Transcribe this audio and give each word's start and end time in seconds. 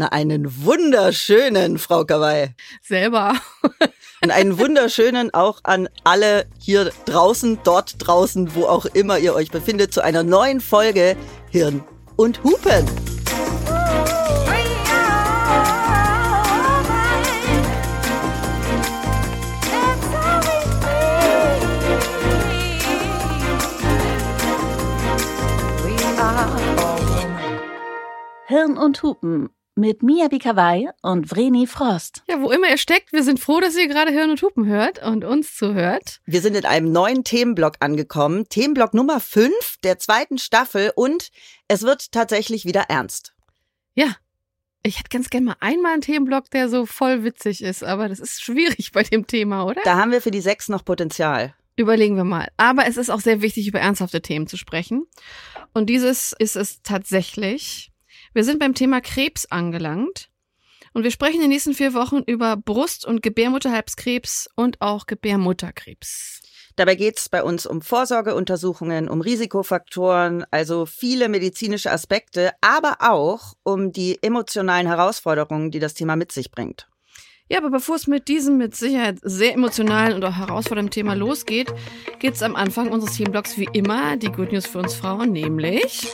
Na, 0.00 0.06
einen 0.12 0.64
wunderschönen, 0.64 1.76
Frau 1.76 2.06
Kawai. 2.06 2.54
Selber. 2.80 3.34
Und 4.22 4.30
einen 4.30 4.58
wunderschönen 4.58 5.34
auch 5.34 5.60
an 5.64 5.90
alle 6.04 6.46
hier 6.58 6.90
draußen, 7.04 7.58
dort 7.64 7.96
draußen, 7.98 8.54
wo 8.54 8.64
auch 8.64 8.86
immer 8.86 9.18
ihr 9.18 9.34
euch 9.34 9.50
befindet, 9.50 9.92
zu 9.92 10.02
einer 10.02 10.22
neuen 10.22 10.62
Folge 10.62 11.18
Hirn 11.50 11.84
und 12.16 12.42
Hupen. 12.42 12.86
Hirn 28.46 28.78
und 28.78 29.02
Hupen 29.02 29.50
mit 29.80 30.02
Mia 30.02 30.28
Bikawai 30.28 30.90
und 31.00 31.30
Vreni 31.30 31.66
Frost. 31.66 32.22
Ja, 32.28 32.40
wo 32.42 32.50
immer 32.50 32.68
ihr 32.68 32.76
steckt, 32.76 33.12
wir 33.12 33.24
sind 33.24 33.40
froh, 33.40 33.60
dass 33.60 33.76
ihr 33.76 33.88
gerade 33.88 34.10
Hirn 34.12 34.30
und 34.30 34.42
Hupen 34.42 34.66
hört 34.66 35.02
und 35.02 35.24
uns 35.24 35.56
zuhört. 35.56 36.20
Wir 36.26 36.42
sind 36.42 36.54
in 36.54 36.66
einem 36.66 36.92
neuen 36.92 37.24
Themenblock 37.24 37.76
angekommen. 37.80 38.46
Themenblock 38.48 38.92
Nummer 38.92 39.20
5 39.20 39.78
der 39.82 39.98
zweiten 39.98 40.36
Staffel 40.36 40.92
und 40.94 41.30
es 41.66 41.82
wird 41.82 42.12
tatsächlich 42.12 42.66
wieder 42.66 42.82
ernst. 42.88 43.34
Ja. 43.94 44.16
Ich 44.82 44.98
hätte 44.98 45.10
ganz 45.10 45.28
gerne 45.28 45.46
mal 45.46 45.56
einmal 45.60 45.92
einen 45.92 46.02
Themenblock, 46.02 46.50
der 46.50 46.68
so 46.68 46.86
voll 46.86 47.22
witzig 47.22 47.62
ist, 47.62 47.84
aber 47.84 48.08
das 48.08 48.18
ist 48.18 48.42
schwierig 48.42 48.92
bei 48.92 49.02
dem 49.02 49.26
Thema, 49.26 49.64
oder? 49.64 49.80
Da 49.84 49.96
haben 49.96 50.10
wir 50.10 50.22
für 50.22 50.30
die 50.30 50.40
sechs 50.40 50.68
noch 50.68 50.84
Potenzial. 50.84 51.54
Überlegen 51.76 52.16
wir 52.16 52.24
mal. 52.24 52.48
Aber 52.56 52.86
es 52.86 52.96
ist 52.96 53.10
auch 53.10 53.20
sehr 53.20 53.42
wichtig, 53.42 53.66
über 53.66 53.80
ernsthafte 53.80 54.20
Themen 54.22 54.46
zu 54.46 54.56
sprechen. 54.56 55.06
Und 55.72 55.88
dieses 55.88 56.34
ist 56.38 56.56
es 56.56 56.82
tatsächlich. 56.82 57.89
Wir 58.32 58.44
sind 58.44 58.60
beim 58.60 58.74
Thema 58.74 59.00
Krebs 59.00 59.46
angelangt. 59.46 60.28
Und 60.92 61.04
wir 61.04 61.10
sprechen 61.10 61.36
in 61.36 61.42
den 61.42 61.50
nächsten 61.50 61.74
vier 61.74 61.94
Wochen 61.94 62.18
über 62.26 62.56
Brust- 62.56 63.04
und 63.06 63.22
Gebärmutterhalskrebs 63.22 64.48
und 64.56 64.80
auch 64.80 65.06
Gebärmutterkrebs. 65.06 66.40
Dabei 66.76 66.94
geht 66.94 67.18
es 67.18 67.28
bei 67.28 67.42
uns 67.42 67.66
um 67.66 67.82
Vorsorgeuntersuchungen, 67.82 69.08
um 69.08 69.20
Risikofaktoren, 69.20 70.44
also 70.50 70.86
viele 70.86 71.28
medizinische 71.28 71.92
Aspekte, 71.92 72.52
aber 72.60 72.98
auch 73.00 73.54
um 73.62 73.92
die 73.92 74.18
emotionalen 74.22 74.86
Herausforderungen, 74.86 75.70
die 75.70 75.78
das 75.78 75.94
Thema 75.94 76.16
mit 76.16 76.32
sich 76.32 76.50
bringt. 76.50 76.88
Ja, 77.48 77.58
aber 77.58 77.70
bevor 77.70 77.96
es 77.96 78.06
mit 78.06 78.28
diesem 78.28 78.58
mit 78.58 78.76
Sicherheit 78.76 79.18
sehr 79.22 79.54
emotionalen 79.54 80.14
und 80.14 80.24
auch 80.24 80.36
herausfordernden 80.36 80.92
Thema 80.92 81.14
losgeht, 81.14 81.72
geht 82.20 82.34
es 82.34 82.42
am 82.42 82.54
Anfang 82.54 82.90
unseres 82.90 83.16
Themenblocks 83.16 83.58
wie 83.58 83.68
immer 83.72 84.16
die 84.16 84.30
Good 84.30 84.52
News 84.52 84.66
für 84.66 84.78
uns 84.78 84.94
Frauen, 84.94 85.32
nämlich 85.32 86.08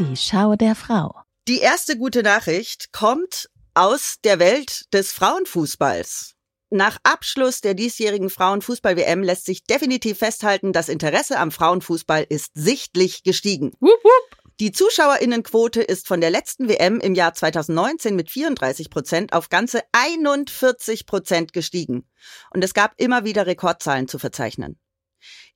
Die 0.00 0.16
Schau 0.16 0.56
der 0.56 0.74
Frau. 0.74 1.14
Die 1.46 1.60
erste 1.60 1.96
gute 1.96 2.24
Nachricht 2.24 2.92
kommt 2.92 3.48
aus 3.74 4.16
der 4.24 4.40
Welt 4.40 4.92
des 4.92 5.12
Frauenfußballs. 5.12 6.34
Nach 6.70 6.98
Abschluss 7.04 7.60
der 7.60 7.74
diesjährigen 7.74 8.28
Frauenfußball-WM 8.28 9.22
lässt 9.22 9.44
sich 9.44 9.62
definitiv 9.62 10.18
festhalten, 10.18 10.72
das 10.72 10.88
Interesse 10.88 11.38
am 11.38 11.52
Frauenfußball 11.52 12.26
ist 12.28 12.50
sichtlich 12.54 13.22
gestiegen. 13.22 13.70
Wupp, 13.78 14.02
wupp. 14.02 14.52
Die 14.58 14.72
Zuschauerinnenquote 14.72 15.80
ist 15.80 16.08
von 16.08 16.20
der 16.20 16.30
letzten 16.30 16.68
WM 16.68 16.98
im 16.98 17.14
Jahr 17.14 17.32
2019 17.32 18.16
mit 18.16 18.32
34 18.32 18.90
Prozent 18.90 19.32
auf 19.32 19.48
ganze 19.48 19.82
41 19.92 21.06
Prozent 21.06 21.52
gestiegen. 21.52 22.08
Und 22.52 22.64
es 22.64 22.74
gab 22.74 22.94
immer 22.96 23.24
wieder 23.24 23.46
Rekordzahlen 23.46 24.08
zu 24.08 24.18
verzeichnen. 24.18 24.76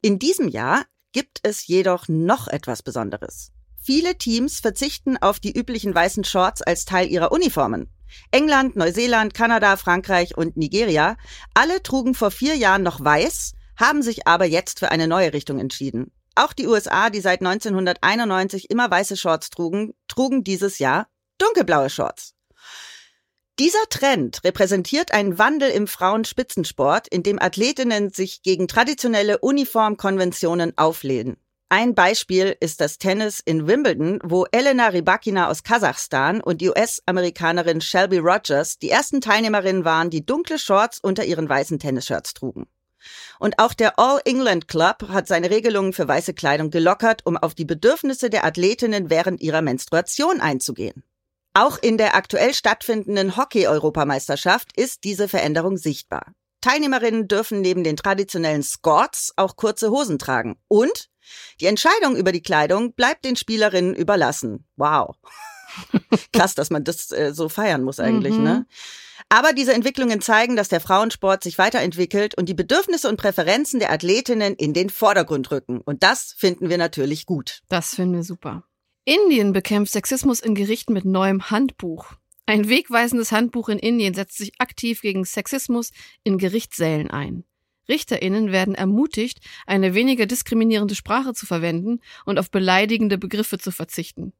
In 0.00 0.20
diesem 0.20 0.46
Jahr 0.46 0.84
gibt 1.10 1.40
es 1.42 1.66
jedoch 1.66 2.06
noch 2.06 2.46
etwas 2.46 2.84
Besonderes. 2.84 3.50
Viele 3.88 4.18
Teams 4.18 4.60
verzichten 4.60 5.16
auf 5.16 5.40
die 5.40 5.56
üblichen 5.58 5.94
weißen 5.94 6.22
Shorts 6.22 6.60
als 6.60 6.84
Teil 6.84 7.08
ihrer 7.08 7.32
Uniformen. 7.32 7.88
England, 8.30 8.76
Neuseeland, 8.76 9.32
Kanada, 9.32 9.78
Frankreich 9.78 10.36
und 10.36 10.58
Nigeria, 10.58 11.16
alle 11.54 11.82
trugen 11.82 12.12
vor 12.12 12.30
vier 12.30 12.54
Jahren 12.54 12.82
noch 12.82 13.02
weiß, 13.02 13.54
haben 13.78 14.02
sich 14.02 14.26
aber 14.26 14.44
jetzt 14.44 14.78
für 14.78 14.90
eine 14.90 15.08
neue 15.08 15.32
Richtung 15.32 15.58
entschieden. 15.58 16.12
Auch 16.34 16.52
die 16.52 16.66
USA, 16.66 17.08
die 17.08 17.22
seit 17.22 17.40
1991 17.40 18.68
immer 18.68 18.90
weiße 18.90 19.16
Shorts 19.16 19.48
trugen, 19.48 19.94
trugen 20.06 20.44
dieses 20.44 20.78
Jahr 20.78 21.08
dunkelblaue 21.38 21.88
Shorts. 21.88 22.34
Dieser 23.58 23.88
Trend 23.88 24.44
repräsentiert 24.44 25.12
einen 25.12 25.38
Wandel 25.38 25.70
im 25.70 25.86
Frauenspitzensport, 25.86 27.08
in 27.08 27.22
dem 27.22 27.40
Athletinnen 27.40 28.10
sich 28.10 28.42
gegen 28.42 28.68
traditionelle 28.68 29.38
Uniformkonventionen 29.38 30.76
auflehnen. 30.76 31.38
Ein 31.70 31.94
Beispiel 31.94 32.56
ist 32.60 32.80
das 32.80 32.96
Tennis 32.96 33.40
in 33.44 33.66
Wimbledon, 33.66 34.20
wo 34.24 34.46
Elena 34.52 34.88
Rybakina 34.88 35.50
aus 35.50 35.62
Kasachstan 35.62 36.40
und 36.40 36.62
die 36.62 36.70
US-Amerikanerin 36.70 37.82
Shelby 37.82 38.16
Rogers 38.16 38.78
die 38.78 38.88
ersten 38.88 39.20
Teilnehmerinnen 39.20 39.84
waren, 39.84 40.08
die 40.08 40.24
dunkle 40.24 40.58
Shorts 40.58 40.98
unter 40.98 41.26
ihren 41.26 41.46
weißen 41.46 41.78
Tennisshirts 41.78 42.32
trugen. 42.32 42.68
Und 43.38 43.58
auch 43.58 43.74
der 43.74 43.98
All 43.98 44.18
England 44.24 44.66
Club 44.66 45.08
hat 45.10 45.28
seine 45.28 45.50
Regelungen 45.50 45.92
für 45.92 46.08
weiße 46.08 46.32
Kleidung 46.32 46.70
gelockert, 46.70 47.26
um 47.26 47.36
auf 47.36 47.54
die 47.54 47.66
Bedürfnisse 47.66 48.30
der 48.30 48.46
Athletinnen 48.46 49.10
während 49.10 49.42
ihrer 49.42 49.60
Menstruation 49.60 50.40
einzugehen. 50.40 51.04
Auch 51.52 51.76
in 51.76 51.98
der 51.98 52.16
aktuell 52.16 52.54
stattfindenden 52.54 53.36
Hockey-Europameisterschaft 53.36 54.70
ist 54.74 55.04
diese 55.04 55.28
Veränderung 55.28 55.76
sichtbar. 55.76 56.32
Teilnehmerinnen 56.62 57.28
dürfen 57.28 57.60
neben 57.60 57.84
den 57.84 57.96
traditionellen 57.96 58.62
Skorts 58.62 59.32
auch 59.36 59.56
kurze 59.56 59.90
Hosen 59.90 60.18
tragen. 60.18 60.56
Und 60.66 61.08
die 61.60 61.66
Entscheidung 61.66 62.16
über 62.16 62.32
die 62.32 62.42
Kleidung 62.42 62.92
bleibt 62.94 63.24
den 63.24 63.36
Spielerinnen 63.36 63.94
überlassen. 63.94 64.66
Wow. 64.76 65.16
Krass, 66.32 66.54
dass 66.54 66.70
man 66.70 66.84
das 66.84 67.10
äh, 67.12 67.32
so 67.34 67.48
feiern 67.48 67.82
muss 67.82 68.00
eigentlich, 68.00 68.34
Mhm. 68.34 68.42
ne? 68.42 68.66
Aber 69.30 69.52
diese 69.52 69.74
Entwicklungen 69.74 70.22
zeigen, 70.22 70.56
dass 70.56 70.68
der 70.68 70.80
Frauensport 70.80 71.42
sich 71.42 71.58
weiterentwickelt 71.58 72.34
und 72.38 72.48
die 72.48 72.54
Bedürfnisse 72.54 73.10
und 73.10 73.18
Präferenzen 73.18 73.78
der 73.78 73.92
Athletinnen 73.92 74.54
in 74.54 74.72
den 74.72 74.88
Vordergrund 74.88 75.50
rücken. 75.50 75.82
Und 75.82 76.02
das 76.02 76.34
finden 76.38 76.70
wir 76.70 76.78
natürlich 76.78 77.26
gut. 77.26 77.60
Das 77.68 77.94
finden 77.94 78.14
wir 78.14 78.22
super. 78.22 78.64
Indien 79.04 79.52
bekämpft 79.52 79.92
Sexismus 79.92 80.40
in 80.40 80.54
Gerichten 80.54 80.94
mit 80.94 81.04
neuem 81.04 81.50
Handbuch. 81.50 82.12
Ein 82.46 82.70
wegweisendes 82.70 83.30
Handbuch 83.30 83.68
in 83.68 83.78
Indien 83.78 84.14
setzt 84.14 84.38
sich 84.38 84.52
aktiv 84.58 85.02
gegen 85.02 85.26
Sexismus 85.26 85.90
in 86.24 86.38
Gerichtssälen 86.38 87.10
ein. 87.10 87.44
Richterinnen 87.88 88.52
werden 88.52 88.74
ermutigt, 88.74 89.40
eine 89.66 89.94
weniger 89.94 90.26
diskriminierende 90.26 90.94
Sprache 90.94 91.32
zu 91.34 91.46
verwenden 91.46 92.00
und 92.24 92.38
auf 92.38 92.50
beleidigende 92.50 93.18
Begriffe 93.18 93.58
zu 93.58 93.70
verzichten. 93.70 94.32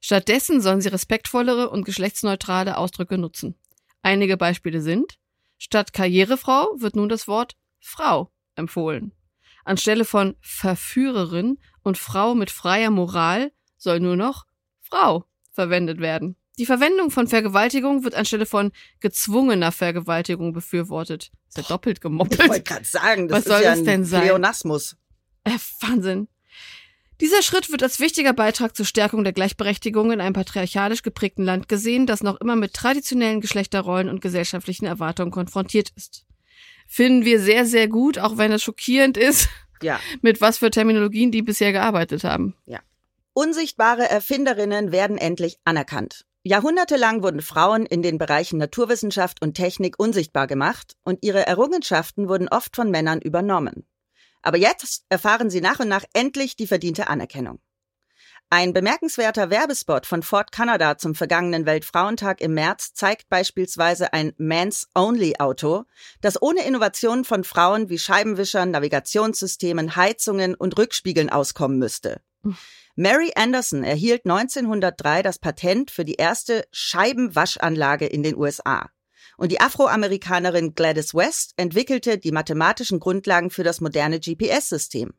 Stattdessen 0.00 0.60
sollen 0.60 0.80
sie 0.80 0.88
respektvollere 0.88 1.70
und 1.70 1.84
geschlechtsneutrale 1.84 2.76
Ausdrücke 2.76 3.18
nutzen. 3.18 3.54
Einige 4.02 4.36
Beispiele 4.36 4.80
sind 4.80 5.18
Statt 5.64 5.92
Karrierefrau 5.92 6.74
wird 6.78 6.96
nun 6.96 7.08
das 7.08 7.28
Wort 7.28 7.54
Frau 7.78 8.32
empfohlen. 8.56 9.12
Anstelle 9.64 10.04
von 10.04 10.34
Verführerin 10.40 11.58
und 11.84 11.98
Frau 11.98 12.34
mit 12.34 12.50
freier 12.50 12.90
Moral 12.90 13.52
soll 13.76 14.00
nur 14.00 14.16
noch 14.16 14.44
Frau 14.80 15.24
verwendet 15.52 16.00
werden. 16.00 16.34
Die 16.58 16.66
Verwendung 16.66 17.10
von 17.10 17.28
Vergewaltigung 17.28 18.04
wird 18.04 18.14
anstelle 18.14 18.44
von 18.46 18.72
gezwungener 19.00 19.72
Vergewaltigung 19.72 20.52
befürwortet. 20.52 21.30
Ist 21.48 21.56
ja 21.56 21.62
doppelt 21.64 21.98
Ich 21.98 22.02
gemoppelt. 22.02 22.48
wollte 22.48 22.62
gerade 22.62 22.84
sagen, 22.84 23.28
das 23.28 23.38
Was 23.38 23.46
ist 23.46 23.52
soll 23.52 23.62
ja 23.62 23.70
das 23.74 23.84
denn 23.84 24.04
sein? 24.04 24.22
Pleonasmus. 24.22 24.96
Äh, 25.44 25.50
Wahnsinn. 25.80 26.28
Dieser 27.20 27.42
Schritt 27.42 27.70
wird 27.70 27.82
als 27.82 28.00
wichtiger 28.00 28.32
Beitrag 28.32 28.76
zur 28.76 28.84
Stärkung 28.84 29.22
der 29.24 29.32
Gleichberechtigung 29.32 30.10
in 30.10 30.20
einem 30.20 30.32
patriarchalisch 30.34 31.02
geprägten 31.02 31.44
Land 31.44 31.68
gesehen, 31.68 32.06
das 32.06 32.22
noch 32.22 32.40
immer 32.40 32.56
mit 32.56 32.74
traditionellen 32.74 33.40
Geschlechterrollen 33.40 34.08
und 34.08 34.20
gesellschaftlichen 34.20 34.86
Erwartungen 34.86 35.30
konfrontiert 35.30 35.90
ist. 35.96 36.24
Finden 36.86 37.24
wir 37.24 37.40
sehr, 37.40 37.64
sehr 37.64 37.88
gut, 37.88 38.18
auch 38.18 38.36
wenn 38.38 38.52
es 38.52 38.62
schockierend 38.62 39.16
ist, 39.16 39.48
Ja. 39.82 39.98
mit 40.20 40.40
was 40.40 40.58
für 40.58 40.70
Terminologien 40.70 41.30
die 41.32 41.42
bisher 41.42 41.72
gearbeitet 41.72 42.24
haben. 42.24 42.54
Unsichtbare 43.34 44.08
Erfinderinnen 44.10 44.92
werden 44.92 45.16
endlich 45.16 45.56
anerkannt. 45.64 46.26
Jahrhundertelang 46.44 47.22
wurden 47.22 47.40
Frauen 47.40 47.86
in 47.86 48.02
den 48.02 48.18
Bereichen 48.18 48.58
Naturwissenschaft 48.58 49.40
und 49.40 49.54
Technik 49.54 49.98
unsichtbar 49.98 50.48
gemacht 50.48 50.96
und 51.04 51.20
ihre 51.22 51.46
Errungenschaften 51.46 52.28
wurden 52.28 52.48
oft 52.48 52.74
von 52.74 52.90
Männern 52.90 53.20
übernommen. 53.20 53.86
Aber 54.42 54.56
jetzt 54.56 55.04
erfahren 55.08 55.50
sie 55.50 55.60
nach 55.60 55.78
und 55.78 55.88
nach 55.88 56.04
endlich 56.14 56.56
die 56.56 56.66
verdiente 56.66 57.06
Anerkennung. 57.06 57.60
Ein 58.50 58.74
bemerkenswerter 58.74 59.48
Werbespot 59.48 60.04
von 60.04 60.22
Ford 60.22 60.52
Canada 60.52 60.98
zum 60.98 61.14
vergangenen 61.14 61.64
Weltfrauentag 61.64 62.40
im 62.42 62.52
März 62.52 62.92
zeigt 62.92 63.30
beispielsweise 63.30 64.12
ein 64.12 64.34
Mans-Only-Auto, 64.36 65.84
das 66.20 66.42
ohne 66.42 66.66
Innovationen 66.66 67.24
von 67.24 67.44
Frauen 67.44 67.88
wie 67.88 67.98
Scheibenwischern, 67.98 68.72
Navigationssystemen, 68.72 69.96
Heizungen 69.96 70.54
und 70.54 70.76
Rückspiegeln 70.76 71.30
auskommen 71.30 71.78
müsste. 71.78 72.20
Mary 72.94 73.32
Anderson 73.36 73.84
erhielt 73.84 74.26
1903 74.26 75.22
das 75.22 75.38
Patent 75.38 75.90
für 75.90 76.04
die 76.04 76.16
erste 76.16 76.64
Scheibenwaschanlage 76.72 78.06
in 78.06 78.22
den 78.22 78.36
USA. 78.36 78.90
Und 79.38 79.50
die 79.50 79.60
Afroamerikanerin 79.60 80.74
Gladys 80.74 81.14
West 81.14 81.54
entwickelte 81.56 82.18
die 82.18 82.32
mathematischen 82.32 83.00
Grundlagen 83.00 83.50
für 83.50 83.64
das 83.64 83.80
moderne 83.80 84.20
GPS-System. 84.20 85.14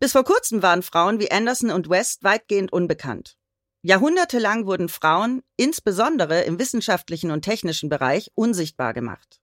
Bis 0.00 0.12
vor 0.12 0.24
kurzem 0.24 0.62
waren 0.62 0.82
Frauen 0.82 1.20
wie 1.20 1.30
Anderson 1.30 1.70
und 1.70 1.88
West 1.88 2.24
weitgehend 2.24 2.72
unbekannt. 2.72 3.36
Jahrhundertelang 3.82 4.66
wurden 4.66 4.88
Frauen, 4.88 5.42
insbesondere 5.56 6.42
im 6.42 6.58
wissenschaftlichen 6.58 7.30
und 7.30 7.42
technischen 7.42 7.88
Bereich, 7.88 8.32
unsichtbar 8.34 8.92
gemacht. 8.92 9.40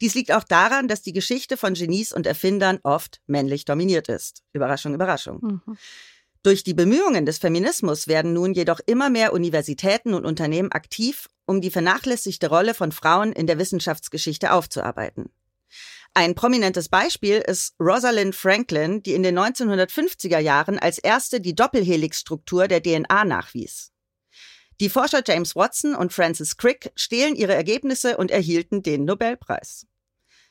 Dies 0.00 0.14
liegt 0.14 0.32
auch 0.32 0.44
daran, 0.44 0.88
dass 0.88 1.02
die 1.02 1.12
Geschichte 1.12 1.56
von 1.56 1.74
Genies 1.74 2.12
und 2.12 2.26
Erfindern 2.26 2.80
oft 2.82 3.20
männlich 3.26 3.64
dominiert 3.66 4.08
ist. 4.08 4.42
Überraschung, 4.52 4.94
Überraschung. 4.94 5.38
Mhm. 5.66 5.78
Durch 6.42 6.64
die 6.64 6.74
Bemühungen 6.74 7.24
des 7.24 7.38
Feminismus 7.38 8.08
werden 8.08 8.32
nun 8.32 8.52
jedoch 8.52 8.80
immer 8.86 9.10
mehr 9.10 9.32
Universitäten 9.32 10.12
und 10.12 10.24
Unternehmen 10.24 10.72
aktiv, 10.72 11.28
um 11.46 11.60
die 11.60 11.70
vernachlässigte 11.70 12.48
Rolle 12.48 12.74
von 12.74 12.90
Frauen 12.90 13.32
in 13.32 13.46
der 13.46 13.58
Wissenschaftsgeschichte 13.58 14.52
aufzuarbeiten. 14.52 15.30
Ein 16.14 16.34
prominentes 16.34 16.88
Beispiel 16.88 17.36
ist 17.36 17.74
Rosalind 17.80 18.34
Franklin, 18.34 19.02
die 19.02 19.14
in 19.14 19.22
den 19.22 19.38
1950er 19.38 20.38
Jahren 20.38 20.78
als 20.78 20.98
erste 20.98 21.40
die 21.40 21.54
Doppelhelixstruktur 21.54 22.66
der 22.66 22.82
DNA 22.82 23.24
nachwies. 23.24 23.92
Die 24.80 24.90
Forscher 24.90 25.22
James 25.24 25.54
Watson 25.54 25.94
und 25.94 26.12
Francis 26.12 26.56
Crick 26.56 26.90
stehlen 26.96 27.36
ihre 27.36 27.54
Ergebnisse 27.54 28.16
und 28.16 28.32
erhielten 28.32 28.82
den 28.82 29.04
Nobelpreis. 29.04 29.86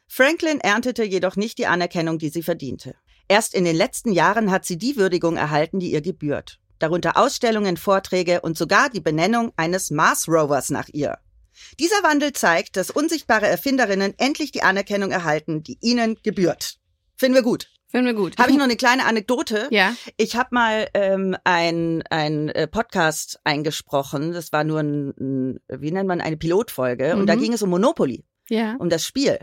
Franklin 0.08 0.62
erntete 0.62 1.04
jedoch 1.04 1.36
nicht 1.36 1.58
die 1.58 1.68
Anerkennung, 1.68 2.18
die 2.18 2.30
sie 2.30 2.44
verdiente. 2.44 2.96
Erst 3.32 3.56
in 3.56 3.64
den 3.64 3.78
letzten 3.78 4.12
Jahren 4.12 4.52
hat 4.52 4.66
sie 4.66 4.78
die 4.78 4.98
Würdigung 4.98 5.38
erhalten, 5.38 5.80
die 5.80 5.94
ihr 5.94 6.02
gebührt. 6.02 6.60
Darunter 6.80 7.16
Ausstellungen, 7.16 7.78
Vorträge 7.78 8.42
und 8.42 8.58
sogar 8.58 8.90
die 8.90 9.00
Benennung 9.00 9.54
eines 9.56 9.90
Mars 9.90 10.28
Rovers 10.28 10.70
nach 10.70 10.90
ihr. 10.90 11.18
Dieser 11.80 12.04
Wandel 12.04 12.34
zeigt, 12.34 12.76
dass 12.76 12.92
unsichtbare 12.92 13.48
Erfinderinnen 13.48 14.16
endlich 14.18 14.52
die 14.52 14.64
Anerkennung 14.64 15.12
erhalten, 15.12 15.64
die 15.64 15.78
ihnen 15.80 16.18
gebührt. 16.24 16.76
Finden 17.16 17.36
wir 17.36 17.42
gut. 17.42 17.70
Finden 17.88 18.08
wir 18.08 18.16
gut. 18.16 18.38
Habe 18.38 18.52
ich 18.52 18.58
noch 18.58 18.66
eine 18.66 18.76
kleine 18.76 19.06
Anekdote? 19.06 19.70
Ja. 19.72 19.96
Ich 20.18 20.36
habe 20.36 20.50
mal 20.52 20.90
ähm, 20.94 21.38
ein, 21.46 22.04
ein 22.10 22.50
äh, 22.50 22.68
Podcast 22.68 23.40
eingesprochen. 23.46 24.34
Das 24.34 24.52
war 24.52 24.66
nur 24.66 24.82
ein, 24.82 25.60
wie 25.70 25.92
nennt 25.92 26.10
man, 26.10 26.20
eine 26.20 26.36
Pilotfolge. 26.36 27.14
Mhm. 27.14 27.22
Und 27.22 27.28
da 27.28 27.38
mhm. 27.38 27.40
ging 27.40 27.54
es 27.54 27.62
um 27.62 27.70
Monopoly. 27.70 28.26
Ja. 28.50 28.76
Um 28.78 28.90
das 28.90 29.06
Spiel 29.06 29.40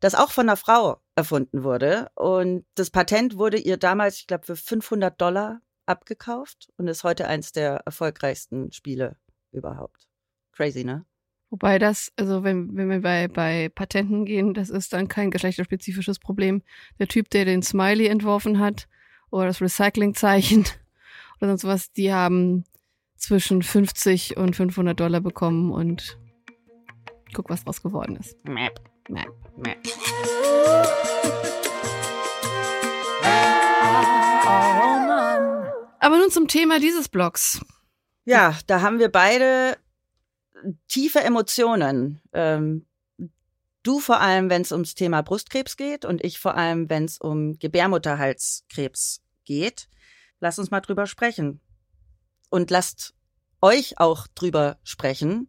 das 0.00 0.14
auch 0.14 0.30
von 0.30 0.48
einer 0.48 0.56
Frau 0.56 1.00
erfunden 1.20 1.62
wurde. 1.62 2.10
Und 2.14 2.64
das 2.74 2.90
Patent 2.90 3.36
wurde 3.36 3.58
ihr 3.58 3.76
damals, 3.76 4.16
ich 4.20 4.26
glaube, 4.26 4.44
für 4.44 4.56
500 4.56 5.20
Dollar 5.20 5.60
abgekauft 5.86 6.70
und 6.76 6.88
ist 6.88 7.04
heute 7.04 7.28
eins 7.28 7.52
der 7.52 7.82
erfolgreichsten 7.84 8.72
Spiele 8.72 9.16
überhaupt. 9.52 10.08
Crazy, 10.52 10.84
ne? 10.84 11.04
Wobei 11.50 11.78
das, 11.78 12.12
also 12.16 12.44
wenn, 12.44 12.76
wenn 12.76 12.88
wir 12.88 13.00
bei, 13.00 13.28
bei 13.28 13.68
Patenten 13.68 14.24
gehen, 14.24 14.54
das 14.54 14.70
ist 14.70 14.92
dann 14.92 15.08
kein 15.08 15.30
geschlechterspezifisches 15.30 16.20
Problem. 16.20 16.62
Der 16.98 17.08
Typ, 17.08 17.28
der 17.28 17.44
den 17.44 17.62
Smiley 17.62 18.06
entworfen 18.06 18.60
hat 18.60 18.88
oder 19.30 19.46
das 19.46 19.60
Recyclingzeichen 19.60 20.64
oder 21.40 21.50
sonst 21.50 21.64
was, 21.64 21.92
die 21.92 22.12
haben 22.12 22.64
zwischen 23.16 23.62
50 23.62 24.36
und 24.36 24.56
500 24.56 24.98
Dollar 24.98 25.20
bekommen 25.20 25.72
und 25.72 26.18
guck, 27.34 27.50
was 27.50 27.64
draus 27.64 27.82
geworden 27.82 28.16
ist. 28.16 28.36
Map. 28.44 28.80
Meh. 29.08 29.24
Meh. 29.56 29.76
Aber 36.00 36.18
nun 36.18 36.30
zum 36.30 36.48
Thema 36.48 36.80
dieses 36.80 37.08
Blogs. 37.08 37.60
Ja, 38.24 38.58
da 38.66 38.80
haben 38.80 38.98
wir 38.98 39.10
beide 39.10 39.76
tiefe 40.88 41.20
Emotionen. 41.20 42.20
Ähm, 42.32 42.86
du 43.82 44.00
vor 44.00 44.20
allem, 44.20 44.48
wenn 44.50 44.62
es 44.62 44.72
ums 44.72 44.94
Thema 44.94 45.22
Brustkrebs 45.22 45.76
geht 45.76 46.04
und 46.06 46.24
ich 46.24 46.38
vor 46.38 46.56
allem, 46.56 46.88
wenn 46.88 47.04
es 47.04 47.18
um 47.18 47.58
Gebärmutterhalskrebs 47.58 49.22
geht. 49.44 49.88
Lass 50.40 50.58
uns 50.58 50.70
mal 50.70 50.80
drüber 50.80 51.06
sprechen. 51.06 51.60
Und 52.48 52.70
lasst 52.70 53.14
euch 53.60 53.98
auch 53.98 54.26
drüber 54.28 54.78
sprechen, 54.82 55.48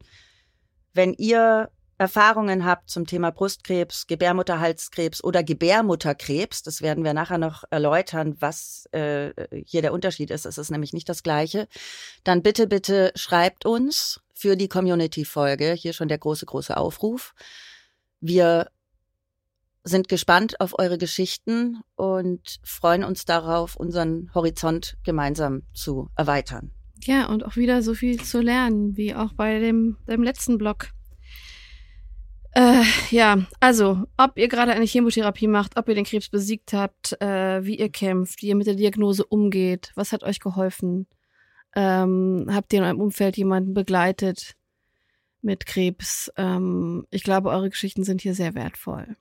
wenn 0.94 1.14
ihr 1.14 1.72
Erfahrungen 2.02 2.66
habt 2.66 2.90
zum 2.90 3.06
Thema 3.06 3.30
Brustkrebs, 3.30 4.08
Gebärmutterhalskrebs 4.08 5.24
oder 5.24 5.44
Gebärmutterkrebs, 5.44 6.64
das 6.64 6.82
werden 6.82 7.04
wir 7.04 7.14
nachher 7.14 7.38
noch 7.38 7.64
erläutern, 7.70 8.38
was 8.40 8.88
äh, 8.92 9.32
hier 9.68 9.84
der 9.84 9.94
Unterschied 9.94 10.32
ist. 10.32 10.48
Es 10.48 10.58
ist 10.58 10.72
nämlich 10.72 10.94
nicht 10.94 11.08
das 11.08 11.22
Gleiche. 11.22 11.68
Dann 12.24 12.42
bitte, 12.42 12.66
bitte 12.66 13.12
schreibt 13.14 13.68
uns 13.68 14.20
für 14.34 14.56
die 14.56 14.68
Community-Folge. 14.68 15.74
Hier 15.74 15.94
schon 15.94 16.08
der 16.08 16.18
große, 16.18 16.48
große 16.48 16.76
Aufruf. 16.76 17.36
Wir 18.20 18.72
sind 19.84 20.10
gespannt 20.10 20.60
auf 20.60 20.80
eure 20.80 20.98
Geschichten 20.98 21.82
und 21.96 22.58
freuen 22.64 23.04
uns 23.04 23.26
darauf, 23.26 23.76
unseren 23.76 24.32
Horizont 24.34 24.98
gemeinsam 25.04 25.68
zu 25.72 26.10
erweitern. 26.16 26.72
Ja, 27.04 27.28
und 27.28 27.46
auch 27.46 27.58
wieder 27.58 27.84
so 27.84 27.94
viel 27.94 28.20
zu 28.20 28.42
lernen, 28.42 28.98
wie 28.98 29.14
auch 29.14 29.34
bei 29.34 29.60
dem, 29.60 29.98
dem 30.08 30.24
letzten 30.24 30.58
Blog. 30.58 30.90
Äh, 32.54 32.84
ja, 33.12 33.46
also, 33.62 34.04
ob 34.18 34.38
ihr 34.38 34.50
gerade 34.50 34.74
eine 34.74 34.86
Chemotherapie 34.86 35.48
macht, 35.48 35.78
ob 35.78 35.88
ihr 35.88 35.96
den 35.96 36.04
Krebs 36.04 36.30
besiegt 36.30 36.74
habt, 36.74 37.20
äh, 37.22 37.64
wie 37.64 37.78
ihr 37.78 37.90
kämpft, 37.90 38.42
wie 38.42 38.48
ihr 38.48 38.56
mit 38.56 38.68
der 38.68 38.76
Diagnose 38.76 39.26
umgeht, 39.26 39.92
was 39.96 40.12
hat 40.12 40.24
euch 40.24 40.40
geholfen? 40.40 41.08
Ähm, 41.76 42.48
habt 42.52 42.74
ihr 42.74 42.80
in 42.80 42.86
eurem 42.86 43.00
Umfeld 43.00 43.38
jemanden 43.38 43.74
begleitet 43.74 44.58
mit 45.42 45.66
Krebs? 45.66 46.30
Ähm, 46.36 47.08
ich 47.10 47.24
glaube, 47.24 47.50
eure 47.50 47.70
Geschichten 47.70 48.04
sind 48.04 48.22
hier 48.22 48.36
sehr 48.36 48.54
wertvoll. 48.54 49.16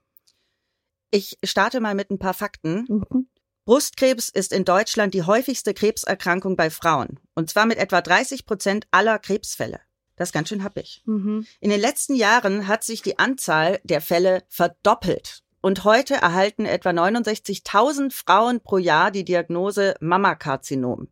Ich 1.13 1.39
starte 1.45 1.81
mal 1.81 1.95
mit 1.95 2.11
ein 2.11 2.19
paar 2.19 2.35
Fakten. 2.35 2.87
Mhm. 2.89 3.29
Brustkrebs 3.65 4.29
ist 4.29 4.53
in 4.53 4.65
Deutschland 4.65 5.15
die 5.15 5.23
häufigste 5.23 5.75
Krebserkrankung 5.75 6.57
bei 6.57 6.71
Frauen, 6.71 7.21
und 7.35 7.51
zwar 7.51 7.67
mit 7.67 7.79
etwa 7.79 8.01
30 8.01 8.45
Prozent 8.45 8.89
aller 8.91 9.21
Krebsfälle. 9.21 9.81
Das 10.21 10.29
ist 10.29 10.33
ganz 10.35 10.51
schön 10.51 10.63
happig. 10.63 11.03
Mhm. 11.07 11.47
In 11.61 11.71
den 11.71 11.81
letzten 11.81 12.15
Jahren 12.15 12.69
hat 12.69 12.85
sich 12.85 13.01
die 13.01 13.19
Anzahl 13.19 13.81
der 13.85 14.03
Fälle 14.03 14.43
verdoppelt. 14.51 15.43
Und 15.63 15.85
heute 15.85 16.13
erhalten 16.13 16.67
etwa 16.67 16.91
69.000 16.91 18.13
Frauen 18.13 18.61
pro 18.61 18.77
Jahr 18.77 19.11
die 19.11 19.25
Diagnose 19.25 19.95
Mammakarzinom. 20.01 21.09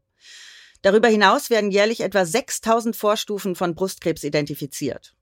Darüber 0.82 1.08
hinaus 1.08 1.49
werden 1.49 1.70
jährlich 1.70 2.02
etwa 2.02 2.20
6.000 2.20 2.94
Vorstufen 2.94 3.55
von 3.55 3.75
Brustkrebs 3.75 4.25
identifiziert. 4.25 5.14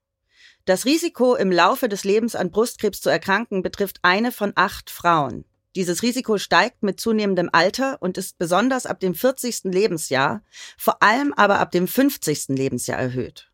Das 0.65 0.85
Risiko, 0.85 1.37
im 1.37 1.53
Laufe 1.53 1.89
des 1.89 2.03
Lebens 2.03 2.35
an 2.35 2.51
Brustkrebs 2.51 3.01
zu 3.01 3.09
erkranken, 3.09 3.63
betrifft 3.63 4.01
eine 4.03 4.33
von 4.33 4.53
acht 4.57 4.91
Frauen. 4.91 5.45
Dieses 5.77 6.03
Risiko 6.03 6.39
steigt 6.39 6.83
mit 6.83 6.99
zunehmendem 6.99 7.51
Alter 7.53 7.99
und 8.01 8.19
ist 8.19 8.37
besonders 8.37 8.85
ab 8.85 8.99
dem 8.99 9.15
40. 9.15 9.61
Lebensjahr, 9.67 10.43
vor 10.77 11.05
allem 11.05 11.33
aber 11.35 11.61
ab 11.61 11.71
dem 11.71 11.87
50. 11.87 12.49
Lebensjahr 12.49 12.99
erhöht. 12.99 13.53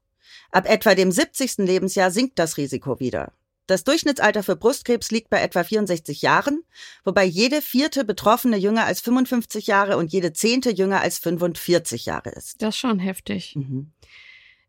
Ab 0.52 0.68
etwa 0.68 0.94
dem 0.94 1.11
70. 1.11 1.59
Lebensjahr 1.59 2.11
sinkt 2.11 2.38
das 2.38 2.59
Risiko 2.59 3.00
wieder. 3.00 3.32
Das 3.66 3.85
Durchschnittsalter 3.85 4.42
für 4.42 4.54
Brustkrebs 4.54 5.11
liegt 5.11 5.30
bei 5.30 5.40
etwa 5.40 5.64
64 5.64 6.21
Jahren, 6.21 6.62
wobei 7.04 7.25
jede 7.25 7.62
vierte 7.62 8.04
Betroffene 8.04 8.59
jünger 8.59 8.85
als 8.85 9.00
55 9.00 9.66
Jahre 9.66 9.97
und 9.97 10.12
jede 10.12 10.32
zehnte 10.32 10.71
jünger 10.71 11.00
als 11.00 11.18
45 11.18 12.04
Jahre 12.04 12.30
ist. 12.30 12.61
Das 12.61 12.75
ist 12.75 12.80
schon 12.80 12.99
heftig. 12.99 13.56
Mhm. 13.56 13.92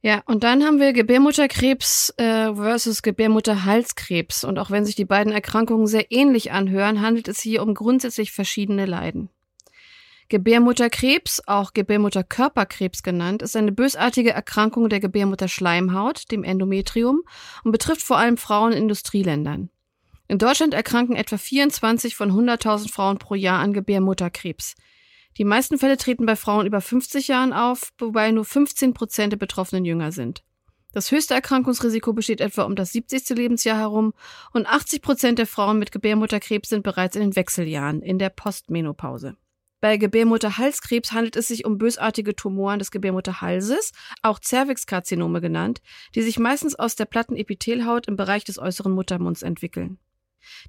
Ja, 0.02 0.22
und 0.26 0.44
dann 0.44 0.64
haben 0.64 0.80
wir 0.80 0.94
Gebärmutterkrebs 0.94 2.14
äh, 2.18 2.54
versus 2.56 3.02
Gebärmutterhalskrebs. 3.02 4.44
Und 4.44 4.60
auch 4.60 4.70
wenn 4.70 4.86
sich 4.86 4.96
die 4.96 5.06
beiden 5.06 5.32
Erkrankungen 5.32 5.88
sehr 5.88 6.12
ähnlich 6.12 6.52
anhören, 6.52 7.02
handelt 7.02 7.30
es 7.30 7.40
hier 7.40 7.64
um 7.64 7.74
grundsätzlich 7.74 8.32
verschiedene 8.32 8.86
Leiden. 8.86 9.30
Gebärmutterkrebs, 10.30 11.42
auch 11.48 11.74
Gebärmutterkörperkrebs 11.74 13.04
genannt, 13.04 13.42
ist 13.42 13.56
eine 13.56 13.72
bösartige 13.72 14.32
Erkrankung 14.32 14.90
der 14.90 15.00
Gebärmutterschleimhaut, 15.00 16.32
dem 16.32 16.44
Endometrium, 16.44 17.24
und 17.64 17.72
betrifft 17.72 18.02
vor 18.02 18.18
allem 18.18 18.38
Frauen 18.38 18.72
in 18.72 18.84
Industrieländern. 18.84 19.70
In 20.28 20.38
Deutschland 20.40 20.74
erkranken 20.74 21.16
etwa 21.16 21.38
24 21.38 22.16
von 22.16 22.32
100.000 22.32 22.92
Frauen 22.92 23.20
pro 23.20 23.36
Jahr 23.36 23.60
an 23.60 23.74
Gebärmutterkrebs. 23.74 24.76
Die 25.38 25.46
meisten 25.46 25.78
Fälle 25.78 25.98
treten 25.98 26.26
bei 26.26 26.36
Frauen 26.36 26.66
über 26.66 26.80
50 26.80 27.28
Jahren 27.28 27.54
auf, 27.54 27.92
wobei 27.98 28.32
nur 28.32 28.46
15 28.46 28.94
Prozent 28.94 29.34
der 29.34 29.38
Betroffenen 29.38 29.86
jünger 29.86 30.12
sind. 30.12 30.44
Das 30.94 31.12
höchste 31.12 31.34
Erkrankungsrisiko 31.34 32.14
besteht 32.14 32.40
etwa 32.40 32.64
um 32.64 32.76
das 32.76 32.94
70. 32.94 33.30
Lebensjahr 33.30 33.78
herum 33.80 34.14
und 34.54 34.68
80 34.68 35.02
Prozent 35.02 35.40
der 35.40 35.48
Frauen 35.48 35.80
mit 35.80 35.92
Gebärmutterkrebs 35.92 36.70
sind 36.70 36.84
bereits 36.84 37.16
in 37.16 37.24
den 37.24 37.36
Wechseljahren, 37.36 38.04
in 38.04 38.20
der 38.20 38.30
Postmenopause. 38.30 39.36
Bei 39.84 39.98
Gebärmutterhalskrebs 39.98 41.12
handelt 41.12 41.36
es 41.36 41.50
sich 41.50 41.66
um 41.66 41.78
bösartige 41.78 42.38
Tumoren 42.38 42.80
des 42.80 42.90
Gebärmutterhalses, 42.90 43.92
auch 44.22 44.40
Zervixkarzinome 44.40 45.42
genannt, 45.42 45.82
die 46.16 46.22
sich 46.22 46.40
meistens 46.40 46.76
aus 46.76 46.96
der 46.96 47.04
Plattenepithelhaut 47.04 48.08
im 48.08 48.16
Bereich 48.16 48.46
des 48.46 48.60
äußeren 48.60 48.94
Muttermunds 48.94 49.42
entwickeln. 49.42 49.98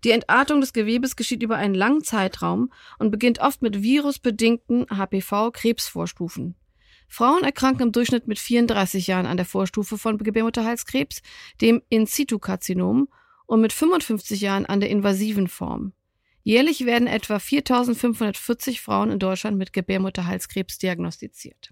Die 0.03 0.11
Entartung 0.11 0.61
des 0.61 0.73
Gewebes 0.73 1.15
geschieht 1.15 1.45
über 1.45 1.55
einen 1.55 1.77
langen 1.77 2.03
Zeitraum 2.03 2.73
und 2.99 3.13
beginnt 3.13 3.39
oft 3.39 3.63
mit 3.63 3.85
virusbedingten 3.85 4.87
HPV-Krebsvorstufen. 4.87 6.57
Frauen 7.07 7.45
erkranken 7.45 7.83
im 7.83 7.93
Durchschnitt 7.93 8.27
mit 8.27 8.41
34 8.41 9.07
Jahren 9.07 9.27
an 9.27 9.37
der 9.37 9.47
Vorstufe 9.47 9.97
von 9.97 10.19
Gebärmutterhalskrebs, 10.19 11.23
dem 11.61 11.83
In-situ-Karzinom, 11.89 13.07
und 13.47 13.61
mit 13.61 13.73
55 13.73 14.41
Jahren 14.41 14.67
an 14.67 14.81
der 14.81 14.91
invasiven 14.91 15.47
Form. 15.47 15.93
Jährlich 16.45 16.85
werden 16.85 17.09
etwa 17.09 17.39
4540 17.39 18.83
Frauen 18.83 19.11
in 19.11 19.19
Deutschland 19.19 19.57
mit 19.57 19.73
Gebärmutterhalskrebs 19.73 20.79
diagnostiziert. 20.79 21.71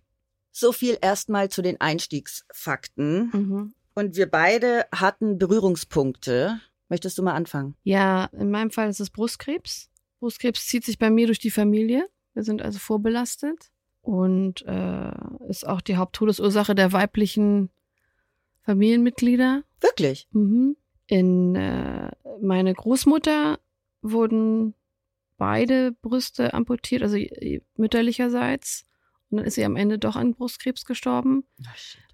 So 0.50 0.72
viel 0.72 0.96
erstmal 1.00 1.50
zu 1.50 1.60
den 1.60 1.80
Einstiegsfakten. 1.80 3.30
Mhm. 3.32 3.74
Und 3.94 4.16
wir 4.16 4.30
beide 4.30 4.86
hatten 4.94 5.38
Berührungspunkte. 5.38 6.58
Möchtest 6.88 7.18
du 7.18 7.22
mal 7.22 7.34
anfangen? 7.34 7.76
Ja, 7.84 8.24
in 8.32 8.50
meinem 8.50 8.70
Fall 8.70 8.88
ist 8.88 9.00
es 9.00 9.10
Brustkrebs. 9.10 9.90
Brustkrebs 10.20 10.66
zieht 10.66 10.84
sich 10.84 10.98
bei 10.98 11.10
mir 11.10 11.26
durch 11.26 11.38
die 11.38 11.50
Familie. 11.50 12.08
Wir 12.32 12.42
sind 12.42 12.62
also 12.62 12.78
vorbelastet 12.78 13.70
und 14.00 14.62
äh, 14.66 15.12
ist 15.48 15.66
auch 15.66 15.82
die 15.82 15.96
Haupttodesursache 15.96 16.74
der 16.74 16.92
weiblichen 16.92 17.68
Familienmitglieder. 18.62 19.64
Wirklich? 19.80 20.28
Mhm. 20.32 20.76
In 21.08 21.56
äh, 21.56 22.10
meine 22.40 22.72
Großmutter 22.72 23.58
wurden 24.02 24.74
beide 25.38 25.92
Brüste 25.92 26.54
amputiert, 26.54 27.02
also 27.02 27.16
mütterlicherseits. 27.76 28.84
Und 29.30 29.38
dann 29.38 29.46
ist 29.46 29.54
sie 29.54 29.64
am 29.64 29.76
Ende 29.76 29.98
doch 29.98 30.16
an 30.16 30.34
Brustkrebs 30.34 30.84
gestorben. 30.84 31.44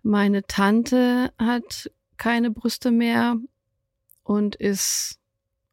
Meine 0.02 0.46
Tante 0.46 1.32
hat 1.38 1.90
keine 2.16 2.50
Brüste 2.50 2.90
mehr 2.90 3.36
und 4.22 4.54
ist, 4.56 5.18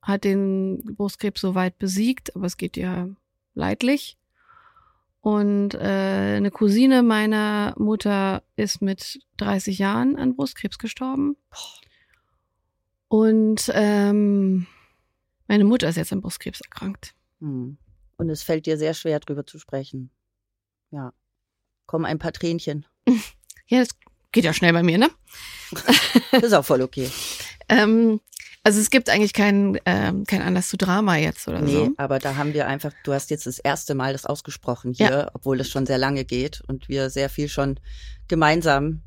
hat 0.01 0.23
den 0.23 0.81
Brustkrebs 0.95 1.41
soweit 1.41 1.77
besiegt, 1.77 2.35
aber 2.35 2.45
es 2.45 2.57
geht 2.57 2.77
ja 2.77 3.09
leidlich. 3.53 4.17
Und 5.21 5.73
äh, 5.73 6.35
eine 6.37 6.51
Cousine 6.51 7.01
meiner 7.01 7.73
Mutter 7.77 8.43
ist 8.55 8.81
mit 8.81 9.19
30 9.37 9.79
Jahren 9.79 10.17
an 10.17 10.35
Brustkrebs 10.35 10.77
gestorben. 10.77 11.35
Und 13.07 13.71
ähm, 13.73 14.67
meine 15.47 15.63
Mutter 15.63 15.87
ist 15.89 15.95
jetzt 15.97 16.11
an 16.13 16.21
Brustkrebs 16.21 16.61
erkrankt. 16.61 17.13
Hm. 17.39 17.77
Und 18.17 18.29
es 18.29 18.43
fällt 18.43 18.65
dir 18.65 18.77
sehr 18.77 18.93
schwer, 18.93 19.19
drüber 19.19 19.45
zu 19.45 19.59
sprechen. 19.59 20.09
Ja. 20.91 21.13
Kommen 21.85 22.05
ein 22.05 22.19
paar 22.19 22.33
Tränchen. 22.33 22.85
Ja, 23.67 23.79
das 23.79 23.89
geht 24.31 24.43
ja 24.43 24.53
schnell 24.53 24.73
bei 24.73 24.83
mir, 24.83 24.99
ne? 24.99 25.09
Das 26.31 26.43
ist 26.43 26.53
auch 26.53 26.63
voll 26.63 26.83
okay. 26.83 27.09
ähm, 27.67 28.21
also 28.61 28.79
es 28.79 28.91
gibt 28.91 29.09
eigentlich 29.09 29.33
keinen 29.33 29.79
ähm, 29.87 30.23
keinen 30.25 30.43
Anlass 30.43 30.69
zu 30.69 30.77
Drama 30.77 31.15
jetzt 31.17 31.47
oder 31.47 31.61
Nee, 31.61 31.73
so. 31.73 31.93
aber 31.97 32.19
da 32.19 32.35
haben 32.35 32.53
wir 32.53 32.67
einfach, 32.67 32.93
du 33.03 33.11
hast 33.13 33.31
jetzt 33.31 33.47
das 33.47 33.57
erste 33.57 33.95
Mal 33.95 34.13
das 34.13 34.27
ausgesprochen 34.27 34.93
hier, 34.93 35.31
obwohl 35.33 35.59
es 35.61 35.69
schon 35.69 35.87
sehr 35.87 35.97
lange 35.97 36.25
geht 36.25 36.61
und 36.67 36.89
wir 36.89 37.09
sehr 37.09 37.27
viel 37.29 37.49
schon 37.49 37.79
gemeinsam 38.27 39.01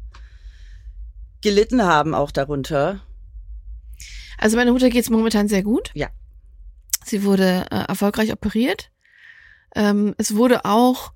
gelitten 1.41 1.85
haben 1.85 2.15
auch 2.15 2.33
darunter. 2.33 3.01
Also 4.39 4.57
meine 4.57 4.73
Mutter 4.73 4.91
geht's 4.91 5.09
momentan 5.11 5.47
sehr 5.47 5.63
gut. 5.63 5.93
Ja. 5.95 6.09
Sie 7.05 7.25
wurde 7.25 7.67
äh, 7.71 7.85
erfolgreich 7.89 8.33
operiert. 8.33 8.91
Ähm, 9.75 10.15
es 10.19 10.35
wurde 10.35 10.65
auch 10.65 11.13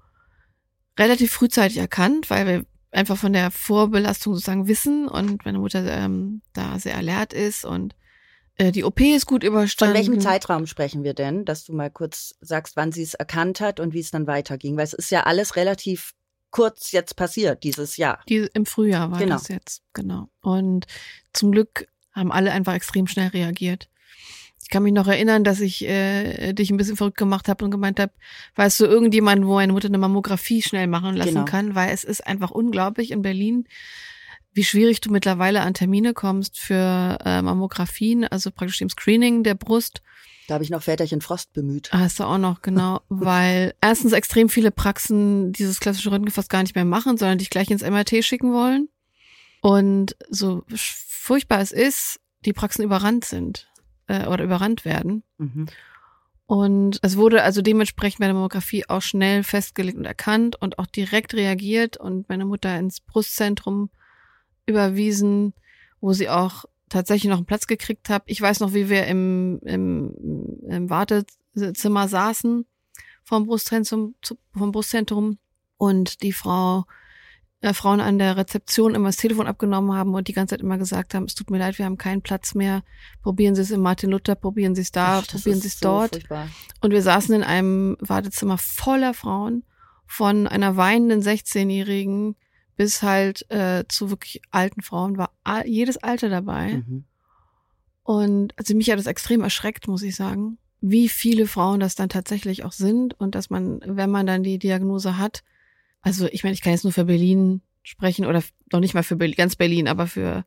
relativ 0.98 1.32
frühzeitig 1.32 1.78
erkannt, 1.78 2.30
weil 2.30 2.46
wir 2.46 2.66
einfach 2.90 3.16
von 3.16 3.32
der 3.32 3.50
Vorbelastung 3.50 4.34
sozusagen 4.34 4.68
wissen 4.68 5.08
und 5.08 5.44
meine 5.44 5.58
Mutter 5.58 5.84
ähm, 5.90 6.42
da 6.52 6.78
sehr 6.78 6.96
alert 6.96 7.32
ist 7.32 7.64
und 7.64 7.94
äh, 8.56 8.70
die 8.70 8.84
OP 8.84 9.00
ist 9.00 9.24
gut 9.26 9.42
Von 9.44 9.52
überstanden. 9.54 9.94
welchem 9.96 10.20
Zeitraum 10.20 10.66
sprechen 10.66 11.02
wir 11.02 11.14
denn, 11.14 11.46
dass 11.46 11.64
du 11.64 11.72
mal 11.72 11.90
kurz 11.90 12.34
sagst, 12.42 12.76
wann 12.76 12.92
sie 12.92 13.02
es 13.02 13.14
erkannt 13.14 13.60
hat 13.60 13.80
und 13.80 13.94
wie 13.94 14.00
es 14.00 14.10
dann 14.10 14.26
weiterging? 14.26 14.76
Weil 14.76 14.84
es 14.84 14.92
ist 14.92 15.10
ja 15.10 15.22
alles 15.22 15.56
relativ 15.56 16.12
kurz 16.50 16.92
jetzt 16.92 17.16
passiert, 17.16 17.64
dieses 17.64 17.96
Jahr. 17.96 18.20
Die, 18.28 18.46
Im 18.52 18.66
Frühjahr 18.66 19.10
war 19.10 19.18
Genau. 19.18 19.36
das 19.36 19.48
jetzt, 19.48 19.80
genau. 19.94 20.28
Und 20.42 20.86
zum 21.32 21.50
Glück 21.52 21.88
haben 22.12 22.30
alle 22.30 22.52
einfach 22.52 22.74
extrem 22.74 23.06
schnell 23.06 23.28
reagiert. 23.28 23.88
Ich 24.72 24.74
kann 24.74 24.84
mich 24.84 24.94
noch 24.94 25.06
erinnern, 25.06 25.44
dass 25.44 25.60
ich 25.60 25.86
äh, 25.86 26.54
dich 26.54 26.70
ein 26.70 26.78
bisschen 26.78 26.96
verrückt 26.96 27.18
gemacht 27.18 27.46
habe 27.46 27.62
und 27.62 27.70
gemeint 27.70 28.00
habe, 28.00 28.10
weißt 28.54 28.80
du, 28.80 28.86
irgendjemand, 28.86 29.44
wo 29.44 29.56
meine 29.56 29.74
Mutter 29.74 29.88
eine 29.88 29.98
Mammographie 29.98 30.62
schnell 30.62 30.86
machen 30.86 31.14
lassen 31.14 31.34
Genau. 31.34 31.44
kann, 31.44 31.74
weil 31.74 31.92
es 31.92 32.04
ist 32.04 32.26
einfach 32.26 32.50
unglaublich 32.50 33.10
in 33.10 33.20
Berlin, 33.20 33.68
wie 34.54 34.64
schwierig 34.64 35.02
du 35.02 35.12
mittlerweile 35.12 35.60
an 35.60 35.74
Termine 35.74 36.14
kommst 36.14 36.58
für 36.58 37.18
äh, 37.22 37.42
Mammografien, 37.42 38.24
also 38.24 38.50
praktisch 38.50 38.78
dem 38.78 38.88
Screening 38.88 39.42
der 39.42 39.56
Brust. 39.56 40.00
Da 40.48 40.54
habe 40.54 40.64
ich 40.64 40.70
noch 40.70 40.82
Väterchen 40.82 41.20
Frost 41.20 41.52
bemüht. 41.52 41.90
Ah, 41.92 41.98
Hast 41.98 42.18
du 42.18 42.24
auch 42.24 42.38
noch, 42.38 42.62
genau. 42.62 43.02
weil 43.10 43.74
erstens 43.82 44.12
extrem 44.12 44.48
viele 44.48 44.70
Praxen 44.70 45.52
dieses 45.52 45.80
klassische 45.80 46.10
Röntgen 46.10 46.32
fast 46.32 46.48
gar 46.48 46.62
nicht 46.62 46.74
mehr 46.74 46.86
machen, 46.86 47.18
sondern 47.18 47.36
dich 47.36 47.50
gleich 47.50 47.70
ins 47.70 47.82
MRT 47.82 48.24
schicken 48.24 48.54
wollen. 48.54 48.88
Und 49.60 50.16
so 50.30 50.64
furchtbar 50.74 51.60
es 51.60 51.72
ist, 51.72 52.20
die 52.46 52.54
Praxen 52.54 52.82
überrannt 52.82 53.26
sind 53.26 53.68
äh, 54.08 54.26
oder 54.26 54.44
überrannt 54.44 54.84
werden. 54.84 55.22
Mhm. 55.38 55.66
Und 56.46 56.98
es 57.02 57.16
wurde 57.16 57.42
also 57.42 57.62
dementsprechend 57.62 58.20
bei 58.20 58.26
der 58.26 58.34
Mammographie 58.34 58.84
auch 58.88 59.00
schnell 59.00 59.42
festgelegt 59.42 59.96
und 59.96 60.04
erkannt 60.04 60.60
und 60.60 60.78
auch 60.78 60.86
direkt 60.86 61.34
reagiert 61.34 61.96
und 61.96 62.28
meine 62.28 62.44
Mutter 62.44 62.78
ins 62.78 63.00
Brustzentrum 63.00 63.90
überwiesen, 64.66 65.54
wo 66.00 66.12
sie 66.12 66.28
auch 66.28 66.66
tatsächlich 66.88 67.30
noch 67.30 67.38
einen 67.38 67.46
Platz 67.46 67.66
gekriegt 67.66 68.10
hat. 68.10 68.22
Ich 68.26 68.40
weiß 68.40 68.60
noch, 68.60 68.74
wie 68.74 68.90
wir 68.90 69.06
im, 69.06 69.60
im, 69.64 70.14
im 70.68 70.90
Wartezimmer 70.90 72.06
saßen 72.06 72.66
vom 73.24 73.46
Brustzentrum, 73.46 74.14
vom 74.52 74.72
Brustzentrum 74.72 75.38
und 75.78 76.22
die 76.22 76.32
Frau, 76.32 76.84
äh, 77.62 77.72
Frauen 77.72 78.00
an 78.00 78.18
der 78.18 78.36
Rezeption 78.36 78.94
immer 78.94 79.08
das 79.08 79.16
Telefon 79.16 79.46
abgenommen 79.46 79.94
haben 79.94 80.14
und 80.14 80.28
die 80.28 80.32
ganze 80.32 80.54
Zeit 80.54 80.60
immer 80.60 80.78
gesagt 80.78 81.14
haben, 81.14 81.24
es 81.24 81.34
tut 81.34 81.50
mir 81.50 81.58
leid, 81.58 81.78
wir 81.78 81.86
haben 81.86 81.96
keinen 81.96 82.20
Platz 82.20 82.54
mehr. 82.54 82.82
Probieren 83.22 83.54
Sie 83.54 83.62
es 83.62 83.70
im 83.70 83.80
Martin 83.80 84.10
Luther, 84.10 84.34
probieren 84.34 84.74
Sie 84.74 84.82
es 84.82 84.92
da, 84.92 85.20
Ach, 85.20 85.26
probieren 85.26 85.60
Sie 85.60 85.68
es 85.68 85.78
so 85.78 85.88
dort. 85.88 86.10
furchtbar. 86.10 86.48
Und 86.80 86.90
wir 86.90 87.02
saßen 87.02 87.34
in 87.34 87.42
einem 87.42 87.96
Wartezimmer 88.00 88.58
voller 88.58 89.14
Frauen, 89.14 89.64
von 90.06 90.46
einer 90.46 90.76
weinenden 90.76 91.22
16-Jährigen 91.22 92.36
bis 92.76 93.02
halt 93.02 93.50
äh, 93.50 93.84
zu 93.88 94.10
wirklich 94.10 94.42
alten 94.50 94.82
Frauen, 94.82 95.16
war 95.16 95.30
all, 95.44 95.66
jedes 95.66 95.96
Alter 95.98 96.28
dabei. 96.28 96.82
Mhm. 96.86 97.04
Und 98.02 98.58
also 98.58 98.74
mich 98.74 98.90
hat 98.90 98.98
das 98.98 99.06
extrem 99.06 99.42
erschreckt, 99.42 99.86
muss 99.88 100.02
ich 100.02 100.16
sagen, 100.16 100.58
wie 100.80 101.08
viele 101.08 101.46
Frauen 101.46 101.80
das 101.80 101.94
dann 101.94 102.08
tatsächlich 102.08 102.64
auch 102.64 102.72
sind 102.72 103.18
und 103.18 103.36
dass 103.36 103.50
man, 103.50 103.80
wenn 103.86 104.10
man 104.10 104.26
dann 104.26 104.42
die 104.42 104.58
Diagnose 104.58 105.16
hat, 105.16 105.44
also 106.02 106.26
ich 106.26 106.44
meine, 106.44 106.54
ich 106.54 106.60
kann 106.60 106.72
jetzt 106.72 106.84
nur 106.84 106.92
für 106.92 107.04
Berlin 107.04 107.62
sprechen 107.82 108.26
oder 108.26 108.42
noch 108.72 108.80
nicht 108.80 108.94
mal 108.94 109.02
für 109.02 109.16
Berlin, 109.16 109.36
ganz 109.36 109.56
Berlin, 109.56 109.88
aber 109.88 110.06
für 110.06 110.44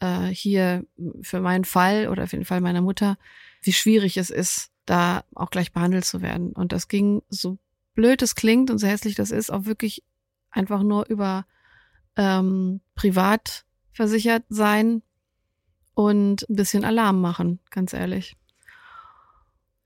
äh, 0.00 0.26
hier, 0.26 0.84
für 1.22 1.40
meinen 1.40 1.64
Fall 1.64 2.08
oder 2.08 2.26
für 2.26 2.36
den 2.36 2.44
Fall 2.44 2.60
meiner 2.60 2.82
Mutter, 2.82 3.18
wie 3.62 3.72
schwierig 3.72 4.16
es 4.16 4.30
ist, 4.30 4.70
da 4.84 5.24
auch 5.34 5.50
gleich 5.50 5.72
behandelt 5.72 6.04
zu 6.04 6.22
werden. 6.22 6.52
Und 6.52 6.72
das 6.72 6.88
ging, 6.88 7.22
so 7.28 7.58
blöd 7.94 8.22
es 8.22 8.34
klingt 8.34 8.70
und 8.70 8.78
so 8.78 8.86
hässlich 8.86 9.14
das 9.14 9.30
ist, 9.30 9.50
auch 9.50 9.64
wirklich 9.64 10.02
einfach 10.50 10.82
nur 10.82 11.06
über 11.08 11.46
ähm, 12.16 12.80
privat 12.94 13.64
versichert 13.92 14.44
sein 14.48 15.02
und 15.94 16.48
ein 16.48 16.56
bisschen 16.56 16.84
Alarm 16.84 17.20
machen, 17.20 17.58
ganz 17.70 17.92
ehrlich. 17.92 18.36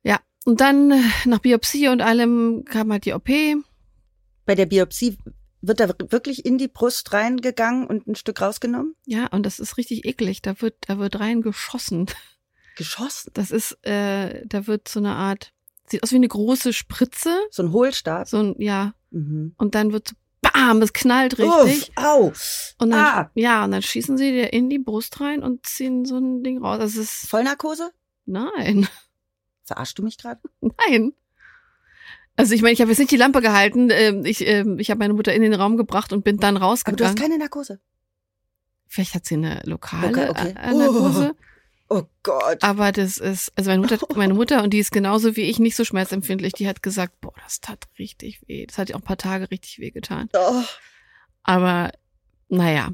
Ja, 0.03 0.21
und 0.45 0.61
dann 0.61 0.93
nach 1.25 1.39
Biopsie 1.39 1.89
und 1.89 2.03
allem 2.03 2.65
kam 2.65 2.91
halt 2.91 3.05
die 3.05 3.13
OP. 3.15 3.29
Bei 4.47 4.55
der 4.55 4.67
Biopsie 4.67 5.19
wird 5.63 5.81
da 5.81 5.89
wirklich 6.09 6.45
in 6.45 6.59
die 6.59 6.69
Brust 6.69 7.13
reingegangen 7.13 7.87
und 7.87 8.07
ein 8.07 8.15
Stück 8.15 8.41
rausgenommen? 8.41 8.95
Ja, 9.05 9.27
und 9.29 9.45
das 9.45 9.61
ist 9.61 9.77
richtig 9.77 10.05
eklig. 10.07 10.43
Da 10.43 10.61
wird, 10.61 10.75
da 10.87 10.99
wird 10.99 11.21
rein 11.21 11.43
geschossen. 11.43 12.07
Geschossen. 12.77 13.31
Das 13.35 13.51
ist, 13.51 13.73
äh, 13.87 14.47
da 14.47 14.67
wird 14.67 14.89
so 14.89 15.01
eine 15.01 15.15
Art, 15.15 15.53
sieht 15.87 16.03
aus 16.03 16.13
wie 16.13 16.17
eine 16.17 16.29
große 16.29 16.73
Spritze. 16.73 17.37
So 17.51 17.63
ein 17.63 17.73
Hohlstab. 17.73 18.29
So 18.29 18.39
ein, 18.39 18.55
ja, 18.59 18.95
Mhm. 19.13 19.55
und 19.59 19.75
dann 19.75 19.93
wird 19.93 20.09
so, 20.09 20.15
bam, 20.41 20.81
es 20.83 20.93
knallt 20.93 21.37
richtig. 21.39 21.91
Uff, 21.91 22.05
au. 22.05 22.33
Und 22.79 22.91
dann, 22.91 22.99
ah. 23.01 23.31
ja, 23.35 23.65
und 23.65 23.73
dann 23.73 23.83
schießen 23.83 24.17
sie 24.17 24.31
dir 24.31 24.53
in 24.53 24.71
die 24.71 24.79
Brust 24.79 25.21
rein 25.21 25.43
und 25.43 25.67
ziehen 25.67 26.05
so 26.05 26.17
ein 26.17 26.43
Ding 26.45 26.63
raus. 26.63 26.79
Das 26.79 26.95
ist, 26.97 27.29
Vollnarkose? 27.29 27.91
nein, 28.25 28.89
Verarschst 29.65 29.99
du 29.99 30.03
mich 30.05 30.17
gerade? 30.17 30.41
nein. 30.61 31.13
Also 32.37 32.55
ich 32.55 32.63
meine, 32.63 32.73
ich 32.73 32.81
habe 32.81 32.91
jetzt 32.91 32.99
nicht 32.99 33.11
die 33.11 33.17
Lampe 33.17 33.41
gehalten. 33.43 33.91
ähm, 33.91 34.25
Ich, 34.25 34.47
ähm, 34.47 34.79
ich 34.79 34.91
habe 34.91 34.99
meine 34.99 35.15
Mutter 35.15 35.35
in 35.35 35.43
den 35.43 35.55
Raum 35.55 35.77
gebracht 35.77 36.13
und 36.13 36.25
bin 36.25 36.39
dann 36.39 36.57
Aber 36.57 36.65
du 36.65 36.71
rausgegangen. 36.71 37.05
hast 37.07 37.19
keine 37.21 37.39
Narkose. 37.39 37.81
Vielleicht 38.87 39.15
hat 39.15 39.27
sie 39.27 39.35
eine 39.35 39.61
lokale 39.65 40.09
Okay, 40.09 40.29
okay. 40.31 40.55
äh, 40.59 40.75
Narkose. 40.75 41.35
Oh 41.93 42.05
Gott. 42.23 42.63
Aber 42.63 42.93
das 42.93 43.19
ist, 43.19 43.53
also 43.57 43.71
meine 43.71 43.83
Mutter, 43.83 43.99
meine 44.17 44.35
Mutter, 44.35 44.63
und 44.63 44.71
die 44.73 44.79
ist 44.79 44.93
genauso 44.93 45.37
wie 45.37 45.43
ich 45.43 45.59
nicht 45.59 45.77
so 45.77 45.85
schmerzempfindlich, 45.85 46.53
die 46.53 46.69
hat 46.69 46.83
gesagt, 46.83 47.21
boah, 47.21 47.35
das 47.45 47.61
tat 47.61 47.89
richtig 47.99 48.41
weh. 48.47 48.65
Das 48.67 48.79
hat 48.79 48.89
ihr 48.89 48.95
auch 48.97 49.01
ein 49.01 49.05
paar 49.05 49.19
Tage 49.19 49.51
richtig 49.51 49.79
weh 49.81 49.91
getan. 49.91 50.29
Oh. 50.33 50.63
Aber 51.43 51.91
naja, 52.49 52.91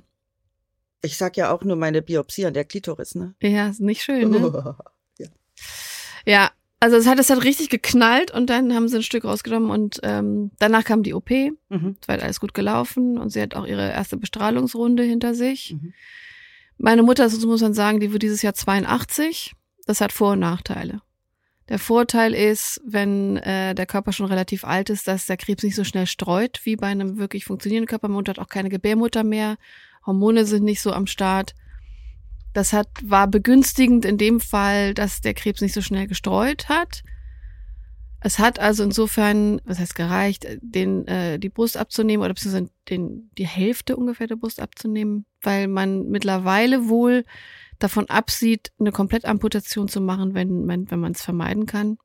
Ich 1.02 1.16
sag 1.18 1.36
ja 1.36 1.52
auch 1.52 1.62
nur 1.62 1.76
meine 1.76 2.00
Biopsie 2.02 2.46
an 2.46 2.54
der 2.54 2.64
Klitoris, 2.64 3.14
ne? 3.14 3.34
ja, 3.40 3.68
ist 3.68 3.80
nicht 3.80 4.02
schön, 4.02 4.30
ne? 4.30 4.50
Oh. 4.50 4.82
Ja, 6.28 6.50
also 6.80 6.96
es 6.96 7.06
hat 7.06 7.18
es 7.18 7.30
hat 7.30 7.42
richtig 7.44 7.68
geknallt 7.70 8.30
und 8.30 8.50
dann 8.50 8.74
haben 8.74 8.88
sie 8.88 8.96
ein 8.96 9.02
Stück 9.02 9.24
rausgenommen 9.24 9.70
und 9.70 10.00
ähm, 10.02 10.50
danach 10.58 10.84
kam 10.84 11.02
die 11.02 11.14
OP. 11.14 11.30
Es 11.30 11.50
Mhm. 11.70 11.96
war 12.06 12.14
halt 12.14 12.22
alles 12.22 12.40
gut 12.40 12.54
gelaufen 12.54 13.18
und 13.18 13.30
sie 13.30 13.40
hat 13.40 13.54
auch 13.54 13.66
ihre 13.66 13.90
erste 13.90 14.16
Bestrahlungsrunde 14.16 15.02
hinter 15.02 15.34
sich. 15.34 15.74
Mhm. 15.74 15.92
Meine 16.78 17.02
Mutter, 17.02 17.24
das 17.24 17.40
muss 17.44 17.62
man 17.62 17.72
sagen, 17.74 18.00
die 18.00 18.12
wird 18.12 18.22
dieses 18.22 18.42
Jahr 18.42 18.54
82. 18.54 19.54
Das 19.86 20.00
hat 20.00 20.12
Vor- 20.12 20.32
und 20.32 20.40
Nachteile. 20.40 21.00
Der 21.68 21.78
Vorteil 21.78 22.32
ist, 22.34 22.80
wenn 22.84 23.38
äh, 23.38 23.74
der 23.74 23.86
Körper 23.86 24.12
schon 24.12 24.26
relativ 24.26 24.64
alt 24.64 24.88
ist, 24.90 25.08
dass 25.08 25.26
der 25.26 25.36
Krebs 25.36 25.64
nicht 25.64 25.74
so 25.74 25.82
schnell 25.84 26.06
streut 26.06 26.60
wie 26.64 26.76
bei 26.76 26.86
einem 26.88 27.16
wirklich 27.18 27.44
funktionierenden 27.44 27.88
Körper. 27.88 28.08
Man 28.08 28.24
hat 28.28 28.38
auch 28.38 28.48
keine 28.48 28.68
Gebärmutter 28.68 29.24
mehr, 29.24 29.56
Hormone 30.04 30.44
sind 30.44 30.62
nicht 30.64 30.80
so 30.80 30.92
am 30.92 31.06
Start. 31.08 31.54
Das 32.56 32.72
hat, 32.72 32.88
war 33.02 33.28
begünstigend 33.28 34.06
in 34.06 34.16
dem 34.16 34.40
Fall, 34.40 34.94
dass 34.94 35.20
der 35.20 35.34
Krebs 35.34 35.60
nicht 35.60 35.74
so 35.74 35.82
schnell 35.82 36.06
gestreut 36.06 36.70
hat. 36.70 37.02
Es 38.20 38.38
hat 38.38 38.58
also 38.58 38.82
insofern, 38.82 39.60
was 39.66 39.78
heißt 39.78 39.94
gereicht, 39.94 40.46
den, 40.62 41.06
äh, 41.06 41.38
die 41.38 41.50
Brust 41.50 41.76
abzunehmen 41.76 42.24
oder 42.24 42.32
beziehungsweise 42.32 42.70
den, 42.88 43.30
die 43.36 43.46
Hälfte 43.46 43.94
ungefähr 43.94 44.26
der 44.26 44.36
Brust 44.36 44.62
abzunehmen, 44.62 45.26
weil 45.42 45.68
man 45.68 46.08
mittlerweile 46.08 46.88
wohl 46.88 47.26
davon 47.78 48.08
absieht, 48.08 48.72
eine 48.80 48.90
Komplettamputation 48.90 49.88
zu 49.88 50.00
machen, 50.00 50.32
wenn, 50.32 50.66
wenn, 50.66 50.90
wenn 50.90 51.00
man 51.00 51.12
es 51.12 51.20
vermeiden 51.20 51.66
kann. 51.66 51.98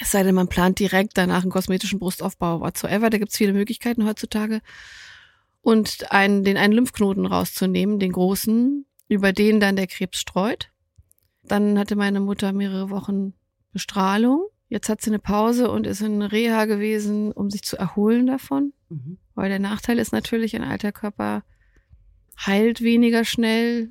Es 0.00 0.10
sei 0.10 0.24
denn, 0.24 0.34
man 0.34 0.48
plant 0.48 0.80
direkt 0.80 1.16
danach 1.16 1.42
einen 1.42 1.52
kosmetischen 1.52 2.00
Brustaufbau 2.00 2.60
whatsoever. 2.60 3.08
Da 3.08 3.18
gibt 3.18 3.30
es 3.30 3.38
viele 3.38 3.52
Möglichkeiten 3.52 4.04
heutzutage. 4.04 4.62
Und 5.60 6.10
einen, 6.10 6.42
den 6.42 6.56
einen 6.56 6.72
Lymphknoten 6.72 7.24
rauszunehmen, 7.24 8.00
den 8.00 8.10
großen, 8.10 8.84
über 9.10 9.32
den 9.32 9.58
dann 9.58 9.74
der 9.74 9.88
Krebs 9.88 10.20
streut. 10.20 10.70
Dann 11.42 11.78
hatte 11.78 11.96
meine 11.96 12.20
Mutter 12.20 12.52
mehrere 12.52 12.90
Wochen 12.90 13.34
Bestrahlung. 13.72 14.46
Jetzt 14.68 14.88
hat 14.88 15.00
sie 15.02 15.10
eine 15.10 15.18
Pause 15.18 15.68
und 15.68 15.84
ist 15.84 16.00
in 16.00 16.22
Reha 16.22 16.64
gewesen, 16.66 17.32
um 17.32 17.50
sich 17.50 17.62
zu 17.64 17.76
erholen 17.76 18.26
davon. 18.26 18.72
Mhm. 18.88 19.18
Weil 19.34 19.48
der 19.48 19.58
Nachteil 19.58 19.98
ist 19.98 20.12
natürlich, 20.12 20.54
ein 20.54 20.62
alter 20.62 20.92
Körper 20.92 21.42
heilt 22.46 22.82
weniger 22.82 23.24
schnell, 23.24 23.90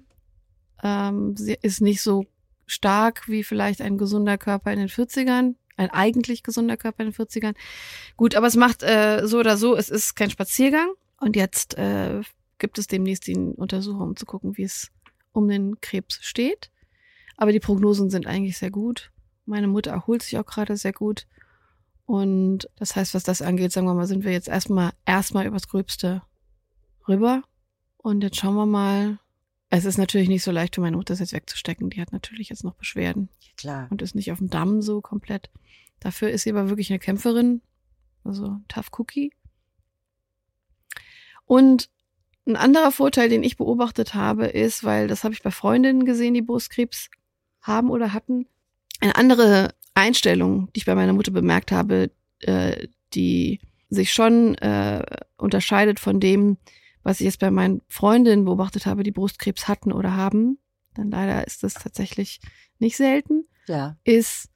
ähm, 0.81 1.35
sie 1.35 1.57
ist 1.61 1.81
nicht 1.81 2.01
so 2.01 2.25
stark 2.65 3.27
wie 3.27 3.43
vielleicht 3.43 3.81
ein 3.81 3.97
gesunder 3.97 4.37
Körper 4.37 4.71
in 4.71 4.79
den 4.79 4.87
40ern, 4.87 5.55
ein 5.75 5.89
eigentlich 5.89 6.43
gesunder 6.43 6.77
Körper 6.77 7.03
in 7.03 7.11
den 7.11 7.15
40ern. 7.15 7.55
Gut, 8.15 8.35
aber 8.35 8.47
es 8.47 8.55
macht 8.55 8.83
äh, 8.83 9.27
so 9.27 9.37
oder 9.39 9.57
so, 9.57 9.75
es 9.75 9.89
ist 9.89 10.15
kein 10.15 10.29
Spaziergang. 10.29 10.87
Und 11.19 11.35
jetzt 11.35 11.77
äh, 11.77 12.21
gibt 12.57 12.77
es 12.77 12.87
demnächst 12.87 13.27
die 13.27 13.35
Untersuchung, 13.35 14.09
um 14.09 14.15
zu 14.15 14.25
gucken, 14.25 14.55
wie 14.55 14.63
es 14.63 14.91
um 15.39 15.47
den 15.47 15.81
Krebs 15.81 16.19
steht. 16.21 16.71
Aber 17.37 17.51
die 17.51 17.59
Prognosen 17.59 18.09
sind 18.09 18.27
eigentlich 18.27 18.57
sehr 18.57 18.71
gut. 18.71 19.11
Meine 19.45 19.67
Mutter 19.67 19.91
erholt 19.91 20.21
sich 20.21 20.37
auch 20.37 20.45
gerade 20.45 20.77
sehr 20.77 20.93
gut. 20.93 21.25
Und 22.05 22.69
das 22.75 22.95
heißt, 22.95 23.13
was 23.13 23.23
das 23.23 23.41
angeht, 23.41 23.71
sagen 23.71 23.87
wir 23.87 23.93
mal, 23.93 24.07
sind 24.07 24.23
wir 24.23 24.31
jetzt 24.31 24.47
erstmal 24.47 24.91
erstmal 25.05 25.45
übers 25.45 25.67
Gröbste 25.67 26.21
rüber. 27.07 27.43
Und 27.97 28.23
jetzt 28.23 28.37
schauen 28.37 28.55
wir 28.55 28.65
mal, 28.65 29.19
es 29.69 29.85
ist 29.85 29.97
natürlich 29.97 30.29
nicht 30.29 30.43
so 30.43 30.51
leicht 30.51 30.75
für 30.75 30.81
meine 30.81 30.97
Mutter, 30.97 31.13
das 31.13 31.19
jetzt 31.19 31.33
wegzustecken. 31.33 31.89
Die 31.89 32.01
hat 32.01 32.11
natürlich 32.11 32.49
jetzt 32.49 32.63
noch 32.63 32.73
Beschwerden. 32.75 33.29
Ja, 33.39 33.51
klar. 33.57 33.87
Und 33.89 34.01
ist 34.01 34.15
nicht 34.15 34.31
auf 34.31 34.39
dem 34.39 34.49
Damm 34.49 34.81
so 34.81 35.01
komplett. 35.01 35.49
Dafür 35.99 36.29
ist 36.29 36.43
sie 36.43 36.49
aber 36.49 36.69
wirklich 36.69 36.89
eine 36.89 36.99
Kämpferin. 36.99 37.61
Also 38.23 38.59
tough 38.67 38.89
cookie. 38.97 39.31
Und 41.45 41.89
ein 42.49 42.55
anderer 42.55 42.91
Vorteil, 42.91 43.29
den 43.29 43.43
ich 43.43 43.57
beobachtet 43.57 44.13
habe, 44.13 44.47
ist, 44.47 44.83
weil 44.83 45.07
das 45.07 45.23
habe 45.23 45.33
ich 45.33 45.43
bei 45.43 45.51
Freundinnen 45.51 46.05
gesehen, 46.05 46.33
die 46.33 46.41
Brustkrebs 46.41 47.09
haben 47.61 47.89
oder 47.89 48.13
hatten, 48.13 48.47
eine 48.99 49.15
andere 49.15 49.73
Einstellung, 49.93 50.69
die 50.73 50.79
ich 50.79 50.85
bei 50.85 50.95
meiner 50.95 51.13
Mutter 51.13 51.31
bemerkt 51.31 51.71
habe, 51.71 52.11
äh, 52.41 52.87
die 53.13 53.59
sich 53.89 54.13
schon 54.13 54.55
äh, 54.55 55.03
unterscheidet 55.37 55.99
von 55.99 56.19
dem, 56.19 56.57
was 57.03 57.21
ich 57.21 57.25
jetzt 57.25 57.39
bei 57.39 57.51
meinen 57.51 57.81
Freundinnen 57.87 58.45
beobachtet 58.45 58.85
habe, 58.85 59.03
die 59.03 59.11
Brustkrebs 59.11 59.67
hatten 59.67 59.91
oder 59.91 60.15
haben, 60.15 60.59
dann 60.93 61.11
leider 61.11 61.45
ist 61.47 61.63
das 61.63 61.75
tatsächlich 61.75 62.39
nicht 62.77 62.97
selten, 62.97 63.47
ja. 63.67 63.97
ist, 64.03 64.49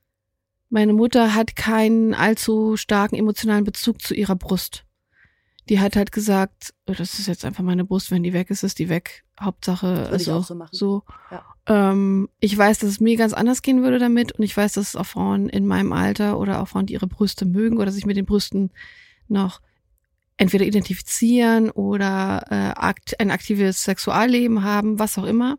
meine 0.69 0.93
Mutter 0.93 1.35
hat 1.35 1.55
keinen 1.55 2.13
allzu 2.13 2.77
starken 2.77 3.15
emotionalen 3.15 3.63
Bezug 3.63 4.01
zu 4.01 4.13
ihrer 4.13 4.35
Brust. 4.35 4.85
Die 5.69 5.79
hat 5.79 5.95
halt 5.95 6.11
gesagt, 6.11 6.73
oh, 6.87 6.93
das 6.93 7.19
ist 7.19 7.27
jetzt 7.27 7.45
einfach 7.45 7.63
meine 7.63 7.85
Brust, 7.85 8.11
wenn 8.11 8.23
die 8.23 8.33
weg 8.33 8.49
ist, 8.49 8.63
ist 8.63 8.79
die 8.79 8.89
weg. 8.89 9.23
Hauptsache, 9.39 9.87
Würde 9.87 10.07
ich 10.07 10.13
also 10.13 10.33
auch 10.33 10.43
so 10.43 10.55
machen. 10.55 10.69
so. 10.73 11.03
Ja. 11.31 11.43
Ähm, 11.65 12.29
ich 12.39 12.57
weiß, 12.57 12.79
dass 12.79 12.89
es 12.89 12.99
mir 12.99 13.15
ganz 13.15 13.33
anders 13.33 13.61
gehen 13.61 13.81
würde 13.81 13.99
damit 13.99 14.33
und 14.33 14.43
ich 14.43 14.55
weiß, 14.55 14.73
dass 14.73 14.89
es 14.89 14.95
auch 14.95 15.05
Frauen 15.05 15.49
in 15.49 15.65
meinem 15.65 15.93
Alter 15.93 16.37
oder 16.37 16.61
auch 16.61 16.67
Frauen, 16.67 16.85
die 16.85 16.93
ihre 16.93 17.07
Brüste 17.07 17.45
mögen 17.45 17.77
oder 17.77 17.91
sich 17.91 18.05
mit 18.05 18.17
den 18.17 18.25
Brüsten 18.25 18.71
noch 19.27 19.61
entweder 20.37 20.65
identifizieren 20.65 21.69
oder 21.69 22.45
äh, 22.49 22.79
akt 22.79 23.19
ein 23.19 23.31
aktives 23.31 23.83
Sexualleben 23.83 24.63
haben, 24.63 24.99
was 24.99 25.17
auch 25.17 25.23
immer, 25.23 25.57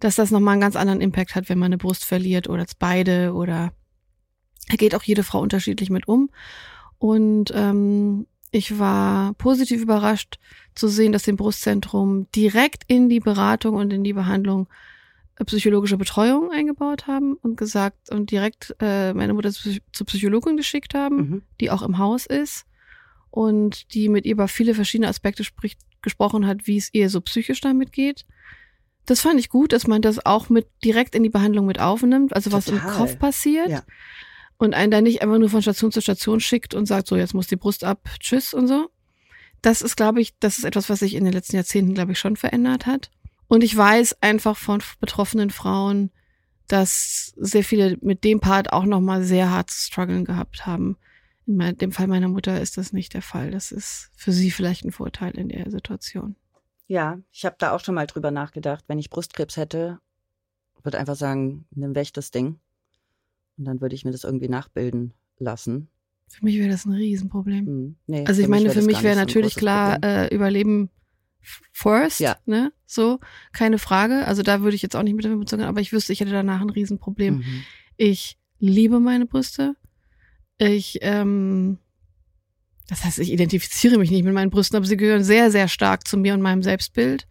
dass 0.00 0.16
das 0.16 0.30
nochmal 0.30 0.52
einen 0.52 0.60
ganz 0.60 0.76
anderen 0.76 1.00
Impact 1.00 1.34
hat, 1.34 1.48
wenn 1.48 1.58
man 1.58 1.66
eine 1.66 1.78
Brust 1.78 2.04
verliert 2.04 2.48
oder 2.48 2.66
beide 2.78 3.32
oder 3.32 3.72
da 4.68 4.76
geht 4.76 4.94
auch 4.94 5.02
jede 5.02 5.22
Frau 5.22 5.40
unterschiedlich 5.40 5.90
mit 5.90 6.08
um. 6.08 6.30
Und 6.98 7.52
ähm, 7.54 8.26
ich 8.50 8.78
war 8.78 9.34
positiv 9.34 9.82
überrascht 9.82 10.38
zu 10.74 10.88
sehen, 10.88 11.12
dass 11.12 11.24
dem 11.24 11.36
Brustzentrum 11.36 12.30
direkt 12.34 12.84
in 12.86 13.08
die 13.08 13.20
Beratung 13.20 13.74
und 13.76 13.92
in 13.92 14.04
die 14.04 14.12
Behandlung 14.12 14.68
äh, 15.38 15.44
psychologische 15.44 15.96
Betreuung 15.96 16.50
eingebaut 16.50 17.06
haben 17.06 17.34
und 17.34 17.56
gesagt 17.56 18.10
und 18.10 18.30
direkt 18.30 18.74
äh, 18.80 19.12
meine 19.12 19.34
Mutter 19.34 19.50
zur 19.52 20.06
Psychologin 20.06 20.56
geschickt 20.56 20.94
haben, 20.94 21.16
Mhm. 21.16 21.42
die 21.60 21.70
auch 21.70 21.82
im 21.82 21.98
Haus 21.98 22.26
ist 22.26 22.66
und 23.30 23.92
die 23.94 24.08
mit 24.08 24.24
ihr 24.26 24.32
über 24.32 24.48
viele 24.48 24.74
verschiedene 24.74 25.08
Aspekte 25.08 25.44
spricht, 25.44 25.80
gesprochen 26.02 26.46
hat, 26.46 26.66
wie 26.66 26.76
es 26.78 26.92
ihr 26.94 27.10
so 27.10 27.20
psychisch 27.20 27.60
damit 27.60 27.92
geht. 27.92 28.24
Das 29.06 29.20
fand 29.20 29.38
ich 29.38 29.48
gut, 29.50 29.72
dass 29.72 29.86
man 29.86 30.02
das 30.02 30.24
auch 30.26 30.48
mit 30.48 30.66
direkt 30.84 31.14
in 31.14 31.22
die 31.22 31.28
Behandlung 31.28 31.66
mit 31.66 31.80
aufnimmt, 31.80 32.34
also 32.34 32.50
was 32.52 32.68
im 32.68 32.78
Total. 32.78 32.96
Kopf 32.96 33.18
passiert. 33.18 33.68
Ja. 33.68 33.82
Und 34.58 34.74
einen 34.74 34.90
da 34.90 35.00
nicht 35.00 35.22
einfach 35.22 35.38
nur 35.38 35.50
von 35.50 35.62
Station 35.62 35.92
zu 35.92 36.00
Station 36.00 36.40
schickt 36.40 36.74
und 36.74 36.86
sagt, 36.86 37.08
so, 37.08 37.16
jetzt 37.16 37.34
muss 37.34 37.46
die 37.46 37.56
Brust 37.56 37.84
ab, 37.84 38.08
tschüss 38.20 38.54
und 38.54 38.66
so. 38.66 38.90
Das 39.62 39.82
ist, 39.82 39.96
glaube 39.96 40.20
ich, 40.20 40.38
das 40.38 40.58
ist 40.58 40.64
etwas, 40.64 40.88
was 40.88 41.00
sich 41.00 41.14
in 41.14 41.24
den 41.24 41.32
letzten 41.32 41.56
Jahrzehnten, 41.56 41.94
glaube 41.94 42.12
ich, 42.12 42.18
schon 42.18 42.36
verändert 42.36 42.86
hat. 42.86 43.10
Und 43.48 43.62
ich 43.62 43.76
weiß 43.76 44.22
einfach 44.22 44.56
von 44.56 44.82
betroffenen 45.00 45.50
Frauen, 45.50 46.10
dass 46.68 47.32
sehr 47.36 47.64
viele 47.64 47.96
mit 48.00 48.24
dem 48.24 48.40
Part 48.40 48.72
auch 48.72 48.84
nochmal 48.84 49.22
sehr 49.22 49.50
hart 49.50 49.70
zu 49.70 49.86
strugglen 49.86 50.24
gehabt 50.24 50.66
haben. 50.66 50.96
In 51.46 51.76
dem 51.76 51.92
Fall 51.92 52.08
meiner 52.08 52.28
Mutter 52.28 52.60
ist 52.60 52.76
das 52.76 52.92
nicht 52.92 53.14
der 53.14 53.22
Fall. 53.22 53.52
Das 53.52 53.70
ist 53.70 54.10
für 54.16 54.32
sie 54.32 54.50
vielleicht 54.50 54.84
ein 54.84 54.90
Vorteil 54.90 55.32
in 55.38 55.48
der 55.48 55.70
Situation. 55.70 56.34
Ja, 56.88 57.18
ich 57.30 57.44
habe 57.44 57.56
da 57.58 57.72
auch 57.72 57.80
schon 57.80 57.94
mal 57.94 58.06
drüber 58.06 58.30
nachgedacht. 58.30 58.84
Wenn 58.88 58.98
ich 58.98 59.10
Brustkrebs 59.10 59.56
hätte, 59.56 60.00
würde 60.86 60.98
einfach 60.98 61.16
sagen, 61.16 61.66
nimm 61.72 61.94
weg 61.94 62.14
das 62.14 62.30
Ding. 62.30 62.58
Und 63.58 63.64
dann 63.64 63.80
würde 63.80 63.94
ich 63.94 64.04
mir 64.04 64.12
das 64.12 64.24
irgendwie 64.24 64.48
nachbilden 64.48 65.14
lassen. 65.38 65.88
Für 66.28 66.44
mich 66.44 66.58
wäre 66.58 66.68
das 66.68 66.84
ein 66.86 66.92
Riesenproblem. 66.92 67.66
Hm, 67.66 67.96
nee, 68.06 68.24
Also 68.26 68.42
ich 68.42 68.48
meine, 68.48 68.70
für 68.70 68.82
mich 68.82 69.02
wäre 69.02 69.12
ein 69.18 69.26
natürlich 69.26 69.54
klar, 69.54 69.98
äh, 70.02 70.34
Überleben 70.34 70.90
first, 71.72 72.20
Ja. 72.20 72.36
ne? 72.46 72.72
So, 72.84 73.20
keine 73.52 73.78
Frage. 73.78 74.26
Also 74.26 74.42
da 74.42 74.62
würde 74.62 74.74
ich 74.74 74.82
jetzt 74.82 74.96
auch 74.96 75.02
nicht 75.02 75.14
mit 75.14 75.24
damit 75.24 75.38
bezogen, 75.40 75.62
aber 75.62 75.80
ich 75.80 75.92
wüsste, 75.92 76.12
ich 76.12 76.20
hätte 76.20 76.32
danach 76.32 76.60
ein 76.60 76.70
Riesenproblem. 76.70 77.36
Mhm. 77.38 77.62
Ich 77.96 78.38
liebe 78.58 78.98
meine 79.00 79.26
Brüste. 79.26 79.76
Ich, 80.58 80.98
ähm, 81.02 81.78
das 82.88 83.04
heißt, 83.04 83.18
ich 83.20 83.32
identifiziere 83.32 83.98
mich 83.98 84.10
nicht 84.10 84.24
mit 84.24 84.34
meinen 84.34 84.50
Brüsten, 84.50 84.76
aber 84.76 84.86
sie 84.86 84.96
gehören 84.96 85.22
sehr, 85.24 85.50
sehr 85.50 85.68
stark 85.68 86.06
zu 86.08 86.16
mir 86.16 86.34
und 86.34 86.40
meinem 86.42 86.62
Selbstbild. 86.62 87.26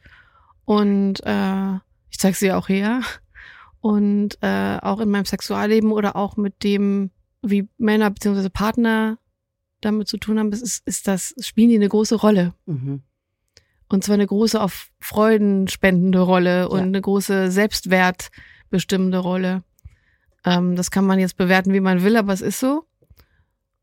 Und 0.64 1.20
äh, 1.26 1.74
ich 2.10 2.18
zeige 2.20 2.38
sie 2.38 2.52
auch 2.54 2.70
her. 2.70 3.02
Und 3.86 4.40
äh, 4.42 4.80
auch 4.82 5.00
in 5.00 5.10
meinem 5.12 5.26
Sexualleben 5.26 5.92
oder 5.92 6.16
auch 6.16 6.38
mit 6.38 6.64
dem, 6.64 7.12
wie 7.44 7.70
Männer 7.78 8.10
bzw. 8.10 8.50
Partner 8.50 9.20
damit 9.80 10.08
zu 10.08 10.18
tun 10.18 10.40
haben, 10.40 10.52
ist, 10.52 10.82
ist, 10.88 11.08
das, 11.08 11.36
spielen 11.40 11.70
die 11.70 11.76
eine 11.76 11.88
große 11.88 12.16
Rolle. 12.16 12.56
Mhm. 12.66 13.04
Und 13.88 14.04
zwar 14.04 14.16
eine 14.16 14.26
große 14.26 14.60
auf 14.60 14.90
Freuden 15.00 15.68
spendende 15.68 16.20
Rolle 16.22 16.68
und 16.70 16.80
Ja. 16.80 16.84
eine 16.86 17.00
große 17.00 17.52
selbstwertbestimmende 17.52 19.20
Rolle. 19.20 19.64
Ähm, 20.44 20.76
das 20.76 20.90
kann 20.90 21.06
man 21.06 21.20
jetzt 21.20 21.38
bewerten, 21.38 21.72
wie 21.72 21.80
man 21.80 22.02
will, 22.02 22.18
aber 22.18 22.34
es 22.34 22.42
ist 22.42 22.60
so. 22.60 22.88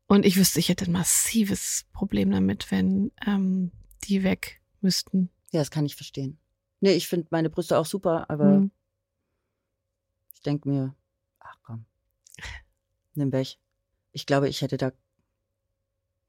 Und 0.07 0.25
ich 0.25 0.35
wüsste, 0.35 0.59
ich 0.59 0.67
hätte 0.67 0.83
ein 0.83 0.91
massives 0.91 1.85
Problem 1.93 2.29
damit, 2.31 2.71
wenn 2.71 3.13
ähm, 3.25 3.71
die 4.03 4.23
weg 4.23 4.59
müssten. 4.81 5.29
Ja, 5.53 5.61
das 5.61 5.71
kann 5.71 5.85
ich 5.85 5.95
verstehen. 5.95 6.39
Nee, 6.81 6.91
ich 6.91 7.07
finde 7.07 7.27
meine 7.31 7.49
Brüste 7.49 7.77
auch 7.77 7.85
super, 7.85 8.29
aber 8.29 8.59
Mhm. 8.59 8.71
Ich 10.43 10.51
denke 10.51 10.67
mir, 10.67 10.93
ach 11.39 11.55
komm, 11.63 11.85
nimm 13.13 13.31
weg. 13.31 13.57
Ich 14.11 14.25
glaube, 14.25 14.49
ich 14.49 14.61
hätte 14.61 14.75
da, 14.75 14.91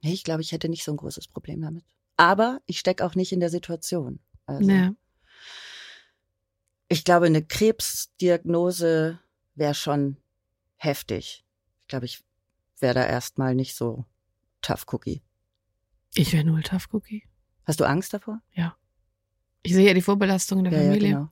nee, 0.02 0.12
ich 0.12 0.22
glaube, 0.22 0.40
ich 0.40 0.52
hätte 0.52 0.68
nicht 0.68 0.84
so 0.84 0.92
ein 0.92 0.96
großes 0.96 1.26
Problem 1.26 1.60
damit. 1.60 1.84
Aber 2.16 2.60
ich 2.66 2.78
stecke 2.78 3.04
auch 3.04 3.16
nicht 3.16 3.32
in 3.32 3.40
der 3.40 3.50
Situation. 3.50 4.20
Also, 4.46 4.70
Ja. 4.70 4.94
Ich 6.86 7.02
glaube, 7.02 7.26
eine 7.26 7.44
Krebsdiagnose 7.44 9.18
wäre 9.56 9.74
schon 9.74 10.16
heftig. 10.76 11.44
Ich 11.82 11.88
glaube, 11.88 12.04
ich 12.06 12.22
wäre 12.78 12.94
da 12.94 13.04
erstmal 13.04 13.56
nicht 13.56 13.74
so 13.74 14.04
tough 14.62 14.86
cookie. 14.92 15.22
Ich 16.14 16.32
wäre 16.32 16.44
null 16.44 16.62
tough 16.62 16.86
cookie. 16.92 17.24
Hast 17.64 17.80
du 17.80 17.84
Angst 17.84 18.14
davor? 18.14 18.40
Ich 19.62 19.74
sehe 19.74 19.88
ja 19.88 19.94
die 19.94 20.02
Vorbelastung 20.02 20.58
in 20.60 20.70
der 20.70 20.72
Familie. 20.72 21.08
genau. 21.08 21.28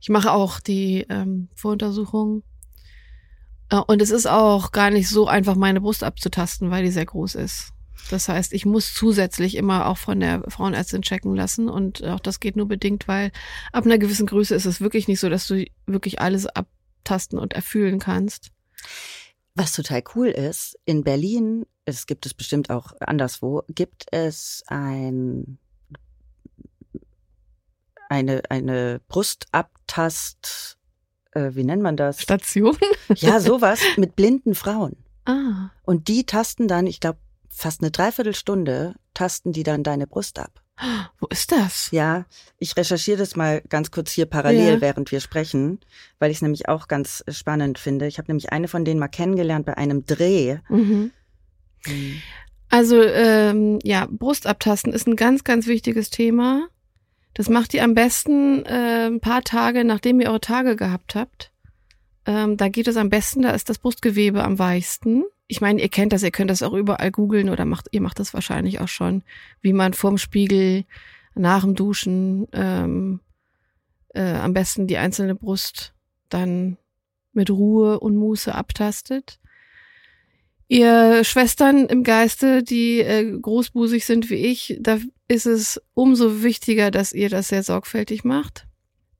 Ich 0.00 0.08
mache 0.08 0.32
auch 0.32 0.60
die 0.60 1.06
ähm, 1.08 1.48
Voruntersuchung. 1.54 2.42
Äh, 3.70 3.76
Und 3.76 4.02
es 4.02 4.10
ist 4.10 4.26
auch 4.26 4.72
gar 4.72 4.90
nicht 4.90 5.08
so 5.08 5.26
einfach, 5.26 5.56
meine 5.56 5.80
Brust 5.80 6.04
abzutasten, 6.04 6.70
weil 6.70 6.84
die 6.84 6.90
sehr 6.90 7.06
groß 7.06 7.34
ist. 7.36 7.72
Das 8.10 8.28
heißt, 8.28 8.52
ich 8.52 8.64
muss 8.66 8.94
zusätzlich 8.94 9.56
immer 9.56 9.86
auch 9.86 9.98
von 9.98 10.20
der 10.20 10.42
Frauenärztin 10.48 11.02
checken 11.02 11.34
lassen 11.34 11.68
und 11.68 12.02
auch 12.04 12.20
das 12.20 12.40
geht 12.40 12.56
nur 12.56 12.66
bedingt, 12.66 13.06
weil 13.06 13.30
ab 13.72 13.84
einer 13.84 13.98
gewissen 13.98 14.26
Größe 14.26 14.54
ist 14.54 14.64
es 14.64 14.80
wirklich 14.80 15.06
nicht 15.06 15.20
so, 15.20 15.28
dass 15.28 15.46
du 15.46 15.64
wirklich 15.86 16.20
alles 16.20 16.46
abtasten 16.46 17.38
und 17.38 17.52
erfühlen 17.52 17.98
kannst. 17.98 18.50
Was 19.54 19.72
total 19.72 20.02
cool 20.14 20.28
ist, 20.28 20.78
in 20.86 21.04
Berlin, 21.04 21.66
es 21.84 22.06
gibt 22.06 22.24
es 22.24 22.34
bestimmt 22.34 22.70
auch 22.70 22.92
anderswo, 23.00 23.62
gibt 23.68 24.06
es 24.12 24.62
ein 24.66 25.58
eine 28.10 28.42
eine 28.50 29.00
Brustabtast 29.08 30.76
äh, 31.32 31.50
wie 31.54 31.64
nennt 31.64 31.82
man 31.82 31.96
das? 31.96 32.20
Station? 32.20 32.76
Ja, 33.16 33.40
sowas 33.40 33.80
mit 33.96 34.16
blinden 34.16 34.54
Frauen. 34.54 34.96
Ah. 35.24 35.70
Und 35.82 36.08
die 36.08 36.24
tasten 36.24 36.68
dann, 36.68 36.86
ich 36.86 37.00
glaube, 37.00 37.18
fast 37.48 37.80
eine 37.82 37.90
Dreiviertelstunde 37.90 38.94
tasten 39.14 39.52
die 39.52 39.62
dann 39.62 39.82
deine 39.82 40.06
Brust 40.06 40.38
ab. 40.38 40.60
Wo 41.18 41.26
ist 41.26 41.52
das? 41.52 41.90
Ja, 41.92 42.24
ich 42.58 42.76
recherchiere 42.76 43.18
das 43.18 43.36
mal 43.36 43.62
ganz 43.68 43.90
kurz 43.90 44.10
hier 44.12 44.26
parallel, 44.26 44.74
Ja. 44.74 44.80
während 44.80 45.12
wir 45.12 45.20
sprechen, 45.20 45.80
weil 46.18 46.30
ich 46.30 46.38
es 46.38 46.42
nämlich 46.42 46.68
auch 46.68 46.88
ganz 46.88 47.24
spannend 47.28 47.78
finde. 47.78 48.06
Ich 48.06 48.18
habe 48.18 48.28
nämlich 48.28 48.52
eine 48.52 48.68
von 48.68 48.84
denen 48.84 49.00
mal 49.00 49.08
kennengelernt 49.08 49.66
bei 49.66 49.76
einem 49.76 50.06
Dreh. 50.06 50.58
Mhm. 50.68 51.10
Also 52.68 53.02
ähm, 53.02 53.78
ja, 53.82 54.06
Brustabtasten 54.10 54.92
ist 54.92 55.06
ein 55.06 55.16
ganz, 55.16 55.44
ganz 55.44 55.66
wichtiges 55.66 56.10
Thema. 56.10 56.68
Das 57.34 57.48
macht 57.48 57.74
ihr 57.74 57.84
am 57.84 57.94
besten 57.94 58.64
äh, 58.66 59.06
ein 59.06 59.20
paar 59.20 59.42
Tage, 59.42 59.84
nachdem 59.84 60.20
ihr 60.20 60.28
eure 60.28 60.40
Tage 60.40 60.76
gehabt 60.76 61.14
habt. 61.14 61.52
Ähm, 62.26 62.56
da 62.56 62.68
geht 62.68 62.88
es 62.88 62.96
am 62.96 63.08
besten, 63.08 63.42
da 63.42 63.50
ist 63.50 63.68
das 63.68 63.78
Brustgewebe 63.78 64.44
am 64.44 64.58
weichsten. 64.58 65.24
Ich 65.46 65.60
meine, 65.60 65.80
ihr 65.80 65.88
kennt 65.88 66.12
das, 66.12 66.22
ihr 66.22 66.30
könnt 66.30 66.50
das 66.50 66.62
auch 66.62 66.74
überall 66.74 67.10
googeln 67.10 67.48
oder 67.48 67.64
macht, 67.64 67.88
ihr 67.92 68.00
macht 68.00 68.18
das 68.18 68.34
wahrscheinlich 68.34 68.80
auch 68.80 68.88
schon, 68.88 69.22
wie 69.62 69.72
man 69.72 69.94
vorm 69.94 70.18
Spiegel 70.18 70.84
nach 71.34 71.62
dem 71.62 71.74
Duschen 71.74 72.46
ähm, 72.52 73.20
äh, 74.14 74.34
am 74.34 74.52
besten 74.52 74.86
die 74.86 74.98
einzelne 74.98 75.34
Brust 75.34 75.92
dann 76.28 76.76
mit 77.32 77.50
Ruhe 77.50 77.98
und 78.00 78.16
Muße 78.16 78.54
abtastet. 78.54 79.39
Ihr 80.72 81.24
Schwestern 81.24 81.86
im 81.86 82.04
Geiste, 82.04 82.62
die 82.62 83.00
äh, 83.00 83.28
großbusig 83.40 84.06
sind 84.06 84.30
wie 84.30 84.36
ich, 84.36 84.78
da 84.80 84.98
ist 85.26 85.44
es 85.44 85.82
umso 85.94 86.44
wichtiger, 86.44 86.92
dass 86.92 87.12
ihr 87.12 87.28
das 87.28 87.48
sehr 87.48 87.64
sorgfältig 87.64 88.22
macht. 88.22 88.68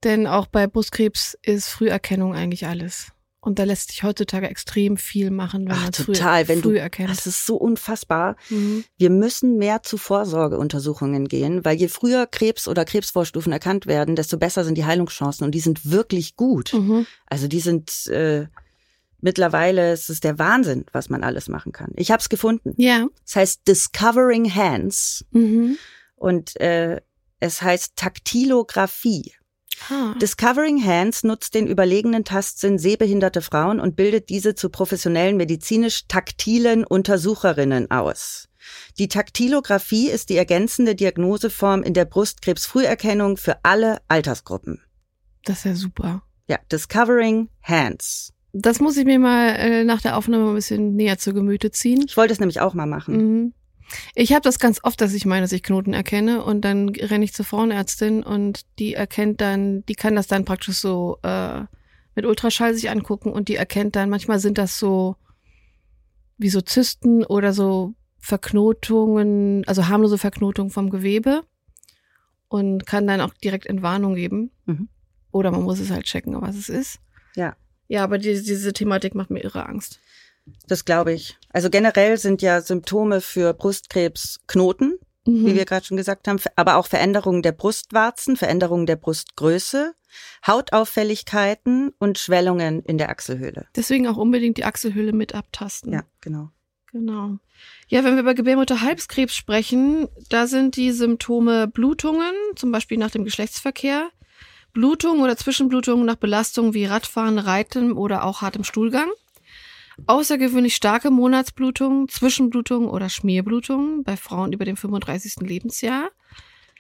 Denn 0.05 0.29
auch 0.29 0.47
bei 0.47 0.69
Brustkrebs 0.69 1.37
ist 1.43 1.69
Früherkennung 1.69 2.37
eigentlich 2.37 2.69
alles. 2.69 3.09
Und 3.41 3.59
da 3.59 3.65
lässt 3.65 3.91
sich 3.91 4.05
heutzutage 4.05 4.49
extrem 4.49 4.97
viel 4.97 5.33
machen, 5.33 5.67
wenn 5.67 5.73
Ach, 5.75 5.83
man 5.83 5.93
früh, 5.93 6.13
total, 6.13 6.47
wenn 6.47 6.63
früh 6.63 6.75
du, 6.75 6.79
erkennt. 6.79 7.11
das 7.11 7.27
ist 7.27 7.45
so 7.45 7.57
unfassbar. 7.57 8.37
Mhm. 8.49 8.85
Wir 8.97 9.11
müssen 9.11 9.57
mehr 9.57 9.83
zu 9.83 9.97
Vorsorgeuntersuchungen 9.97 11.27
gehen, 11.27 11.65
weil 11.65 11.77
je 11.79 11.89
früher 11.89 12.29
Krebs 12.29 12.69
oder 12.69 12.85
Krebsvorstufen 12.85 13.53
erkannt 13.53 13.89
werden, 13.89 14.15
desto 14.15 14.39
besser 14.39 14.63
sind 14.63 14.79
die 14.79 14.85
Heilungschancen 14.85 15.45
und 15.45 15.51
die 15.53 15.61
sind 15.61 15.91
wirklich 15.91 16.37
gut. 16.37 16.75
Mhm. 16.75 17.07
Also 17.27 17.49
die 17.49 17.59
sind 17.59 18.07
äh, 18.07 18.47
mittlerweile, 19.23 19.93
es 19.93 20.09
ist 20.11 20.25
der 20.25 20.39
Wahnsinn, 20.39 20.85
was 20.93 21.09
man 21.11 21.23
alles 21.25 21.49
machen 21.49 21.73
kann. 21.73 21.93
Ich 21.97 22.11
habe 22.11 22.21
es 22.21 22.29
gefunden. 22.29 22.75
Ja. 22.77 23.07
Es 23.27 23.37
heißt 23.37 23.67
Discovering 23.69 24.55
Hands 24.55 25.25
Mhm. 25.31 25.77
und 26.17 26.61
äh, 26.61 27.01
es 27.41 27.63
heißt 27.63 27.97
Taktilographie. 27.97 29.33
Ah. 29.89 30.15
Discovering 30.21 30.85
Hands 30.85 31.23
nutzt 31.25 31.55
den 31.55 31.67
überlegenen 31.67 32.25
Tastsinn 32.25 32.79
sehbehinderte 32.79 33.41
Frauen 33.41 33.81
und 33.81 33.97
bildet 33.97 34.29
diese 34.29 34.55
zu 34.55 34.69
professionellen 34.69 35.37
medizinisch-taktilen 35.39 36.85
Untersucherinnen 36.85 37.91
aus. 37.91 38.49
Die 38.99 39.09
Taktilographie 39.09 40.11
ist 40.11 40.29
die 40.29 40.37
ergänzende 40.37 40.95
Diagnoseform 40.95 41.83
in 41.83 41.95
der 41.95 42.05
Brustkrebsfrüherkennung 42.05 43.39
für 43.39 43.65
alle 43.65 44.03
Altersgruppen. 44.09 44.83
Das 45.45 45.59
ist 45.59 45.65
ja 45.65 45.75
super. 45.75 46.23
Ja, 46.47 46.59
Discovering 46.71 47.49
Hands. 47.63 48.33
Das 48.53 48.81
muss 48.81 48.97
ich 48.97 49.05
mir 49.05 49.19
mal 49.19 49.51
äh, 49.57 49.85
nach 49.85 50.01
der 50.01 50.17
Aufnahme 50.17 50.49
ein 50.49 50.55
bisschen 50.55 50.97
näher 50.97 51.19
zu 51.19 51.33
Gemüte 51.33 51.71
ziehen. 51.71 52.05
Ich 52.07 52.17
wollte 52.17 52.33
es 52.33 52.41
nämlich 52.41 52.61
auch 52.61 52.75
mal 52.75 52.87
machen. 52.87 53.17
Mhm. 53.17 53.53
Ich 54.15 54.33
habe 54.33 54.43
das 54.43 54.59
ganz 54.59 54.81
oft, 54.85 55.01
dass 55.01 55.15
ich 55.15 55.27
meine, 55.27 55.43
dass 55.43 55.53
ich 55.53 55.63
Knoten 55.63 55.95
erkenne 55.95 56.45
und 56.45 56.65
dann 56.65 56.89
renne 56.91 57.25
ich 57.25 57.35
zur 57.35 57.45
Frauenärztin 57.45 58.23
und 58.23 58.63
die 58.79 58.95
erkennt 58.95 59.41
dann, 59.41 59.85
die 59.87 59.95
kann 59.95 60.15
das 60.15 60.27
dann 60.27 60.45
praktisch 60.45 60.77
so 60.77 61.19
äh, 61.23 61.63
mit 62.15 62.27
Ultraschall 62.27 62.75
sich 62.75 62.91
angucken 62.91 63.33
und 63.33 63.49
die 63.49 63.57
erkennt 63.57 63.97
dann, 63.97 64.11
manchmal 64.11 64.39
sind 64.39 64.59
das 64.59 64.79
so 64.79 65.17
wie 66.39 66.51
so 66.51 66.61
Zysten 66.61 67.25
oder 67.25 67.53
so 67.53 67.95
Verknotungen, 68.19 69.65
also 69.67 69.89
harmlose 69.89 70.19
Verknotungen 70.19 70.71
vom 70.71 70.91
Gewebe 70.91 71.43
und 72.49 72.87
kann 72.87 73.07
dann 73.07 73.21
auch 73.21 73.35
direkt 73.35 73.67
Entwarnung 73.67 74.15
geben. 74.15 74.51
Mhm. 74.67 74.89
Oder 75.33 75.51
man 75.51 75.63
muss 75.63 75.79
es 75.79 75.91
halt 75.91 76.05
checken, 76.05 76.41
was 76.41 76.57
es 76.57 76.69
ist. 76.69 76.99
Ja. 77.37 77.55
Ja, 77.91 78.05
aber 78.05 78.19
die, 78.19 78.41
diese 78.41 78.73
Thematik 78.73 79.17
macht 79.17 79.31
mir 79.31 79.43
irre 79.43 79.67
Angst. 79.67 79.99
Das 80.69 80.85
glaube 80.85 81.13
ich. 81.13 81.37
Also 81.53 81.71
generell 81.71 82.19
sind 82.19 82.41
ja 82.41 82.61
Symptome 82.61 83.21
für 83.21 83.53
Brustkrebs 83.53 84.39
Knoten, 84.47 84.99
Mhm. 85.27 85.45
wie 85.47 85.55
wir 85.57 85.65
gerade 85.67 85.85
schon 85.85 85.97
gesagt 85.97 86.29
haben, 86.29 86.39
aber 86.57 86.77
auch 86.77 86.87
Veränderungen 86.87 87.43
der 87.43 87.53
Brustwarzen, 87.53 88.37
Veränderungen 88.37 88.87
der 88.87 88.95
Brustgröße, 88.97 89.95
Hautauffälligkeiten 90.47 91.93
und 91.99 92.19
Schwellungen 92.19 92.83
in 92.85 92.97
der 92.97 93.11
Achselhöhle. 93.11 93.67
Deswegen 93.77 94.07
auch 94.07 94.17
unbedingt 94.17 94.57
die 94.57 94.65
Achselhülle 94.65 95.13
mit 95.13 95.35
abtasten. 95.35 95.93
Ja, 95.93 96.05
genau. 96.21 96.51
Genau. 96.93 97.39
Ja, 97.89 98.03
wenn 98.05 98.15
wir 98.15 98.21
über 98.23 98.35
Gebärmutterhalskrebs 98.35 99.35
sprechen, 99.35 100.09
da 100.29 100.47
sind 100.47 100.77
die 100.77 100.93
Symptome 100.93 101.69
Blutungen, 101.69 102.33
zum 102.57 102.73
Beispiel 102.73 102.99
nach 102.99 103.11
dem 103.11 103.25
Geschlechtsverkehr, 103.25 104.11
Blutungen 104.73 105.23
oder 105.23 105.37
Zwischenblutungen 105.37 106.07
nach 106.07 106.17
Belastungen 106.17 106.75
wie 106.75 106.85
Radfahren, 106.85 107.39
Reiten 107.39 107.93
oder 107.93 108.25
auch 108.25 108.43
hartem 108.43 108.65
Stuhlgang, 108.65 109.09
außergewöhnlich 110.07 110.77
starke 110.77 111.11
Monatsblutungen, 111.11 112.09
Zwischenblutungen 112.09 112.89
oder 112.89 113.09
Schmierblutungen 113.09 114.05
bei 114.05 114.17
Frauen 114.17 114.53
über 114.53 114.65
dem 114.65 114.77
35. 114.77 115.37
Lebensjahr, 115.41 116.11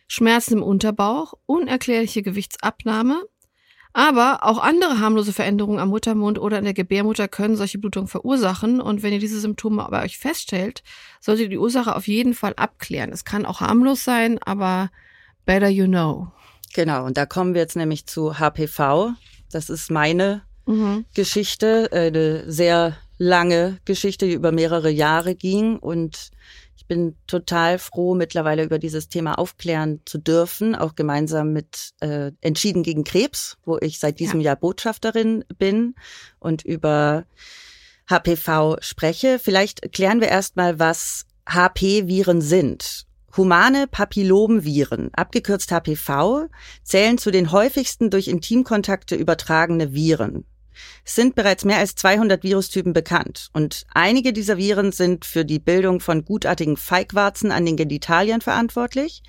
Schmerzen 0.09 0.55
im 0.55 0.63
Unterbauch, 0.63 1.35
unerklärliche 1.47 2.23
Gewichtsabnahme, 2.23 3.23
aber 3.93 4.45
auch 4.45 4.59
andere 4.59 5.01
harmlose 5.01 5.33
Veränderungen 5.33 5.81
am 5.81 5.89
Muttermund 5.89 6.39
oder 6.39 6.59
in 6.59 6.65
der 6.65 6.75
Gebärmutter 6.75 7.27
können 7.27 7.57
solche 7.57 7.79
Blutungen 7.79 8.07
verursachen. 8.07 8.81
Und 8.81 9.03
wenn 9.03 9.13
ihr 9.13 9.19
diese 9.19 9.41
Symptome 9.41 9.87
bei 9.91 10.05
euch 10.05 10.17
feststellt, 10.17 10.85
solltet 11.21 11.45
ihr 11.45 11.51
die 11.51 11.59
Ursache 11.59 11.97
auf 11.97 12.07
jeden 12.07 12.35
Fall 12.35 12.55
abklären. 12.55 13.11
Es 13.11 13.25
kann 13.25 13.45
auch 13.45 13.61
harmlos 13.61 14.05
sein, 14.05 14.39
aber 14.45 14.91
better 15.45 15.69
you 15.69 15.87
know. 15.87 16.29
Genau, 16.73 17.05
und 17.05 17.17
da 17.17 17.27
kommen 17.27 17.55
wir 17.55 17.61
jetzt 17.61 17.77
nämlich 17.77 18.07
zu 18.07 18.39
HPV. 18.39 19.13
Das 19.51 19.71
ist 19.71 19.91
meine 19.91 20.43
Mhm. 20.67 21.05
Geschichte, 21.15 21.89
äh, 21.91 22.07
eine 22.07 22.51
sehr 22.51 22.97
lange 23.19 23.79
Geschichte, 23.85 24.27
die 24.27 24.35
über 24.35 24.53
mehrere 24.53 24.91
Jahre 24.91 25.35
ging. 25.35 25.79
Und 25.79 26.31
ich 26.77 26.87
bin 26.87 27.17
total 27.27 27.79
froh, 27.79 28.15
mittlerweile 28.15 28.63
über 28.65 28.79
dieses 28.79 29.09
Thema 29.09 29.39
aufklären 29.39 30.01
zu 30.05 30.19
dürfen, 30.19 30.75
auch 30.75 30.95
gemeinsam 30.95 31.53
mit 31.53 31.91
äh, 32.01 32.31
Entschieden 32.41 32.83
gegen 32.83 33.05
Krebs, 33.05 33.59
wo 33.65 33.79
ich 33.81 33.99
seit 33.99 34.21
diesem 34.21 34.41
Jahr 34.41 34.57
Botschafterin 34.57 35.45
bin 35.59 35.95
und 36.39 36.65
über 36.65 37.25
HPV 38.09 38.77
spreche. 38.81 39.39
Vielleicht 39.39 39.93
klären 39.93 40.21
wir 40.21 40.29
erstmal, 40.29 40.79
was 40.79 41.27
HP-Viren 41.49 42.41
sind. 42.41 43.07
Humane 43.37 43.87
Papillomviren, 43.87 45.11
abgekürzt 45.13 45.71
HPV, 45.71 46.49
zählen 46.83 47.19
zu 47.19 47.31
den 47.31 47.53
häufigsten 47.53 48.11
durch 48.11 48.29
Intimkontakte 48.29 49.15
übertragene 49.15 49.93
Viren. 49.93 50.45
Es 51.05 51.15
sind 51.15 51.35
bereits 51.35 51.65
mehr 51.65 51.79
als 51.79 51.95
200 51.95 52.43
Virustypen 52.43 52.93
bekannt 52.93 53.51
und 53.53 53.87
einige 53.95 54.33
dieser 54.33 54.57
Viren 54.57 54.93
sind 54.93 55.25
für 55.25 55.45
die 55.45 55.59
Bildung 55.59 56.01
von 56.01 56.25
gutartigen 56.25 56.77
Feigwarzen 56.77 57.53
an 57.53 57.65
den 57.65 57.77
Genitalien 57.77 58.41
verantwortlich. 58.41 59.23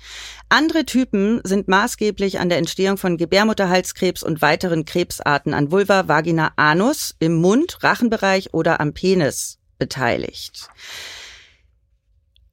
Andere 0.48 0.84
Typen 0.84 1.40
sind 1.44 1.68
maßgeblich 1.68 2.40
an 2.40 2.48
der 2.48 2.58
Entstehung 2.58 2.96
von 2.98 3.16
Gebärmutterhalskrebs 3.16 4.22
und 4.22 4.42
weiteren 4.42 4.84
Krebsarten 4.84 5.54
an 5.54 5.70
Vulva, 5.70 6.08
Vagina, 6.08 6.52
Anus, 6.56 7.14
im 7.18 7.34
Mund, 7.34 7.82
Rachenbereich 7.82 8.54
oder 8.54 8.80
am 8.80 8.92
Penis 8.92 9.58
beteiligt. 9.78 10.68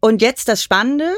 Und 0.02 0.22
jetzt 0.22 0.48
das 0.48 0.64
Spannende. 0.64 1.12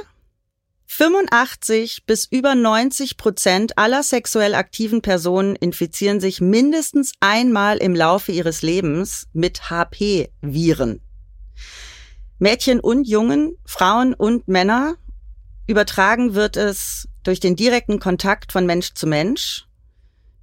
85 0.94 2.06
bis 2.06 2.26
über 2.26 2.54
90 2.54 3.16
Prozent 3.16 3.78
aller 3.78 4.04
sexuell 4.04 4.54
aktiven 4.54 5.02
Personen 5.02 5.56
infizieren 5.56 6.20
sich 6.20 6.42
mindestens 6.42 7.14
einmal 7.22 7.78
im 7.78 7.96
Laufe 7.96 8.34
ihres 8.34 8.62
Lebens 8.62 9.30
mit 9.32 9.70
HP-Viren. 9.70 11.00
Mädchen 12.40 12.82
und 12.82 13.08
Jungen, 13.08 13.56
Frauen 13.66 14.14
und 14.14 14.50
Männer 14.50 14.96
übertragen 15.66 16.34
wird 16.34 16.58
es 16.58 17.08
durch 17.24 17.40
den 17.40 17.56
direkten 17.56 18.02
Kontakt 18.02 18.52
von 18.52 18.66
Mensch 18.66 18.94
zu 18.94 19.08
Mensch, 19.08 19.68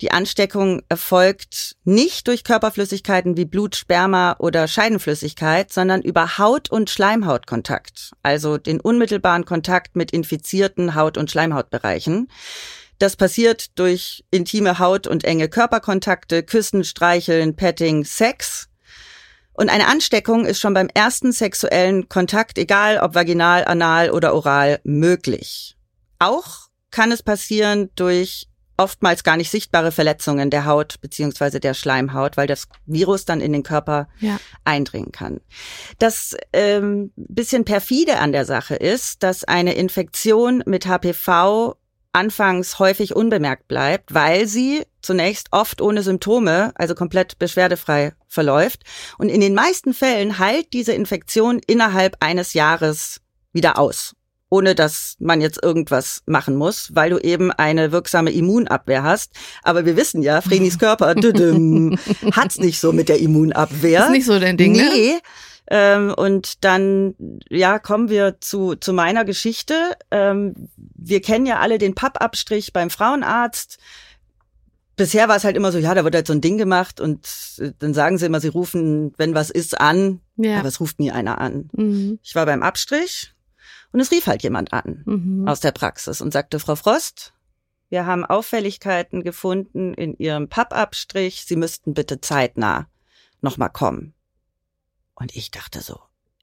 Die 0.00 0.12
Ansteckung 0.12 0.82
erfolgt 0.88 1.74
nicht 1.82 2.28
durch 2.28 2.44
Körperflüssigkeiten 2.44 3.36
wie 3.36 3.44
Blut, 3.44 3.74
Sperma 3.74 4.36
oder 4.38 4.68
Scheidenflüssigkeit, 4.68 5.72
sondern 5.72 6.02
über 6.02 6.38
Haut- 6.38 6.70
und 6.70 6.88
Schleimhautkontakt, 6.88 8.12
also 8.22 8.58
den 8.58 8.80
unmittelbaren 8.80 9.44
Kontakt 9.44 9.96
mit 9.96 10.12
infizierten 10.12 10.94
Haut- 10.94 11.18
und 11.18 11.32
Schleimhautbereichen. 11.32 12.28
Das 13.00 13.16
passiert 13.16 13.78
durch 13.78 14.24
intime 14.30 14.78
Haut- 14.78 15.08
und 15.08 15.24
enge 15.24 15.48
Körperkontakte, 15.48 16.44
Küssen, 16.44 16.84
Streicheln, 16.84 17.56
Petting, 17.56 18.04
Sex. 18.04 18.68
Und 19.52 19.68
eine 19.68 19.88
Ansteckung 19.88 20.46
ist 20.46 20.60
schon 20.60 20.74
beim 20.74 20.88
ersten 20.94 21.32
sexuellen 21.32 22.08
Kontakt, 22.08 22.58
egal 22.58 22.98
ob 22.98 23.16
vaginal, 23.16 23.64
anal 23.64 24.10
oder 24.10 24.32
oral, 24.34 24.78
möglich. 24.84 25.76
Auch 26.20 26.68
kann 26.92 27.10
es 27.10 27.22
passieren 27.24 27.90
durch 27.96 28.46
oftmals 28.78 29.24
gar 29.24 29.36
nicht 29.36 29.50
sichtbare 29.50 29.92
Verletzungen 29.92 30.50
der 30.50 30.64
Haut 30.64 31.00
beziehungsweise 31.00 31.60
der 31.60 31.74
Schleimhaut, 31.74 32.36
weil 32.36 32.46
das 32.46 32.68
Virus 32.86 33.24
dann 33.24 33.40
in 33.40 33.52
den 33.52 33.62
Körper 33.62 34.08
ja. 34.20 34.38
eindringen 34.64 35.12
kann. 35.12 35.40
Das 35.98 36.36
ähm, 36.52 37.12
bisschen 37.16 37.64
perfide 37.64 38.18
an 38.18 38.32
der 38.32 38.46
Sache 38.46 38.76
ist, 38.76 39.22
dass 39.22 39.44
eine 39.44 39.74
Infektion 39.74 40.62
mit 40.64 40.86
HPV 40.86 41.76
anfangs 42.12 42.78
häufig 42.78 43.14
unbemerkt 43.14 43.68
bleibt, 43.68 44.14
weil 44.14 44.46
sie 44.46 44.84
zunächst 45.02 45.48
oft 45.50 45.80
ohne 45.80 46.02
Symptome, 46.02 46.72
also 46.74 46.94
komplett 46.94 47.38
beschwerdefrei 47.38 48.14
verläuft. 48.26 48.84
Und 49.18 49.28
in 49.28 49.40
den 49.40 49.54
meisten 49.54 49.92
Fällen 49.92 50.38
heilt 50.38 50.72
diese 50.72 50.92
Infektion 50.92 51.60
innerhalb 51.66 52.16
eines 52.20 52.54
Jahres 52.54 53.20
wieder 53.52 53.78
aus 53.78 54.14
ohne 54.50 54.74
dass 54.74 55.16
man 55.18 55.40
jetzt 55.40 55.62
irgendwas 55.62 56.22
machen 56.26 56.56
muss, 56.56 56.90
weil 56.94 57.10
du 57.10 57.18
eben 57.18 57.50
eine 57.52 57.92
wirksame 57.92 58.30
Immunabwehr 58.30 59.02
hast. 59.02 59.32
Aber 59.62 59.84
wir 59.84 59.96
wissen 59.96 60.22
ja, 60.22 60.40
Vrenis 60.40 60.78
Körper 60.78 61.14
hat's 62.32 62.58
nicht 62.58 62.80
so 62.80 62.92
mit 62.92 63.08
der 63.08 63.18
Immunabwehr. 63.18 64.04
Ist 64.04 64.10
nicht 64.10 64.26
so 64.26 64.38
dein 64.38 64.56
Ding, 64.56 64.72
ne? 64.72 64.90
nee. 64.92 65.12
ne? 65.12 65.20
Ähm, 65.70 66.14
und 66.16 66.64
dann, 66.64 67.14
ja, 67.50 67.78
kommen 67.78 68.08
wir 68.08 68.40
zu, 68.40 68.74
zu 68.74 68.92
meiner 68.92 69.24
Geschichte. 69.24 69.74
Ähm, 70.10 70.54
wir 70.76 71.20
kennen 71.20 71.44
ja 71.44 71.58
alle 71.58 71.78
den 71.78 71.94
Pappabstrich 71.94 72.72
beim 72.72 72.88
Frauenarzt. 72.88 73.78
Bisher 74.96 75.28
war 75.28 75.36
es 75.36 75.44
halt 75.44 75.56
immer 75.56 75.70
so, 75.70 75.78
ja, 75.78 75.94
da 75.94 76.04
wird 76.04 76.14
halt 76.14 76.26
so 76.26 76.32
ein 76.32 76.40
Ding 76.40 76.58
gemacht 76.58 77.00
und 77.00 77.28
äh, 77.58 77.72
dann 77.78 77.92
sagen 77.92 78.18
sie 78.18 78.26
immer, 78.26 78.40
sie 78.40 78.48
rufen, 78.48 79.12
wenn 79.18 79.34
was 79.34 79.50
ist, 79.50 79.78
an. 79.78 80.20
Ja. 80.36 80.58
Aber 80.58 80.68
es 80.68 80.80
ruft 80.80 81.00
nie 81.00 81.12
einer 81.12 81.38
an. 81.38 81.68
Mhm. 81.72 82.18
Ich 82.22 82.34
war 82.34 82.46
beim 82.46 82.62
Abstrich, 82.62 83.34
und 83.92 84.00
es 84.00 84.10
rief 84.10 84.26
halt 84.26 84.42
jemand 84.42 84.72
an 84.72 85.02
mhm. 85.06 85.48
aus 85.48 85.60
der 85.60 85.72
Praxis 85.72 86.20
und 86.20 86.32
sagte, 86.32 86.60
Frau 86.60 86.76
Frost, 86.76 87.32
wir 87.88 88.04
haben 88.04 88.24
Auffälligkeiten 88.24 89.22
gefunden 89.22 89.94
in 89.94 90.14
Ihrem 90.18 90.48
Pappabstrich. 90.48 91.44
Sie 91.46 91.56
müssten 91.56 91.94
bitte 91.94 92.20
zeitnah 92.20 92.88
nochmal 93.40 93.70
kommen. 93.70 94.14
Und 95.14 95.34
ich 95.34 95.50
dachte 95.50 95.80
so, 95.80 95.98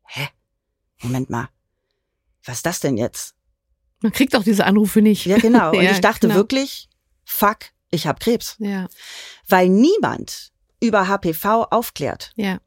hä? 0.06 0.28
Moment 1.02 1.30
mal. 1.30 1.50
Was 2.44 2.58
ist 2.58 2.66
das 2.66 2.80
denn 2.80 2.98
jetzt? 2.98 3.36
Man 4.02 4.12
kriegt 4.12 4.34
doch 4.34 4.44
diese 4.44 4.66
Anrufe 4.66 5.02
nicht. 5.02 5.26
Ja, 5.26 5.38
genau. 5.38 5.70
Und 5.74 5.84
ja, 5.84 5.92
ich 5.92 6.02
dachte 6.02 6.28
genau. 6.28 6.36
wirklich, 6.36 6.90
fuck, 7.24 7.58
ich 7.92 8.08
habe 8.08 8.20
Krebs. 8.20 8.56
Ja. 8.60 8.88
Weil 9.48 9.70
niemand 9.70 10.52
über 10.82 11.08
HPV 11.08 11.68
aufklärt. 11.70 12.32
Ja. 12.36 12.60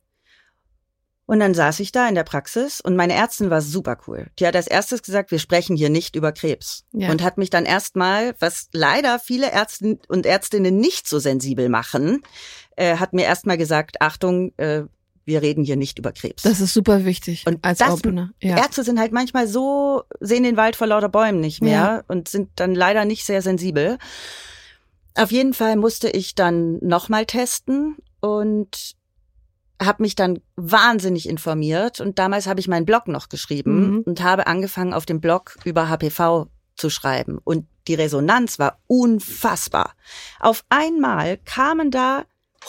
Und 1.28 1.40
dann 1.40 1.52
saß 1.52 1.80
ich 1.80 1.92
da 1.92 2.08
in 2.08 2.14
der 2.14 2.24
Praxis 2.24 2.80
und 2.80 2.96
meine 2.96 3.12
Ärztin 3.12 3.50
war 3.50 3.60
super 3.60 3.98
cool. 4.06 4.28
Die 4.38 4.46
hat 4.46 4.56
als 4.56 4.66
erstes 4.66 5.02
gesagt, 5.02 5.30
wir 5.30 5.38
sprechen 5.38 5.76
hier 5.76 5.90
nicht 5.90 6.16
über 6.16 6.32
Krebs. 6.32 6.86
Ja. 6.92 7.10
Und 7.10 7.22
hat 7.22 7.36
mich 7.36 7.50
dann 7.50 7.66
erstmal, 7.66 8.34
was 8.40 8.70
leider 8.72 9.18
viele 9.18 9.52
Ärzte 9.52 9.98
und 10.08 10.24
Ärztinnen 10.24 10.78
nicht 10.78 11.06
so 11.06 11.18
sensibel 11.18 11.68
machen, 11.68 12.22
äh, 12.76 12.96
hat 12.96 13.12
mir 13.12 13.26
erstmal 13.26 13.58
gesagt, 13.58 14.00
Achtung, 14.00 14.54
äh, 14.56 14.84
wir 15.26 15.42
reden 15.42 15.64
hier 15.64 15.76
nicht 15.76 15.98
über 15.98 16.12
Krebs. 16.12 16.44
Das 16.44 16.60
ist 16.60 16.72
super 16.72 17.04
wichtig 17.04 17.44
und 17.46 17.62
als 17.62 17.80
das, 17.80 17.90
Opener. 17.90 18.30
Ja. 18.40 18.56
Ärzte 18.56 18.82
sind 18.82 18.98
halt 18.98 19.12
manchmal 19.12 19.46
so, 19.46 20.04
sehen 20.20 20.44
den 20.44 20.56
Wald 20.56 20.76
vor 20.76 20.86
lauter 20.86 21.10
Bäumen 21.10 21.42
nicht 21.42 21.62
mehr 21.62 21.72
ja. 21.72 22.04
und 22.08 22.28
sind 22.28 22.48
dann 22.56 22.74
leider 22.74 23.04
nicht 23.04 23.26
sehr 23.26 23.42
sensibel. 23.42 23.98
Auf 25.14 25.30
jeden 25.30 25.52
Fall 25.52 25.76
musste 25.76 26.08
ich 26.08 26.34
dann 26.34 26.78
nochmal 26.80 27.26
testen 27.26 27.98
und 28.20 28.96
habe 29.80 30.02
mich 30.02 30.14
dann 30.14 30.40
wahnsinnig 30.56 31.28
informiert 31.28 32.00
und 32.00 32.18
damals 32.18 32.46
habe 32.46 32.60
ich 32.60 32.68
meinen 32.68 32.86
Blog 32.86 33.08
noch 33.08 33.28
geschrieben 33.28 33.90
mhm. 33.90 34.00
und 34.00 34.22
habe 34.22 34.46
angefangen 34.46 34.92
auf 34.92 35.06
dem 35.06 35.20
Blog 35.20 35.56
über 35.64 35.88
HPV 35.88 36.48
zu 36.76 36.90
schreiben 36.90 37.38
und 37.42 37.66
die 37.86 37.94
Resonanz 37.94 38.58
war 38.58 38.80
unfassbar. 38.86 39.94
Auf 40.40 40.64
einmal 40.68 41.38
kamen 41.38 41.90
da 41.90 42.24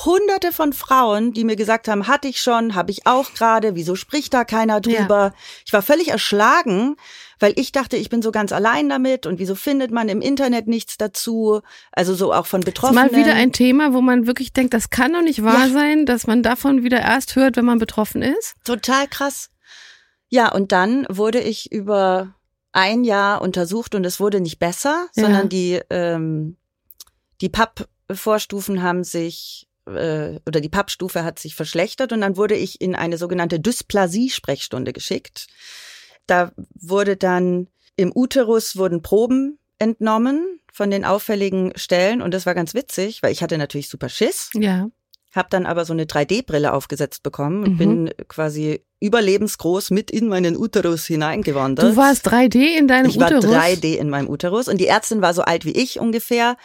hunderte 0.06 0.52
von 0.52 0.74
Frauen, 0.74 1.34
die 1.34 1.44
mir 1.44 1.56
gesagt 1.56 1.88
haben, 1.88 2.08
hatte 2.08 2.28
ich 2.28 2.42
schon, 2.42 2.76
habe 2.76 2.92
ich 2.92 3.06
auch 3.06 3.34
gerade, 3.34 3.76
wieso 3.76 3.96
spricht 3.96 4.34
da 4.34 4.46
keiner 4.46 4.82
drüber? 4.82 5.18
Ja. 5.18 5.34
Ich 5.66 5.74
war 5.74 5.82
völlig 5.82 6.10
erschlagen, 6.10 6.96
weil 7.40 7.54
ich 7.58 7.72
dachte, 7.72 7.98
ich 7.98 8.10
bin 8.10 8.22
so 8.22 8.32
ganz 8.32 8.52
allein 8.52 8.90
damit 8.90 9.26
und 9.26 9.40
wieso 9.40 9.56
findet 9.56 9.92
man 9.92 10.10
im 10.10 10.22
Internet 10.22 10.68
nichts 10.68 10.98
dazu? 10.98 11.62
Also 11.92 12.14
so 12.14 12.34
auch 12.34 12.46
von 12.46 12.62
Betroffenen. 12.62 13.04
Das 13.04 13.12
ist 13.12 13.18
mal 13.18 13.26
wieder 13.26 13.36
ein 13.36 13.52
Thema, 13.52 13.94
wo 13.94 14.02
man 14.02 14.28
wirklich 14.28 14.54
denkt, 14.54 14.74
das 14.74 14.90
kann 14.90 15.14
doch 15.14 15.22
nicht 15.22 15.44
wahr 15.44 15.68
ja. 15.68 15.74
sein, 15.74 16.06
dass 16.06 16.28
man 16.28 16.44
davon 16.44 16.84
wieder 16.84 17.00
erst 17.00 17.36
hört, 17.36 17.58
wenn 17.58 17.66
man 17.66 17.80
betroffen 17.80 18.22
ist. 18.22 18.56
Total 18.64 19.08
krass. 19.08 19.50
Ja, 20.30 20.52
und 20.52 20.72
dann 20.72 21.06
wurde 21.10 21.40
ich 21.40 21.72
über 21.72 22.36
ein 22.72 23.04
Jahr 23.04 23.42
untersucht 23.42 23.96
und 23.96 24.06
es 24.06 24.20
wurde 24.20 24.42
nicht 24.42 24.60
besser, 24.60 25.08
ja. 25.16 25.24
sondern 25.24 25.50
die 25.50 25.80
ähm, 25.90 26.58
die 27.42 27.50
PAP-Vorstufen 27.50 28.84
haben 28.84 29.04
sich 29.04 29.69
äh, 29.86 30.40
oder 30.46 30.62
die 30.62 30.70
Pappstufe 30.70 31.24
hat 31.24 31.40
sich 31.40 31.56
verschlechtert 31.56 32.14
und 32.14 32.22
dann 32.22 32.38
wurde 32.38 32.56
ich 32.56 32.82
in 32.82 32.96
eine 32.96 33.18
sogenannte 33.18 33.60
Dysplasie-Sprechstunde 33.60 34.94
geschickt. 34.94 35.48
Da 36.28 36.52
wurde 36.74 37.18
dann 37.18 37.68
im 37.96 38.12
Uterus 38.16 38.78
wurden 38.78 39.02
Proben 39.02 39.60
entnommen 39.80 40.60
von 40.72 40.92
den 40.92 41.06
auffälligen 41.06 41.74
Stellen 41.76 42.22
und 42.22 42.34
das 42.34 42.46
war 42.46 42.54
ganz 42.54 42.74
witzig, 42.74 43.24
weil 43.24 43.32
ich 43.32 43.42
hatte 43.42 43.58
natürlich 43.58 43.90
super 43.90 44.10
Schiss. 44.10 44.50
Ja. 44.54 44.90
Hab 45.34 45.50
dann 45.50 45.66
aber 45.66 45.86
so 45.86 45.94
eine 45.94 46.06
3D-Brille 46.06 46.74
aufgesetzt 46.74 47.22
bekommen 47.22 47.64
und 47.64 47.74
mhm. 47.74 47.78
bin 47.78 48.14
quasi 48.28 48.84
überlebensgroß 49.00 49.92
mit 49.92 50.12
in 50.12 50.28
meinen 50.28 50.58
Uterus 50.58 51.06
hineingewandert. 51.06 51.92
Du 51.92 51.96
warst 51.96 52.28
3D 52.28 52.78
in 52.78 52.88
deinem 52.88 53.10
ich 53.10 53.18
Uterus? 53.18 53.46
Ich 53.46 53.52
war 53.52 53.64
3D 53.64 53.96
in 53.96 54.10
meinem 54.10 54.30
Uterus 54.30 54.68
und 54.68 54.80
die 54.80 54.88
Ärztin 54.88 55.22
war 55.22 55.34
so 55.34 55.44
alt 55.44 55.66
wie 55.66 55.72
ich 55.72 56.00
ungefähr 56.00 56.58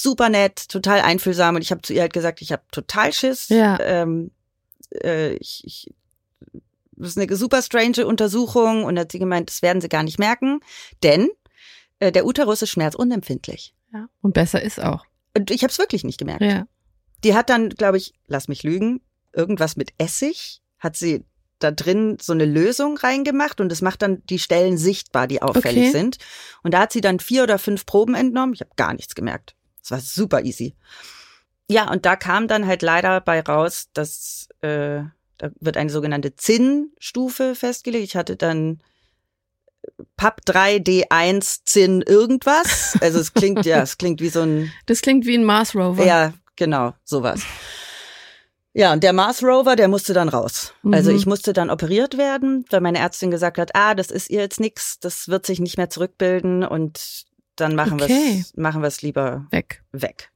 super 0.00 0.28
nett, 0.28 0.68
total 0.68 1.00
einfühlsam 1.00 1.56
und 1.56 1.62
ich 1.62 1.70
habe 1.70 1.82
zu 1.82 1.92
ihr 1.92 2.00
halt 2.00 2.12
gesagt, 2.12 2.40
ich 2.40 2.52
habe 2.52 2.62
total 2.70 3.12
Schiss. 3.12 3.48
Ja. 3.50 3.78
Ähm, 3.80 4.30
äh, 5.02 5.34
ich, 5.34 5.62
ich, 5.64 5.94
das 6.92 7.10
ist 7.10 7.18
eine 7.18 7.36
super 7.36 7.60
strange 7.62 8.06
Untersuchung 8.06 8.84
und 8.84 8.98
hat 8.98 9.12
sie 9.12 9.18
gemeint, 9.18 9.50
das 9.50 9.60
werden 9.60 9.80
sie 9.82 9.88
gar 9.88 10.02
nicht 10.02 10.18
merken, 10.18 10.60
denn 11.02 11.28
äh, 11.98 12.10
der 12.10 12.26
Uterus 12.26 12.62
ist 12.62 12.70
schmerzunempfindlich. 12.70 13.74
Ja. 13.92 14.08
Und 14.22 14.32
besser 14.32 14.62
ist 14.62 14.80
auch. 14.80 15.04
Und 15.36 15.50
ich 15.50 15.62
habe 15.62 15.70
es 15.70 15.78
wirklich 15.78 16.04
nicht 16.04 16.18
gemerkt. 16.18 16.42
Ja. 16.42 16.66
Die 17.24 17.34
hat 17.34 17.50
dann, 17.50 17.68
glaube 17.68 17.98
ich, 17.98 18.14
lass 18.26 18.48
mich 18.48 18.62
lügen, 18.62 19.00
irgendwas 19.32 19.76
mit 19.76 19.92
Essig, 19.98 20.62
hat 20.78 20.96
sie 20.96 21.24
da 21.58 21.70
drin 21.70 22.16
so 22.20 22.32
eine 22.32 22.44
Lösung 22.44 22.96
reingemacht 22.96 23.60
und 23.60 23.70
es 23.70 23.82
macht 23.82 24.02
dann 24.02 24.24
die 24.26 24.38
Stellen 24.38 24.78
sichtbar, 24.78 25.28
die 25.28 25.42
auffällig 25.42 25.88
okay. 25.88 25.92
sind. 25.92 26.16
Und 26.62 26.74
da 26.74 26.80
hat 26.80 26.92
sie 26.92 27.00
dann 27.00 27.20
vier 27.20 27.44
oder 27.44 27.58
fünf 27.58 27.86
Proben 27.86 28.14
entnommen. 28.14 28.54
Ich 28.54 28.60
habe 28.60 28.72
gar 28.76 28.94
nichts 28.94 29.14
gemerkt. 29.14 29.54
Es 29.82 29.90
war 29.90 30.00
super 30.00 30.44
easy. 30.44 30.74
Ja, 31.68 31.90
und 31.90 32.06
da 32.06 32.16
kam 32.16 32.48
dann 32.48 32.66
halt 32.66 32.82
leider 32.82 33.20
bei 33.20 33.40
raus, 33.40 33.88
dass 33.92 34.48
äh, 34.60 35.02
da 35.38 35.50
wird 35.58 35.76
eine 35.76 35.90
sogenannte 35.90 36.36
ZIN-Stufe 36.36 37.54
festgelegt. 37.54 38.04
Ich 38.04 38.16
hatte 38.16 38.36
dann 38.36 38.80
PAP 40.16 40.44
3 40.44 40.76
D1 40.76 41.60
ZIN 41.64 42.02
irgendwas. 42.02 42.96
Also 43.00 43.18
es 43.18 43.34
klingt 43.34 43.66
ja, 43.66 43.82
es 43.82 43.98
klingt 43.98 44.20
wie 44.20 44.28
so 44.28 44.42
ein. 44.42 44.72
Das 44.86 45.00
klingt 45.00 45.26
wie 45.26 45.36
ein 45.36 45.44
Mars 45.44 45.74
Rover. 45.74 46.04
Ja, 46.04 46.32
genau, 46.56 46.94
sowas. 47.04 47.42
Ja, 48.74 48.92
und 48.92 49.02
der 49.02 49.12
Mars 49.12 49.42
Rover, 49.42 49.76
der 49.76 49.88
musste 49.88 50.14
dann 50.14 50.28
raus. 50.28 50.72
Also 50.82 50.88
mhm. 50.88 50.94
Also 50.94 51.10
ich 51.10 51.26
musste 51.26 51.52
dann 51.52 51.70
operiert 51.70 52.16
werden, 52.16 52.64
weil 52.70 52.80
meine 52.80 52.98
Ärztin 52.98 53.30
gesagt 53.30 53.58
hat, 53.58 53.74
ah, 53.74 53.94
das 53.94 54.10
ist 54.10 54.30
ihr 54.30 54.40
jetzt 54.40 54.60
nix, 54.60 54.98
das 54.98 55.28
wird 55.28 55.44
sich 55.44 55.60
nicht 55.60 55.76
mehr 55.76 55.90
zurückbilden 55.90 56.64
und 56.64 57.24
dann 57.56 57.74
machen 57.74 58.00
okay. 58.00 58.08
wir 58.08 58.40
es 58.40 58.56
machen 58.56 58.82
wir 58.82 58.88
es 58.88 59.02
lieber 59.02 59.46
weg. 59.50 59.84
Weg. 59.92 60.30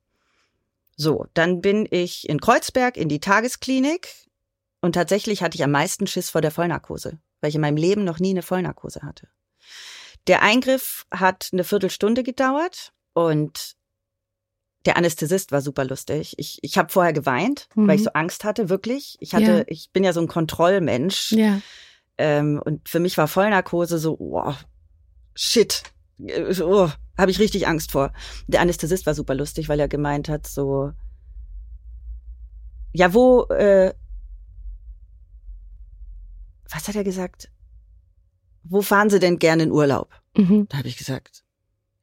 So, 0.96 1.26
dann 1.34 1.60
bin 1.60 1.86
ich 1.90 2.28
in 2.28 2.40
Kreuzberg 2.40 2.96
in 2.96 3.08
die 3.08 3.20
Tagesklinik 3.20 4.08
und 4.80 4.92
tatsächlich 4.92 5.42
hatte 5.42 5.56
ich 5.56 5.64
am 5.64 5.70
meisten 5.70 6.06
Schiss 6.06 6.30
vor 6.30 6.40
der 6.40 6.50
Vollnarkose, 6.50 7.18
weil 7.40 7.50
ich 7.50 7.54
in 7.54 7.60
meinem 7.60 7.76
Leben 7.76 8.04
noch 8.04 8.18
nie 8.18 8.30
eine 8.30 8.42
Vollnarkose 8.42 9.02
hatte. 9.02 9.28
Der 10.26 10.42
Eingriff 10.42 11.06
hat 11.10 11.50
eine 11.52 11.64
Viertelstunde 11.64 12.22
gedauert 12.22 12.92
und 13.12 13.76
der 14.86 14.96
Anästhesist 14.96 15.52
war 15.52 15.60
super 15.60 15.84
lustig. 15.84 16.34
Ich, 16.38 16.58
ich 16.62 16.78
habe 16.78 16.92
vorher 16.92 17.12
geweint, 17.12 17.68
mhm. 17.74 17.88
weil 17.88 17.96
ich 17.96 18.02
mhm. 18.02 18.04
so 18.04 18.12
Angst 18.12 18.44
hatte, 18.44 18.68
wirklich. 18.68 19.16
Ich 19.20 19.34
hatte, 19.34 19.58
ja. 19.58 19.64
ich 19.66 19.90
bin 19.92 20.04
ja 20.04 20.12
so 20.12 20.20
ein 20.20 20.28
Kontrollmensch. 20.28 21.32
Ja. 21.32 21.60
Ähm, 22.18 22.62
und 22.64 22.88
für 22.88 23.00
mich 23.00 23.18
war 23.18 23.28
Vollnarkose 23.28 23.98
so, 23.98 24.16
wow, 24.18 24.56
shit, 25.34 25.82
oh, 26.18 26.90
habe 27.18 27.30
ich 27.30 27.38
richtig 27.38 27.66
Angst 27.66 27.92
vor. 27.92 28.12
Der 28.46 28.60
Anästhesist 28.60 29.06
war 29.06 29.14
super 29.14 29.34
lustig, 29.34 29.68
weil 29.68 29.80
er 29.80 29.88
gemeint 29.88 30.28
hat, 30.28 30.46
so, 30.46 30.92
ja, 32.92 33.12
wo, 33.12 33.44
äh, 33.44 33.94
was 36.70 36.88
hat 36.88 36.96
er 36.96 37.04
gesagt? 37.04 37.50
Wo 38.64 38.82
fahren 38.82 39.10
Sie 39.10 39.20
denn 39.20 39.38
gerne 39.38 39.64
in 39.64 39.72
Urlaub? 39.72 40.10
Mhm. 40.36 40.66
Da 40.68 40.78
habe 40.78 40.88
ich 40.88 40.96
gesagt, 40.96 41.44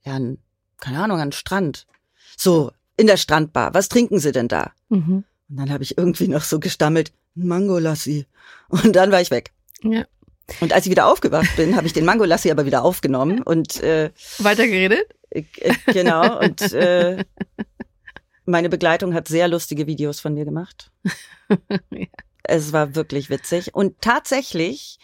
ja, 0.03 0.13
an, 0.13 0.37
keine 0.79 1.03
Ahnung, 1.03 1.19
an 1.19 1.31
Strand. 1.31 1.87
So, 2.37 2.71
in 2.97 3.07
der 3.07 3.17
Strandbar. 3.17 3.73
Was 3.73 3.89
trinken 3.89 4.19
Sie 4.19 4.31
denn 4.31 4.47
da? 4.47 4.71
Mhm. 4.89 5.25
Und 5.49 5.57
dann 5.57 5.71
habe 5.71 5.83
ich 5.83 5.97
irgendwie 5.97 6.27
noch 6.27 6.43
so 6.43 6.59
gestammelt, 6.59 7.13
Mangolassi. 7.35 8.25
Und 8.69 8.95
dann 8.95 9.11
war 9.11 9.21
ich 9.21 9.31
weg. 9.31 9.51
Ja. 9.81 10.05
Und 10.59 10.73
als 10.73 10.85
ich 10.85 10.91
wieder 10.91 11.07
aufgewacht 11.07 11.55
bin, 11.55 11.75
habe 11.75 11.87
ich 11.87 11.93
den 11.93 12.05
Mangolassi 12.05 12.51
aber 12.51 12.65
wieder 12.65 12.83
aufgenommen 12.83 13.41
und 13.41 13.81
äh, 13.81 14.11
Weitergeredet? 14.39 15.05
äh, 15.29 15.43
genau 15.87 16.39
und 16.39 16.61
äh, 16.73 17.23
meine 18.45 18.69
Begleitung 18.69 19.13
hat 19.13 19.27
sehr 19.27 19.47
lustige 19.47 19.87
Videos 19.87 20.19
von 20.19 20.33
mir 20.33 20.45
gemacht. 20.45 20.91
Ja. 21.91 22.07
Es 22.43 22.73
war 22.73 22.95
wirklich 22.95 23.29
witzig 23.29 23.73
und 23.75 24.01
tatsächlich 24.01 24.97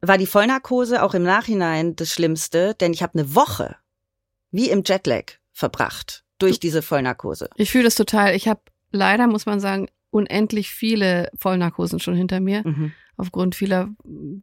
war 0.00 0.16
die 0.18 0.26
Vollnarkose 0.26 1.02
auch 1.02 1.14
im 1.14 1.22
Nachhinein 1.22 1.94
das 1.94 2.10
Schlimmste, 2.12 2.74
denn 2.74 2.92
ich 2.92 3.02
habe 3.02 3.18
eine 3.18 3.34
Woche 3.34 3.76
wie 4.50 4.70
im 4.70 4.82
Jetlag 4.84 5.24
verbracht 5.52 6.24
durch 6.38 6.58
diese 6.58 6.80
Vollnarkose. 6.82 7.50
Ich 7.56 7.70
fühle 7.70 7.84
das 7.84 7.96
total. 7.96 8.34
Ich 8.34 8.48
habe 8.48 8.60
leider, 8.90 9.26
muss 9.26 9.44
man 9.46 9.60
sagen, 9.60 9.88
unendlich 10.10 10.70
viele 10.70 11.30
Vollnarkosen 11.36 12.00
schon 12.00 12.14
hinter 12.14 12.40
mir, 12.40 12.62
Mhm. 12.66 12.92
Aufgrund 13.18 13.54
vieler 13.54 13.90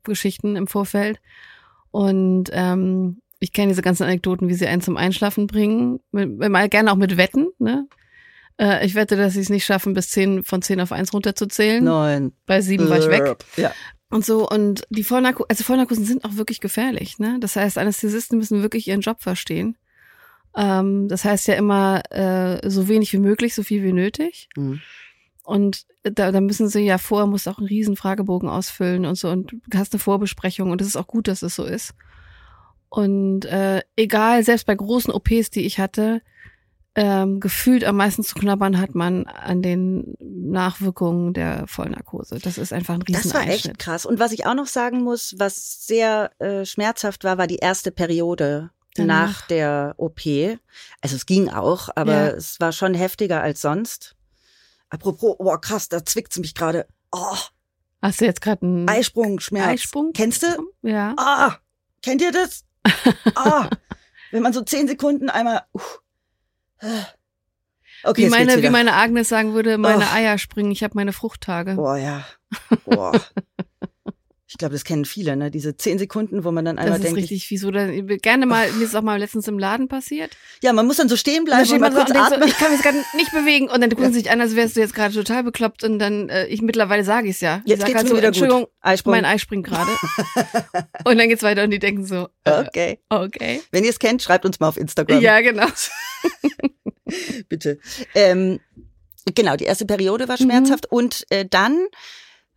Geschichten 0.04 0.56
im 0.56 0.68
Vorfeld. 0.68 1.20
Und 1.92 2.50
ähm, 2.54 3.22
ich 3.40 3.52
kenne 3.52 3.70
diese 3.70 3.82
ganzen 3.82 4.04
Anekdoten, 4.04 4.48
wie 4.48 4.54
sie 4.54 4.68
einen 4.68 4.82
zum 4.82 4.98
Einschlafen 4.98 5.48
bringen. 5.48 6.00
Mit, 6.12 6.38
mal 6.38 6.70
gerne 6.70 6.92
auch 6.92 6.98
mit 6.98 7.18
Wetten. 7.18 7.48
Ne? 7.58 7.88
Äh, 8.60 8.86
ich 8.86 8.96
wette, 8.96 9.16
dass 9.16 9.34
sie 9.34 9.40
es 9.40 9.50
nicht 9.50 9.66
schaffen, 9.66 9.94
bis 9.94 10.10
10 10.10 10.44
von 10.44 10.62
10 10.62 10.82
auf 10.82 10.92
1 10.92 11.14
runterzuzählen. 11.14 11.84
Neun. 11.84 12.34
Bei 12.46 12.62
7 12.62 12.90
war 12.90 13.00
ich 13.00 13.10
weg. 13.10 13.38
Ja. 13.58 13.72
Und 14.10 14.26
so, 14.26 14.48
und 14.48 14.84
die 14.90 15.04
Vollnarko 15.04 15.46
also 15.50 15.64
Vollnarkosen 15.64 16.06
sind 16.06 16.24
auch 16.26 16.36
wirklich 16.36 16.62
gefährlich, 16.62 17.18
ne? 17.18 17.38
Das 17.42 17.56
heißt, 17.56 17.78
Anästhesisten 17.78 18.38
müssen 18.38 18.62
wirklich 18.62 18.88
ihren 18.88 19.02
Job 19.02 19.22
verstehen. 19.22 19.78
Ähm, 20.56 21.08
das 21.10 21.26
heißt 21.26 21.48
ja 21.48 21.56
immer, 21.56 22.02
äh, 22.12 22.70
so 22.70 22.88
wenig 22.88 23.12
wie 23.14 23.18
möglich, 23.18 23.56
so 23.56 23.64
viel 23.64 23.84
wie 23.84 23.94
nötig. 23.94 24.48
Mhm. 24.56 24.82
Und 25.46 25.86
da, 26.04 26.32
da 26.32 26.42
müssen 26.42 26.68
sie 26.68 26.82
ja 26.82 26.98
vorher, 26.98 27.28
musst 27.28 27.48
auch 27.48 27.60
einen 27.60 27.68
riesen 27.68 27.96
Fragebogen 27.96 28.50
ausfüllen 28.50 29.06
und 29.06 29.16
so 29.16 29.30
und 29.30 29.52
du 29.68 29.78
hast 29.78 29.94
eine 29.94 30.00
Vorbesprechung 30.00 30.72
und 30.72 30.82
es 30.82 30.88
ist 30.88 30.96
auch 30.96 31.08
gut, 31.08 31.28
dass 31.28 31.44
es 31.44 31.56
so 31.56 31.64
ist. 31.66 31.94
Und 32.90 33.46
äh, 33.46 33.82
egal, 33.96 34.44
selbst 34.44 34.66
bei 34.66 34.76
großen 34.76 35.14
OPs, 35.14 35.50
die 35.52 35.66
ich 35.66 35.80
hatte, 35.80 36.22
ähm, 36.98 37.42
gefühlt 37.42 37.84
am 37.84 37.98
meisten 37.98 38.24
zu 38.24 38.36
knabbern 38.36 38.80
hat 38.80 38.96
man 38.96 39.26
an 39.26 39.62
den 39.62 40.16
Nachwirkungen 40.20 41.34
der 41.34 41.68
Vollnarkose. 41.68 42.40
Das 42.40 42.58
ist 42.58 42.72
einfach 42.72 42.94
ein 42.96 43.02
riesen 43.02 43.22
Das 43.22 43.34
war 43.34 43.48
echt 43.48 43.78
krass. 43.80 44.06
Und 44.06 44.18
was 44.20 44.32
ich 44.32 44.46
auch 44.46 44.54
noch 44.56 44.68
sagen 44.68 45.04
muss, 45.04 45.36
was 45.38 45.86
sehr 45.86 46.32
äh, 46.40 46.66
schmerzhaft 46.66 47.26
war, 47.26 47.38
war 47.38 47.48
die 47.48 47.58
erste 47.58 47.92
Periode 47.92 48.72
Danach. 48.96 49.42
nach 49.42 49.48
der 49.48 49.96
OP. 49.98 50.22
Also 51.02 51.18
es 51.18 51.26
ging 51.26 51.50
auch, 51.50 51.90
aber 51.96 52.14
Ja. 52.14 52.28
es 52.30 52.62
war 52.62 52.72
schon 52.72 52.94
heftiger 52.94 53.42
als 53.42 53.60
sonst. 53.62 54.15
Apropos, 54.90 55.36
oh 55.40 55.58
krass, 55.58 55.90
da 55.90 56.04
zwickt's 56.06 56.38
mich 56.38 56.54
gerade. 56.56 56.88
Oh, 57.12 57.38
Hast 58.02 58.22
du 58.22 58.26
jetzt 58.26 58.42
gerade 58.42 58.62
einen 58.62 58.88
Eisprung, 58.88 59.40
Schmerz. 59.40 59.68
Eisprung? 59.68 60.12
Kennst 60.14 60.44
du? 60.44 60.48
Ja. 60.84 61.16
Ah, 61.18 61.56
kennt 62.04 62.22
ihr 62.22 62.32
das? 62.32 62.64
Ah, 63.36 63.68
wenn 64.32 64.44
man 64.44 64.54
so 64.54 64.62
zehn 64.62 64.88
Sekunden 64.88 65.30
einmal. 65.30 65.64
Uh, 65.74 66.88
okay, 68.04 68.28
wie, 68.28 68.30
meine, 68.30 68.62
wie 68.62 68.70
meine 68.70 68.94
Agnes 68.94 69.30
sagen 69.30 69.54
würde, 69.56 69.80
meine 69.80 70.04
Och. 70.04 70.14
Eier 70.14 70.38
springen, 70.38 70.70
ich 70.70 70.84
habe 70.84 70.94
meine 70.96 71.14
Fruchttage. 71.14 71.74
Boah, 71.76 71.98
ja. 71.98 72.26
Boah. 72.86 73.20
Ich 74.56 74.60
glaube, 74.60 74.72
das 74.72 74.86
kennen 74.86 75.04
viele, 75.04 75.36
ne? 75.36 75.52
Diese 75.52 75.76
zehn 75.76 76.00
Sekunden, 76.00 76.46
wo 76.46 76.52
man 76.52 76.64
dann 76.64 76.78
das 76.78 76.86
einmal 76.86 77.00
ist 77.00 77.04
denkt, 77.04 77.18
richtig 77.20 77.46
fies. 77.46 77.66
Oder 77.66 77.88
gerne 77.90 78.46
mal, 78.46 78.72
mir 78.72 78.84
ist 78.84 78.90
es 78.92 78.96
auch 78.96 79.02
mal 79.02 79.20
letztens 79.20 79.50
im 79.50 79.60
Laden 79.60 79.90
passiert. 79.90 80.32
ja, 80.64 80.72
man 80.72 80.88
muss 80.88 80.96
dann 80.96 81.10
so 81.10 81.18
stehen 81.18 81.44
bleiben 81.44 81.70
und 81.70 81.80
man 81.82 81.94
kurz 81.94 82.08
und 82.08 82.16
denkt 82.16 82.30
so, 82.30 82.36
atmen. 82.36 82.48
ich 82.48 82.56
kann 82.58 82.72
mich 82.72 82.82
gerade 82.82 82.98
nicht 83.18 83.32
bewegen. 83.34 83.68
Und 83.70 83.82
dann 83.82 83.90
gucken 83.90 84.14
sie 84.14 84.20
sich 84.20 84.32
an, 84.32 84.40
als 84.40 84.56
wärst 84.56 84.78
du 84.78 84.80
jetzt 84.80 84.96
gerade 84.96 85.14
total 85.14 85.44
bekloppt. 85.44 85.84
Und 85.84 86.00
dann, 86.00 86.30
äh, 86.30 86.48
ich 86.48 86.62
mittlerweile 86.62 87.04
sage 87.04 87.28
ich 87.28 87.36
es 87.36 87.42
ja. 87.42 87.62
Ich 87.66 87.72
Jetzt 87.72 87.80
sag 87.82 87.88
geht's 87.88 87.98
halt 88.00 88.08
so, 88.08 88.16
wieder 88.16 88.28
Entschuldigung, 88.28 88.62
gut. 88.64 88.72
Eisprung. 88.80 89.12
mein 89.12 89.26
Ei 89.26 89.38
springt 89.40 89.68
gerade. 89.68 89.92
und 91.04 91.18
dann 91.18 91.28
geht's 91.28 91.44
weiter 91.44 91.66
und 91.66 91.72
die 91.72 91.80
denken 91.80 92.06
so, 92.06 92.30
äh, 92.46 92.64
Okay. 92.66 93.00
okay. 93.10 93.62
Wenn 93.72 93.84
ihr 93.84 93.90
es 93.90 94.00
kennt, 94.00 94.22
schreibt 94.22 94.46
uns 94.46 94.62
mal 94.62 94.70
auf 94.70 94.78
Instagram. 94.78 95.20
Ja, 95.20 95.42
genau. 95.42 95.68
Bitte. 97.50 97.80
Ähm, 98.14 98.60
genau, 99.36 99.56
die 99.58 99.66
erste 99.66 99.86
Periode 99.86 100.28
war 100.28 100.38
Mhm. 100.40 100.44
schmerzhaft 100.46 100.86
und 100.92 101.26
äh, 101.30 101.46
dann 101.50 101.78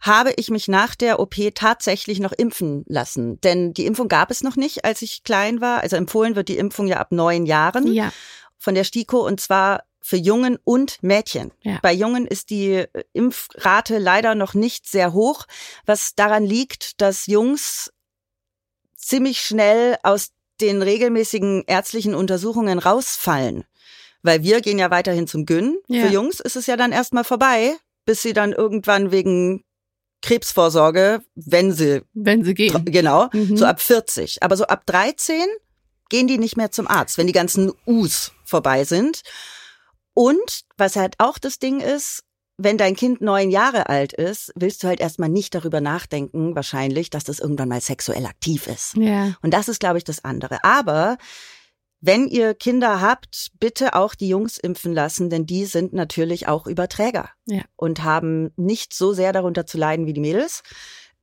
habe 0.00 0.32
ich 0.36 0.50
mich 0.50 0.68
nach 0.68 0.94
der 0.94 1.18
OP 1.20 1.34
tatsächlich 1.54 2.20
noch 2.20 2.32
impfen 2.32 2.84
lassen. 2.86 3.40
Denn 3.40 3.72
die 3.74 3.86
Impfung 3.86 4.08
gab 4.08 4.30
es 4.30 4.42
noch 4.42 4.56
nicht, 4.56 4.84
als 4.84 5.02
ich 5.02 5.24
klein 5.24 5.60
war. 5.60 5.80
Also 5.80 5.96
empfohlen 5.96 6.36
wird 6.36 6.48
die 6.48 6.58
Impfung 6.58 6.86
ja 6.86 6.98
ab 6.98 7.10
neun 7.12 7.46
Jahren 7.46 7.92
Ja. 7.92 8.12
von 8.58 8.74
der 8.74 8.84
STIKO 8.84 9.26
und 9.26 9.40
zwar 9.40 9.82
für 10.00 10.16
Jungen 10.16 10.56
und 10.64 11.02
Mädchen. 11.02 11.50
Ja. 11.62 11.80
Bei 11.82 11.92
Jungen 11.92 12.26
ist 12.26 12.50
die 12.50 12.72
äh, 12.74 12.88
Impfrate 13.12 13.98
leider 13.98 14.34
noch 14.34 14.54
nicht 14.54 14.88
sehr 14.88 15.12
hoch, 15.12 15.44
was 15.84 16.14
daran 16.14 16.44
liegt, 16.44 17.00
dass 17.00 17.26
Jungs 17.26 17.92
ziemlich 18.96 19.40
schnell 19.42 19.96
aus 20.02 20.30
den 20.60 20.82
regelmäßigen 20.82 21.64
ärztlichen 21.66 22.14
Untersuchungen 22.14 22.78
rausfallen. 22.78 23.64
Weil 24.22 24.42
wir 24.42 24.60
gehen 24.60 24.78
ja 24.78 24.90
weiterhin 24.90 25.26
zum 25.26 25.46
Gyn. 25.46 25.76
Ja. 25.88 26.06
Für 26.06 26.12
Jungs 26.12 26.40
ist 26.40 26.56
es 26.56 26.66
ja 26.66 26.76
dann 26.76 26.92
erstmal 26.92 27.24
vorbei, 27.24 27.76
bis 28.04 28.22
sie 28.22 28.32
dann 28.32 28.52
irgendwann 28.52 29.12
wegen 29.12 29.64
Krebsvorsorge, 30.22 31.22
wenn 31.34 31.72
sie, 31.72 32.02
Wenn 32.14 32.44
sie 32.44 32.54
gehen. 32.54 32.84
genau, 32.86 33.28
Mhm. 33.32 33.56
so 33.56 33.64
ab 33.66 33.80
40. 33.80 34.42
Aber 34.42 34.56
so 34.56 34.64
ab 34.64 34.84
13 34.86 35.40
gehen 36.10 36.26
die 36.26 36.38
nicht 36.38 36.56
mehr 36.56 36.70
zum 36.70 36.86
Arzt, 36.88 37.18
wenn 37.18 37.26
die 37.26 37.32
ganzen 37.32 37.72
Us 37.86 38.32
vorbei 38.44 38.84
sind. 38.84 39.22
Und 40.14 40.62
was 40.76 40.96
halt 40.96 41.14
auch 41.18 41.38
das 41.38 41.58
Ding 41.58 41.80
ist, 41.80 42.22
wenn 42.56 42.76
dein 42.76 42.96
Kind 42.96 43.20
neun 43.20 43.50
Jahre 43.50 43.88
alt 43.88 44.12
ist, 44.12 44.52
willst 44.56 44.82
du 44.82 44.88
halt 44.88 44.98
erstmal 45.00 45.28
nicht 45.28 45.54
darüber 45.54 45.80
nachdenken, 45.80 46.56
wahrscheinlich, 46.56 47.08
dass 47.08 47.22
das 47.22 47.38
irgendwann 47.38 47.68
mal 47.68 47.80
sexuell 47.80 48.26
aktiv 48.26 48.66
ist. 48.66 48.96
Ja. 48.96 49.34
Und 49.42 49.54
das 49.54 49.68
ist, 49.68 49.78
glaube 49.78 49.98
ich, 49.98 50.04
das 50.04 50.24
andere. 50.24 50.64
Aber 50.64 51.18
wenn 52.00 52.28
ihr 52.28 52.54
Kinder 52.54 53.00
habt, 53.00 53.48
bitte 53.58 53.94
auch 53.94 54.14
die 54.14 54.28
Jungs 54.28 54.58
impfen 54.58 54.92
lassen, 54.92 55.30
denn 55.30 55.46
die 55.46 55.64
sind 55.64 55.92
natürlich 55.92 56.46
auch 56.46 56.66
Überträger 56.66 57.30
Ja. 57.46 57.62
und 57.76 58.04
haben 58.04 58.50
nicht 58.56 58.94
so 58.94 59.12
sehr 59.12 59.32
darunter 59.32 59.66
zu 59.66 59.78
leiden 59.78 60.06
wie 60.06 60.12
die 60.12 60.20
Mädels. 60.20 60.62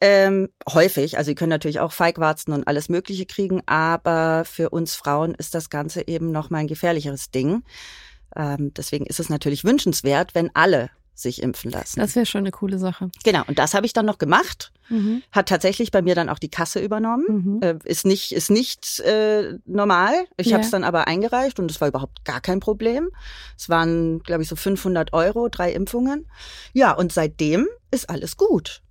Ähm, 0.01 0.49
häufig, 0.69 1.17
also 1.17 1.29
sie 1.29 1.35
können 1.35 1.49
natürlich 1.49 1.79
auch 1.79 1.93
Feigwarzen 1.93 2.51
und 2.51 2.67
alles 2.67 2.89
Mögliche 2.89 3.25
kriegen, 3.25 3.61
aber 3.65 4.43
für 4.43 4.69
uns 4.69 4.93
Frauen 4.95 5.33
ist 5.35 5.55
das 5.55 5.69
Ganze 5.69 6.07
eben 6.07 6.31
noch 6.31 6.49
mal 6.49 6.57
ein 6.59 6.67
gefährlicheres 6.67 7.31
Ding. 7.31 7.63
Ähm, 8.35 8.73
deswegen 8.73 9.05
ist 9.05 9.21
es 9.21 9.29
natürlich 9.29 9.63
wünschenswert, 9.63 10.35
wenn 10.35 10.53
alle 10.53 10.89
sich 11.15 11.41
impfen 11.41 11.71
lassen. 11.71 11.99
Das 11.99 12.15
wäre 12.15 12.25
schon 12.25 12.39
eine 12.39 12.51
coole 12.51 12.77
Sache. 12.77 13.09
genau, 13.23 13.41
und 13.47 13.57
das 13.57 13.73
habe 13.73 13.85
ich 13.85 13.93
dann 13.93 14.05
noch 14.05 14.17
gemacht. 14.17 14.71
Mhm. 14.89 15.23
Hat 15.31 15.47
tatsächlich 15.49 15.89
bei 15.91 16.01
mir 16.01 16.13
dann 16.13 16.29
auch 16.29 16.37
die 16.39 16.49
Kasse 16.49 16.79
übernommen. 16.79 17.25
Mhm. 17.27 17.59
Äh, 17.61 17.75
ist 17.85 18.05
nicht, 18.05 18.31
ist 18.33 18.51
nicht 18.51 18.99
äh, 18.99 19.57
normal. 19.65 20.13
Ich 20.37 20.47
Ja. 20.47 20.53
habe 20.55 20.65
es 20.65 20.71
dann 20.71 20.83
aber 20.83 21.07
eingereicht 21.07 21.59
und 21.59 21.71
es 21.71 21.81
war 21.81 21.87
überhaupt 21.87 22.23
gar 22.25 22.41
kein 22.41 22.59
Problem. 22.59 23.09
Es 23.57 23.69
waren, 23.69 24.19
glaube 24.19 24.43
ich, 24.43 24.49
so 24.49 24.55
500 24.55 25.13
Euro, 25.13 25.47
drei 25.49 25.71
Impfungen. 25.73 26.27
Ja, 26.73 26.91
und 26.91 27.11
seitdem 27.13 27.65
ist 27.91 28.09
alles 28.09 28.37
gut. 28.37 28.81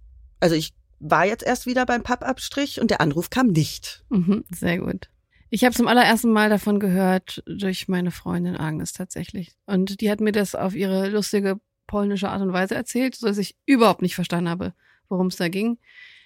Also 0.41 0.57
ich 0.57 0.73
war 1.01 1.27
jetzt 1.27 1.45
erst 1.45 1.67
wieder 1.67 1.85
beim 1.87 2.03
Pappabstrich 2.03 2.81
und 2.81 2.91
der 2.91 3.01
Anruf 3.03 3.29
kam 3.31 3.49
nicht. 3.49 4.05
Mhm. 4.09 4.45
Sehr 4.51 4.79
gut. 4.79 5.11
Ich 5.51 5.63
habe 5.65 5.75
zum 5.75 5.87
allerersten 5.87 6.33
Mal 6.33 6.49
davon 6.51 6.81
gehört 6.81 7.43
durch 7.47 7.87
meine 7.87 8.11
Freundin 8.11 8.57
Agnes 8.57 8.93
tatsächlich. 8.95 9.53
Und 9.67 10.01
die 10.01 10.11
hat 10.11 10.21
mir 10.21 10.33
das 10.33 10.55
auf 10.57 10.75
ihre 10.75 11.09
lustige 11.11 11.61
polnische 11.87 12.29
Art 12.29 12.43
und 12.43 12.53
Weise 12.53 12.75
erzählt, 12.75 13.15
so 13.15 13.27
dass 13.27 13.39
ich 13.39 13.57
überhaupt 13.67 14.03
nicht 14.03 14.15
verstanden 14.15 14.49
habe, 14.49 14.75
worum 15.09 15.29
es 15.29 15.37
da 15.37 15.49
ging. 15.49 15.79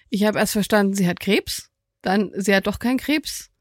Ich 0.09 0.23
habe 0.23 0.39
erst 0.39 0.53
verstanden, 0.53 0.93
sie 0.93 1.07
hat 1.07 1.19
Krebs, 1.19 1.69
dann 2.01 2.31
sie 2.35 2.55
hat 2.55 2.67
doch 2.67 2.79
keinen 2.79 2.97
Krebs, 2.97 3.51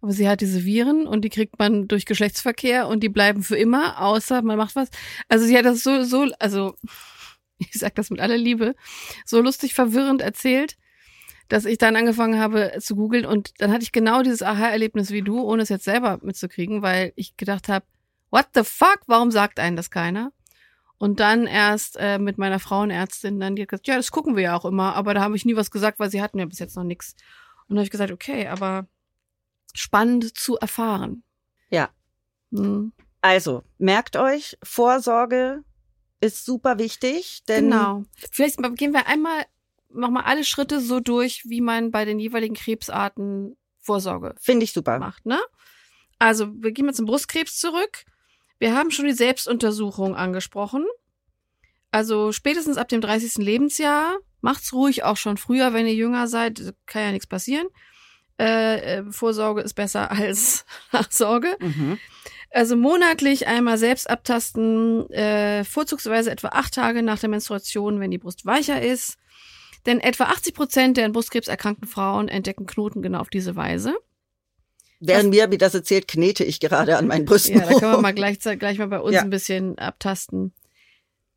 aber 0.00 0.12
sie 0.12 0.28
hat 0.28 0.40
diese 0.40 0.64
Viren 0.64 1.06
und 1.06 1.22
die 1.22 1.30
kriegt 1.30 1.58
man 1.58 1.88
durch 1.88 2.06
Geschlechtsverkehr 2.06 2.86
und 2.86 3.02
die 3.02 3.08
bleiben 3.08 3.42
für 3.42 3.56
immer, 3.56 4.00
außer 4.00 4.42
man 4.42 4.56
macht 4.56 4.76
was. 4.76 4.88
Also 5.28 5.46
sie 5.46 5.56
hat 5.56 5.64
das 5.64 5.82
so, 5.82 6.04
so, 6.04 6.28
also 6.38 6.76
ich 7.58 7.72
sag 7.72 7.94
das 7.94 8.10
mit 8.10 8.20
aller 8.20 8.36
Liebe, 8.36 8.74
so 9.24 9.40
lustig 9.40 9.74
verwirrend 9.74 10.22
erzählt, 10.22 10.76
dass 11.48 11.64
ich 11.64 11.78
dann 11.78 11.96
angefangen 11.96 12.38
habe 12.38 12.76
zu 12.80 12.96
googeln 12.96 13.24
und 13.24 13.52
dann 13.58 13.70
hatte 13.72 13.84
ich 13.84 13.92
genau 13.92 14.22
dieses 14.22 14.42
Aha-Erlebnis 14.42 15.10
wie 15.10 15.22
du, 15.22 15.40
ohne 15.40 15.62
es 15.62 15.68
jetzt 15.68 15.84
selber 15.84 16.18
mitzukriegen, 16.22 16.82
weil 16.82 17.12
ich 17.16 17.36
gedacht 17.36 17.68
habe, 17.68 17.86
what 18.30 18.48
the 18.54 18.64
fuck, 18.64 19.00
warum 19.06 19.30
sagt 19.30 19.60
einen 19.60 19.76
das 19.76 19.90
keiner? 19.90 20.32
Und 20.98 21.20
dann 21.20 21.46
erst 21.46 21.96
äh, 21.98 22.18
mit 22.18 22.38
meiner 22.38 22.58
Frauenärztin, 22.58 23.38
dann 23.38 23.56
die 23.56 23.62
hat 23.62 23.68
gesagt, 23.68 23.86
ja, 23.86 23.96
das 23.96 24.10
gucken 24.10 24.34
wir 24.34 24.42
ja 24.42 24.56
auch 24.56 24.64
immer, 24.64 24.94
aber 24.94 25.12
da 25.12 25.20
habe 25.20 25.36
ich 25.36 25.44
nie 25.44 25.56
was 25.56 25.70
gesagt, 25.70 25.98
weil 25.98 26.10
sie 26.10 26.22
hatten 26.22 26.38
ja 26.38 26.46
bis 26.46 26.58
jetzt 26.58 26.76
noch 26.76 26.84
nichts. 26.84 27.14
Und 27.62 27.70
dann 27.70 27.78
habe 27.78 27.84
ich 27.84 27.90
gesagt, 27.90 28.12
okay, 28.12 28.46
aber 28.48 28.86
spannend 29.74 30.36
zu 30.36 30.56
erfahren. 30.56 31.22
Ja. 31.70 31.90
Hm. 32.52 32.92
Also, 33.20 33.62
merkt 33.78 34.16
euch, 34.16 34.56
Vorsorge 34.62 35.64
ist 36.20 36.44
super 36.44 36.78
wichtig, 36.78 37.42
denn 37.48 37.70
Genau. 37.70 38.04
Vielleicht 38.30 38.58
gehen 38.76 38.92
wir 38.92 39.06
einmal, 39.06 39.44
machen 39.90 40.14
wir 40.14 40.26
alle 40.26 40.44
Schritte 40.44 40.80
so 40.80 41.00
durch, 41.00 41.42
wie 41.46 41.60
man 41.60 41.90
bei 41.90 42.04
den 42.04 42.18
jeweiligen 42.18 42.54
Krebsarten 42.54 43.56
Vorsorge 43.80 44.34
finde 44.38 44.64
ich 44.64 44.72
super. 44.72 44.98
macht, 44.98 45.26
ne? 45.26 45.40
Also, 46.18 46.48
wir 46.62 46.72
gehen 46.72 46.86
mal 46.86 46.94
zum 46.94 47.06
Brustkrebs 47.06 47.58
zurück. 47.58 48.04
Wir 48.58 48.74
haben 48.74 48.90
schon 48.90 49.06
die 49.06 49.12
Selbstuntersuchung 49.12 50.14
angesprochen. 50.14 50.84
Also, 51.90 52.32
spätestens 52.32 52.76
ab 52.76 52.88
dem 52.88 53.00
30. 53.00 53.36
Lebensjahr, 53.36 54.16
macht's 54.40 54.72
ruhig 54.72 55.04
auch 55.04 55.16
schon 55.16 55.36
früher, 55.36 55.72
wenn 55.72 55.86
ihr 55.86 55.94
jünger 55.94 56.28
seid, 56.28 56.74
kann 56.86 57.02
ja 57.02 57.12
nichts 57.12 57.26
passieren. 57.26 57.66
Äh, 58.38 58.98
äh, 58.98 59.04
Vorsorge 59.10 59.62
ist 59.62 59.74
besser 59.74 60.10
als 60.12 60.64
Nachsorge. 60.92 61.56
Mhm. 61.60 61.98
Also 62.50 62.76
monatlich 62.76 63.46
einmal 63.46 63.76
selbst 63.76 64.08
abtasten, 64.08 65.10
äh, 65.10 65.64
vorzugsweise 65.64 66.30
etwa 66.30 66.48
acht 66.48 66.74
Tage 66.74 67.02
nach 67.02 67.18
der 67.18 67.28
Menstruation, 67.28 68.00
wenn 68.00 68.10
die 68.10 68.18
Brust 68.18 68.46
weicher 68.46 68.80
ist. 68.80 69.18
Denn 69.84 70.00
etwa 70.00 70.24
80 70.24 70.54
Prozent 70.54 70.96
der 70.96 71.06
an 71.06 71.12
Brustkrebs 71.12 71.48
erkrankten 71.48 71.88
Frauen 71.88 72.28
entdecken 72.28 72.66
Knoten 72.66 73.02
genau 73.02 73.20
auf 73.20 73.30
diese 73.30 73.56
Weise. 73.56 73.94
Während 75.00 75.30
mir, 75.30 75.50
wie 75.50 75.58
das 75.58 75.74
erzählt, 75.74 76.08
knete 76.08 76.42
ich 76.44 76.60
gerade 76.60 76.96
an 76.96 77.06
meinen 77.06 77.24
Brüsten. 77.26 77.58
Ja, 77.58 77.66
da 77.66 77.78
können 77.78 77.92
wir 77.92 78.00
mal 78.00 78.14
gleich, 78.14 78.38
gleich 78.40 78.78
mal 78.78 78.88
bei 78.88 79.00
uns 79.00 79.14
Ja. 79.14 79.22
ein 79.22 79.30
bisschen 79.30 79.78
abtasten. 79.78 80.52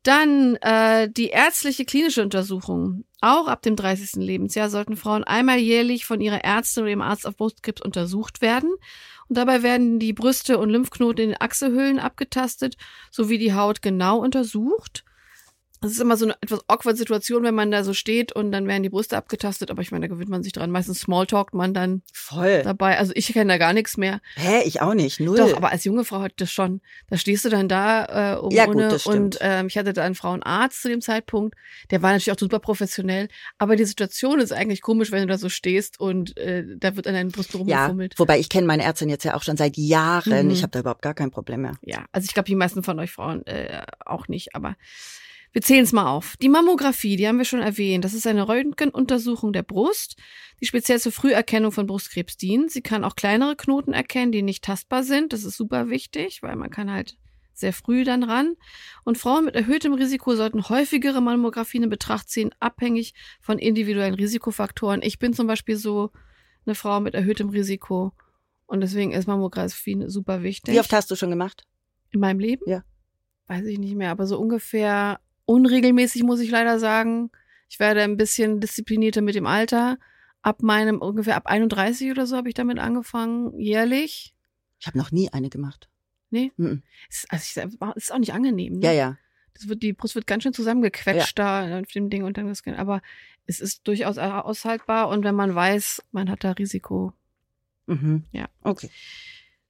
Dann 0.02 0.56
äh, 0.62 1.10
die 1.10 1.28
ärztliche 1.28 1.84
klinische 1.84 2.22
Untersuchung. 2.22 3.04
Auch 3.20 3.48
ab 3.48 3.60
dem 3.60 3.76
30. 3.76 4.12
Lebensjahr 4.24 4.70
sollten 4.70 4.96
Frauen 4.96 5.24
einmal 5.24 5.58
jährlich 5.58 6.06
von 6.06 6.22
ihrer 6.22 6.42
Ärztin 6.42 6.84
oder 6.84 6.90
ihrem 6.90 7.02
Arzt 7.02 7.26
auf 7.26 7.36
Brustkrebs 7.36 7.82
untersucht 7.82 8.40
werden. 8.40 8.70
Und 9.28 9.36
dabei 9.36 9.62
werden 9.62 9.98
die 9.98 10.14
Brüste 10.14 10.58
und 10.58 10.70
Lymphknoten 10.70 11.24
in 11.24 11.30
den 11.30 11.40
Achselhöhlen 11.40 11.98
abgetastet, 11.98 12.76
sowie 13.10 13.36
die 13.36 13.52
Haut 13.52 13.82
genau 13.82 14.18
untersucht. 14.18 15.04
Das 15.80 15.92
ist 15.92 16.00
immer 16.00 16.16
so 16.16 16.26
eine 16.26 16.34
etwas 16.42 16.60
awkward 16.68 16.96
Situation, 16.98 17.42
wenn 17.42 17.54
man 17.54 17.70
da 17.70 17.84
so 17.84 17.94
steht 17.94 18.32
und 18.32 18.52
dann 18.52 18.66
werden 18.66 18.82
die 18.82 18.90
Brüste 18.90 19.16
abgetastet, 19.16 19.70
aber 19.70 19.80
ich 19.80 19.90
meine, 19.90 20.06
da 20.06 20.14
gewöhnt 20.14 20.28
man 20.28 20.42
sich 20.42 20.52
dran. 20.52 20.70
Meistens 20.70 21.00
smalltalkt 21.00 21.54
man 21.54 21.72
dann 21.72 22.02
Voll. 22.12 22.62
dabei. 22.62 22.98
Also 22.98 23.12
ich 23.14 23.32
kenne 23.32 23.52
da 23.54 23.58
gar 23.58 23.72
nichts 23.72 23.96
mehr. 23.96 24.20
Hä, 24.36 24.62
ich 24.64 24.82
auch 24.82 24.92
nicht. 24.92 25.20
Null. 25.20 25.38
Doch, 25.38 25.56
aber 25.56 25.70
als 25.70 25.84
junge 25.84 26.04
Frau 26.04 26.18
hatte 26.18 26.32
ich 26.32 26.36
das 26.36 26.52
schon. 26.52 26.82
Da 27.08 27.16
stehst 27.16 27.44
du 27.44 27.48
dann 27.48 27.68
da 27.68 28.34
äh, 28.34 28.38
um 28.38 28.50
Ja, 28.50 28.66
gut, 28.66 28.76
ohne 28.76 28.88
das 28.88 29.02
stimmt. 29.02 29.16
und 29.16 29.38
ähm, 29.40 29.68
ich 29.68 29.78
hatte 29.78 29.92
da 29.94 30.04
einen 30.04 30.14
Frauenarzt 30.14 30.82
zu 30.82 30.88
dem 30.88 31.00
Zeitpunkt. 31.00 31.56
Der 31.90 32.02
war 32.02 32.10
natürlich 32.12 32.32
auch 32.32 32.38
super 32.38 32.58
professionell, 32.58 33.28
aber 33.56 33.76
die 33.76 33.84
Situation 33.86 34.38
ist 34.40 34.52
eigentlich 34.52 34.82
komisch, 34.82 35.10
wenn 35.12 35.22
du 35.22 35.28
da 35.28 35.38
so 35.38 35.48
stehst 35.48 35.98
und 35.98 36.36
äh, 36.36 36.64
da 36.76 36.96
wird 36.96 37.06
an 37.06 37.14
deinen 37.14 37.30
Brust 37.30 37.54
ja, 37.54 37.58
rumgefummelt. 37.58 38.18
wobei 38.18 38.38
ich 38.38 38.48
kenne 38.50 38.66
meine 38.66 38.82
Ärztin 38.82 39.08
jetzt 39.08 39.24
ja 39.24 39.34
auch 39.34 39.42
schon 39.42 39.56
seit 39.56 39.76
Jahren. 39.76 40.46
Mhm. 40.46 40.52
Ich 40.52 40.62
habe 40.62 40.72
da 40.72 40.80
überhaupt 40.80 41.02
gar 41.02 41.14
kein 41.14 41.30
Problem 41.30 41.62
mehr. 41.62 41.72
Ja, 41.82 42.04
also 42.12 42.26
ich 42.26 42.34
glaube, 42.34 42.48
die 42.48 42.54
meisten 42.54 42.82
von 42.82 42.98
euch 42.98 43.12
Frauen 43.12 43.46
äh, 43.46 43.82
auch 44.04 44.28
nicht, 44.28 44.54
aber 44.54 44.76
wir 45.52 45.62
zählen 45.62 45.82
es 45.82 45.92
mal 45.92 46.06
auf. 46.06 46.36
Die 46.40 46.48
Mammographie, 46.48 47.16
die 47.16 47.26
haben 47.26 47.38
wir 47.38 47.44
schon 47.44 47.60
erwähnt. 47.60 48.04
Das 48.04 48.14
ist 48.14 48.26
eine 48.26 48.46
Röntgenuntersuchung 48.46 49.52
der 49.52 49.64
Brust, 49.64 50.16
die 50.60 50.66
speziell 50.66 51.00
zur 51.00 51.12
Früherkennung 51.12 51.72
von 51.72 51.86
Brustkrebs 51.86 52.36
dient. 52.36 52.70
Sie 52.70 52.82
kann 52.82 53.04
auch 53.04 53.16
kleinere 53.16 53.56
Knoten 53.56 53.92
erkennen, 53.92 54.30
die 54.30 54.42
nicht 54.42 54.62
tastbar 54.62 55.02
sind. 55.02 55.32
Das 55.32 55.44
ist 55.44 55.56
super 55.56 55.90
wichtig, 55.90 56.42
weil 56.42 56.54
man 56.54 56.70
kann 56.70 56.90
halt 56.90 57.16
sehr 57.52 57.72
früh 57.72 58.04
dann 58.04 58.22
ran. 58.22 58.54
Und 59.04 59.18
Frauen 59.18 59.44
mit 59.44 59.56
erhöhtem 59.56 59.92
Risiko 59.92 60.34
sollten 60.36 60.68
häufigere 60.68 61.20
Mammographien 61.20 61.84
in 61.84 61.90
Betracht 61.90 62.28
ziehen, 62.28 62.50
abhängig 62.60 63.14
von 63.40 63.58
individuellen 63.58 64.14
Risikofaktoren. 64.14 65.02
Ich 65.02 65.18
bin 65.18 65.32
zum 65.32 65.46
Beispiel 65.46 65.76
so 65.76 66.10
eine 66.64 66.74
Frau 66.74 67.00
mit 67.00 67.14
erhöhtem 67.14 67.50
Risiko 67.50 68.12
und 68.66 68.80
deswegen 68.80 69.12
ist 69.12 69.26
Mammographie 69.26 70.04
super 70.06 70.42
wichtig. 70.42 70.74
Wie 70.74 70.80
oft 70.80 70.92
hast 70.92 71.10
du 71.10 71.16
schon 71.16 71.30
gemacht? 71.30 71.66
In 72.12 72.20
meinem 72.20 72.38
Leben? 72.38 72.62
Ja. 72.66 72.84
Weiß 73.46 73.66
ich 73.66 73.78
nicht 73.78 73.96
mehr, 73.96 74.10
aber 74.10 74.26
so 74.26 74.38
ungefähr 74.38 75.18
unregelmäßig, 75.50 76.22
muss 76.22 76.40
ich 76.40 76.50
leider 76.50 76.78
sagen. 76.78 77.30
Ich 77.68 77.80
werde 77.80 78.02
ein 78.02 78.16
bisschen 78.16 78.60
disziplinierter 78.60 79.20
mit 79.20 79.34
dem 79.34 79.46
Alter. 79.46 79.98
Ab 80.42 80.62
meinem, 80.62 81.00
ungefähr 81.00 81.36
ab 81.36 81.46
31 81.46 82.10
oder 82.10 82.26
so 82.26 82.36
habe 82.36 82.48
ich 82.48 82.54
damit 82.54 82.78
angefangen, 82.78 83.58
jährlich. 83.58 84.34
Ich 84.78 84.86
habe 84.86 84.96
noch 84.96 85.10
nie 85.10 85.28
eine 85.32 85.50
gemacht. 85.50 85.90
Nee. 86.30 86.52
Mhm. 86.56 86.82
Ist, 87.08 87.30
also 87.30 87.62
ich, 87.62 87.96
ist 87.96 88.12
auch 88.12 88.18
nicht 88.18 88.32
angenehm. 88.32 88.74
Ne? 88.74 88.86
Ja, 88.86 88.92
ja. 88.92 89.18
Das 89.54 89.68
wird, 89.68 89.82
die 89.82 89.92
Brust 89.92 90.14
wird 90.14 90.28
ganz 90.28 90.44
schön 90.44 90.54
zusammengequetscht 90.54 91.38
da 91.38 91.80
auf 91.80 91.88
dem 91.88 92.08
Ding 92.08 92.22
und 92.22 92.38
dann 92.38 92.46
das, 92.46 92.62
aber 92.66 93.02
es 93.46 93.60
ist 93.60 93.86
durchaus 93.88 94.16
aushaltbar 94.16 95.08
und 95.08 95.24
wenn 95.24 95.34
man 95.34 95.54
weiß, 95.54 96.02
man 96.12 96.30
hat 96.30 96.44
da 96.44 96.52
Risiko. 96.52 97.12
Mhm. 97.86 98.24
Ja. 98.30 98.48
Okay. 98.62 98.88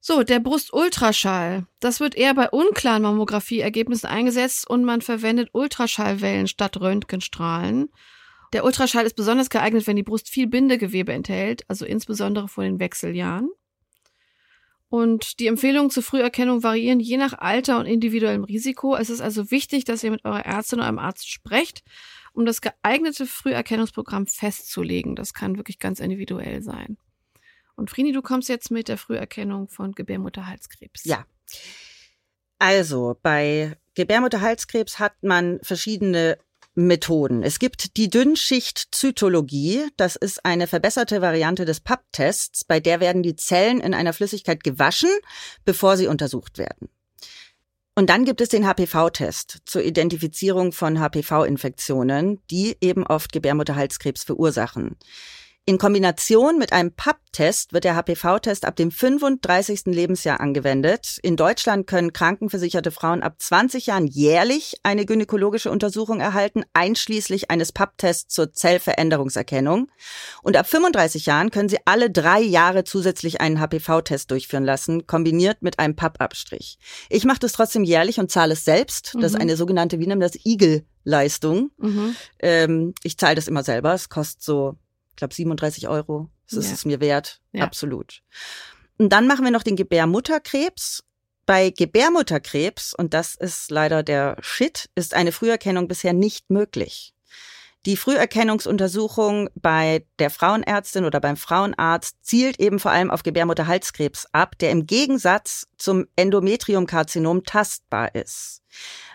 So, 0.02 0.22
der 0.22 0.40
Brustultraschall. 0.40 1.66
Das 1.78 2.00
wird 2.00 2.14
eher 2.14 2.32
bei 2.34 2.48
unklaren 2.48 3.02
Mammografie-Ergebnissen 3.02 4.06
eingesetzt 4.06 4.68
und 4.68 4.84
man 4.84 5.02
verwendet 5.02 5.50
Ultraschallwellen 5.52 6.46
statt 6.46 6.80
Röntgenstrahlen. 6.80 7.90
Der 8.54 8.64
Ultraschall 8.64 9.04
ist 9.04 9.14
besonders 9.14 9.50
geeignet, 9.50 9.86
wenn 9.86 9.96
die 9.96 10.02
Brust 10.02 10.30
viel 10.30 10.46
Bindegewebe 10.46 11.12
enthält, 11.12 11.68
also 11.68 11.84
insbesondere 11.84 12.48
vor 12.48 12.64
den 12.64 12.80
Wechseljahren. 12.80 13.50
Und 14.88 15.38
die 15.38 15.46
Empfehlungen 15.46 15.90
zur 15.90 16.02
Früherkennung 16.02 16.62
variieren 16.62 16.98
je 16.98 17.18
nach 17.18 17.34
Alter 17.34 17.78
und 17.78 17.86
individuellem 17.86 18.42
Risiko. 18.42 18.96
Es 18.96 19.10
ist 19.10 19.20
also 19.20 19.50
wichtig, 19.50 19.84
dass 19.84 20.02
ihr 20.02 20.10
mit 20.10 20.24
eurer 20.24 20.46
Ärztin 20.46 20.78
oder 20.78 20.86
eurem 20.86 20.98
Arzt 20.98 21.30
sprecht, 21.30 21.84
um 22.32 22.46
das 22.46 22.62
geeignete 22.62 23.26
Früherkennungsprogramm 23.26 24.26
festzulegen. 24.26 25.14
Das 25.14 25.34
kann 25.34 25.58
wirklich 25.58 25.78
ganz 25.78 26.00
individuell 26.00 26.62
sein. 26.62 26.96
Und 27.80 27.88
Frini, 27.88 28.12
du 28.12 28.20
kommst 28.20 28.50
jetzt 28.50 28.70
mit 28.70 28.88
der 28.88 28.98
Früherkennung 28.98 29.66
von 29.66 29.92
Gebärmutterhalskrebs. 29.92 31.04
Ja. 31.04 31.24
Also, 32.58 33.16
bei 33.22 33.74
Gebärmutterhalskrebs 33.94 34.98
hat 34.98 35.14
man 35.22 35.60
verschiedene 35.62 36.36
Methoden. 36.74 37.42
Es 37.42 37.58
gibt 37.58 37.96
die 37.96 38.10
Dünnschicht-Zytologie. 38.10 39.86
Das 39.96 40.16
ist 40.16 40.44
eine 40.44 40.66
verbesserte 40.66 41.22
Variante 41.22 41.64
des 41.64 41.80
PAP-Tests, 41.80 42.64
bei 42.64 42.80
der 42.80 43.00
werden 43.00 43.22
die 43.22 43.34
Zellen 43.34 43.80
in 43.80 43.94
einer 43.94 44.12
Flüssigkeit 44.12 44.62
gewaschen, 44.62 45.10
bevor 45.64 45.96
sie 45.96 46.06
untersucht 46.06 46.58
werden. 46.58 46.90
Und 47.94 48.10
dann 48.10 48.26
gibt 48.26 48.42
es 48.42 48.50
den 48.50 48.66
HPV-Test 48.66 49.62
zur 49.64 49.82
Identifizierung 49.82 50.72
von 50.72 51.00
HPV-Infektionen, 51.00 52.40
die 52.50 52.76
eben 52.82 53.06
oft 53.06 53.32
Gebärmutterhalskrebs 53.32 54.22
verursachen. 54.22 54.96
In 55.70 55.78
Kombination 55.78 56.58
mit 56.58 56.72
einem 56.72 56.90
PAP-Test 56.90 57.72
wird 57.72 57.84
der 57.84 57.94
HPV-Test 57.94 58.64
ab 58.64 58.74
dem 58.74 58.90
35. 58.90 59.82
Lebensjahr 59.84 60.40
angewendet. 60.40 61.18
In 61.22 61.36
Deutschland 61.36 61.86
können 61.86 62.12
krankenversicherte 62.12 62.90
Frauen 62.90 63.22
ab 63.22 63.36
20 63.38 63.86
Jahren 63.86 64.08
jährlich 64.08 64.74
eine 64.82 65.06
gynäkologische 65.06 65.70
Untersuchung 65.70 66.18
erhalten, 66.18 66.64
einschließlich 66.72 67.52
eines 67.52 67.70
PAP-Tests 67.70 68.34
zur 68.34 68.52
Zellveränderungserkennung. 68.52 69.86
Und 70.42 70.56
ab 70.56 70.66
35 70.66 71.26
Jahren 71.26 71.52
können 71.52 71.68
sie 71.68 71.78
alle 71.84 72.10
drei 72.10 72.40
Jahre 72.40 72.82
zusätzlich 72.82 73.40
einen 73.40 73.60
HPV-Test 73.60 74.28
durchführen 74.32 74.64
lassen, 74.64 75.06
kombiniert 75.06 75.62
mit 75.62 75.78
einem 75.78 75.94
PAP-Abstrich. 75.94 76.78
Ich 77.10 77.24
mache 77.24 77.38
das 77.38 77.52
trotzdem 77.52 77.84
jährlich 77.84 78.18
und 78.18 78.28
zahle 78.32 78.54
es 78.54 78.64
selbst. 78.64 79.14
Das 79.20 79.26
ist 79.26 79.34
Mhm. 79.34 79.42
eine 79.42 79.56
sogenannte, 79.56 80.00
wie 80.00 80.08
nennt 80.08 80.20
man 80.20 80.28
das, 80.32 80.44
Igel-Leistung. 80.44 81.70
Mhm. 81.78 82.16
Ähm, 82.40 82.94
ich 83.04 83.16
zahle 83.18 83.36
das 83.36 83.46
immer 83.46 83.62
selber. 83.62 83.94
Es 83.94 84.08
kostet 84.08 84.42
so, 84.42 84.74
glaube, 85.20 85.34
37 85.34 85.88
Euro. 85.88 86.28
Das 86.48 86.58
ist 86.58 86.66
Ja. 86.68 86.74
es 86.74 86.84
mir 86.84 87.00
wert. 87.00 87.40
Ja. 87.52 87.64
Absolut. 87.64 88.22
Und 88.98 89.10
dann 89.10 89.26
machen 89.26 89.44
wir 89.44 89.52
noch 89.52 89.62
den 89.62 89.76
Gebärmutterkrebs. 89.76 91.04
Bei 91.46 91.70
Gebärmutterkrebs, 91.70 92.94
und 92.94 93.14
das 93.14 93.34
ist 93.34 93.70
leider 93.70 94.02
der 94.02 94.36
Shit, 94.40 94.90
ist 94.94 95.14
eine 95.14 95.32
Früherkennung 95.32 95.88
bisher 95.88 96.12
nicht 96.12 96.50
möglich. 96.50 97.14
Die 97.86 97.96
Früherkennungsuntersuchung 97.96 99.48
bei 99.54 100.04
der 100.18 100.28
Frauenärztin 100.28 101.06
oder 101.06 101.18
beim 101.18 101.38
Frauenarzt 101.38 102.18
zielt 102.20 102.60
eben 102.60 102.78
vor 102.78 102.90
allem 102.90 103.10
auf 103.10 103.22
Gebärmutterhalskrebs 103.22 104.26
ab, 104.32 104.58
der 104.58 104.70
im 104.70 104.86
Gegensatz 104.86 105.66
zum 105.78 106.06
Endometriumkarzinom 106.14 107.44
tastbar 107.44 108.14
ist. 108.14 108.62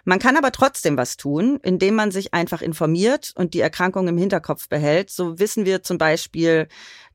Man 0.03 0.17
kann 0.17 0.35
aber 0.35 0.51
trotzdem 0.51 0.97
was 0.97 1.15
tun, 1.15 1.59
indem 1.61 1.93
man 1.93 2.09
sich 2.09 2.33
einfach 2.33 2.63
informiert 2.63 3.33
und 3.35 3.53
die 3.53 3.59
Erkrankung 3.59 4.07
im 4.07 4.17
Hinterkopf 4.17 4.67
behält. 4.67 5.11
So 5.11 5.37
wissen 5.37 5.65
wir 5.65 5.83
zum 5.83 5.99
Beispiel, 5.99 6.67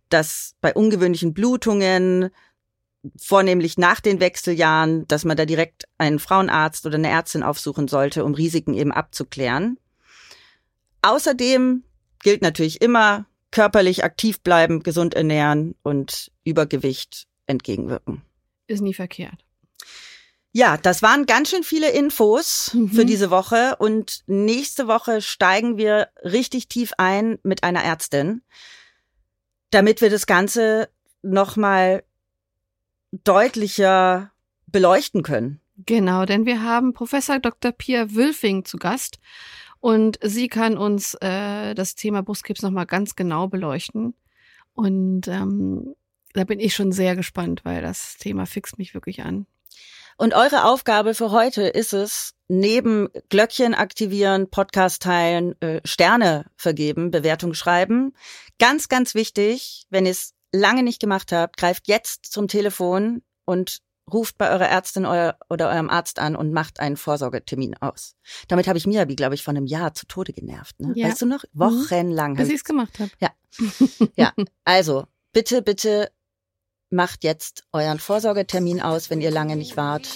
dass 0.08 0.54
bei 0.60 0.72
ungewöhnlichen 0.72 1.34
Blutungen, 1.34 2.30
vornehmlich 3.16 3.78
nach 3.78 3.98
den 4.00 4.20
Wechseljahren, 4.20 5.08
dass 5.08 5.24
man 5.24 5.36
da 5.36 5.46
direkt 5.46 5.84
einen 5.98 6.18
Frauenarzt 6.18 6.84
oder 6.86 6.96
eine 6.96 7.08
Ärztin 7.08 7.42
aufsuchen 7.42 7.88
sollte, 7.88 8.24
um 8.24 8.34
Risiken 8.34 8.74
eben 8.74 8.92
abzuklären. 8.92 9.78
Außerdem 11.02 11.84
gilt 12.22 12.42
natürlich 12.42 12.80
immer 12.82 13.26
körperlich 13.50 14.04
aktiv 14.04 14.40
bleiben, 14.40 14.82
gesund 14.82 15.14
ernähren 15.14 15.74
und 15.82 16.30
Übergewicht 16.44 17.26
entgegenwirken. 17.46 18.22
Ist 18.66 18.80
nie 18.80 18.94
verkehrt. 18.94 19.44
Ja, 20.52 20.76
das 20.76 21.00
waren 21.02 21.26
ganz 21.26 21.50
schön 21.50 21.62
viele 21.62 21.90
Infos 21.90 22.72
Mhm. 22.74 22.88
für 22.90 23.04
diese 23.04 23.30
Woche 23.30 23.76
und 23.78 24.22
nächste 24.26 24.88
Woche 24.88 25.22
steigen 25.22 25.76
wir 25.76 26.08
richtig 26.24 26.68
tief 26.68 26.92
ein 26.98 27.38
mit 27.42 27.62
einer 27.62 27.84
Ärztin, 27.84 28.42
damit 29.70 30.00
wir 30.00 30.10
das 30.10 30.26
Ganze 30.26 30.88
nochmal 31.22 32.02
deutlicher 33.12 34.32
beleuchten 34.66 35.22
können. 35.22 35.59
Genau, 35.86 36.24
denn 36.24 36.46
wir 36.46 36.62
haben 36.62 36.92
Professor 36.92 37.38
Dr. 37.38 37.72
Pia 37.72 38.12
Wülfing 38.12 38.64
zu 38.64 38.76
Gast 38.76 39.18
und 39.78 40.18
sie 40.22 40.48
kann 40.48 40.76
uns 40.76 41.14
äh, 41.20 41.74
das 41.74 41.94
Thema 41.94 42.22
Brustkrebs 42.22 42.62
nochmal 42.62 42.86
ganz 42.86 43.16
genau 43.16 43.48
beleuchten. 43.48 44.14
Und 44.74 45.28
ähm, 45.28 45.94
da 46.32 46.44
bin 46.44 46.60
ich 46.60 46.74
schon 46.74 46.92
sehr 46.92 47.16
gespannt, 47.16 47.64
weil 47.64 47.82
das 47.82 48.16
Thema 48.18 48.46
fixt 48.46 48.78
mich 48.78 48.94
wirklich 48.94 49.22
an. 49.22 49.46
Und 50.16 50.34
eure 50.34 50.64
Aufgabe 50.64 51.14
für 51.14 51.30
heute 51.30 51.62
ist 51.62 51.94
es, 51.94 52.34
neben 52.46 53.08
Glöckchen 53.30 53.74
aktivieren, 53.74 54.50
Podcast 54.50 55.02
teilen, 55.02 55.60
äh, 55.62 55.80
Sterne 55.84 56.44
vergeben, 56.56 57.10
Bewertung 57.10 57.54
schreiben. 57.54 58.12
Ganz, 58.58 58.88
ganz 58.88 59.14
wichtig, 59.14 59.86
wenn 59.88 60.04
ihr 60.04 60.12
es 60.12 60.34
lange 60.52 60.82
nicht 60.82 61.00
gemacht 61.00 61.32
habt, 61.32 61.56
greift 61.56 61.88
jetzt 61.88 62.26
zum 62.26 62.48
Telefon 62.48 63.22
und 63.46 63.80
ruft 64.12 64.38
bei 64.38 64.50
eurer 64.50 64.68
Ärztin 64.68 65.06
euer, 65.06 65.36
oder 65.48 65.68
eurem 65.70 65.90
Arzt 65.90 66.18
an 66.18 66.36
und 66.36 66.52
macht 66.52 66.80
einen 66.80 66.96
Vorsorgetermin 66.96 67.76
aus. 67.80 68.16
Damit 68.48 68.68
habe 68.68 68.78
ich 68.78 68.86
Miabi, 68.86 69.16
glaube 69.16 69.34
ich, 69.34 69.42
vor 69.42 69.52
einem 69.52 69.66
Jahr 69.66 69.94
zu 69.94 70.06
Tode 70.06 70.32
genervt. 70.32 70.78
Ne? 70.80 70.92
Ja. 70.94 71.08
Weißt 71.08 71.22
du 71.22 71.26
noch? 71.26 71.44
Wochenlang. 71.52 72.32
Mhm. 72.32 72.36
Bis 72.36 72.48
ich 72.48 72.56
es 72.56 72.64
gemacht 72.64 72.98
habe. 72.98 73.10
Ja. 73.20 73.30
Ja, 74.16 74.32
also 74.64 75.06
bitte, 75.32 75.62
bitte 75.62 76.10
macht 76.90 77.24
jetzt 77.24 77.64
euren 77.72 77.98
Vorsorgetermin 77.98 78.80
aus, 78.80 79.10
wenn 79.10 79.20
ihr 79.20 79.30
lange 79.30 79.56
nicht 79.56 79.76
wart. 79.76 80.08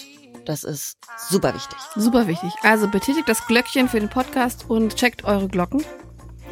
Das 0.45 0.65
ist 0.65 0.99
super 1.29 1.55
wichtig. 1.55 1.79
Super 1.97 2.27
wichtig. 2.27 2.53
Also 2.63 2.89
betätigt 2.89 3.29
das 3.29 3.47
Glöckchen 3.47 3.89
für 3.89 4.01
den 4.01 4.11
Podcast 4.11 4.69
und 4.69 4.95
checkt 4.97 5.25
eure 5.25 5.49
Glocken. 5.49 5.85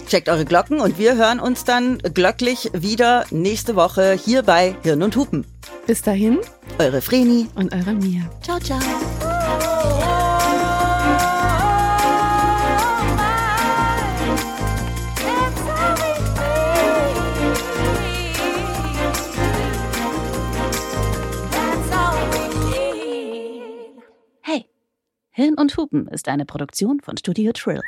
Checkt 0.09 0.28
eure 0.28 0.44
Glocken 0.44 0.80
und 0.80 0.98
wir 0.98 1.16
hören 1.16 1.40
uns 1.40 1.64
dann 1.64 1.98
glöcklich 1.98 2.70
wieder 2.74 3.24
nächste 3.30 3.76
Woche 3.76 4.12
hier 4.12 4.42
bei 4.42 4.76
Hirn 4.82 5.03
und 5.03 5.16
Hupen. 5.16 5.46
Bis 5.86 6.03
dahin 6.03 6.38
Eure 6.78 7.00
Vreni. 7.00 7.48
und 7.55 7.72
eure 7.74 7.92
Mia. 7.94 8.22
Ciao, 8.42 8.59
ciao. 8.59 8.78
Hey, 24.42 24.66
Hirn 25.30 25.55
und 25.55 25.76
Hupen 25.76 26.07
ist 26.09 26.28
eine 26.28 26.44
Produktion 26.44 27.00
von 27.00 27.16
Studio 27.16 27.53
Trill. 27.53 27.80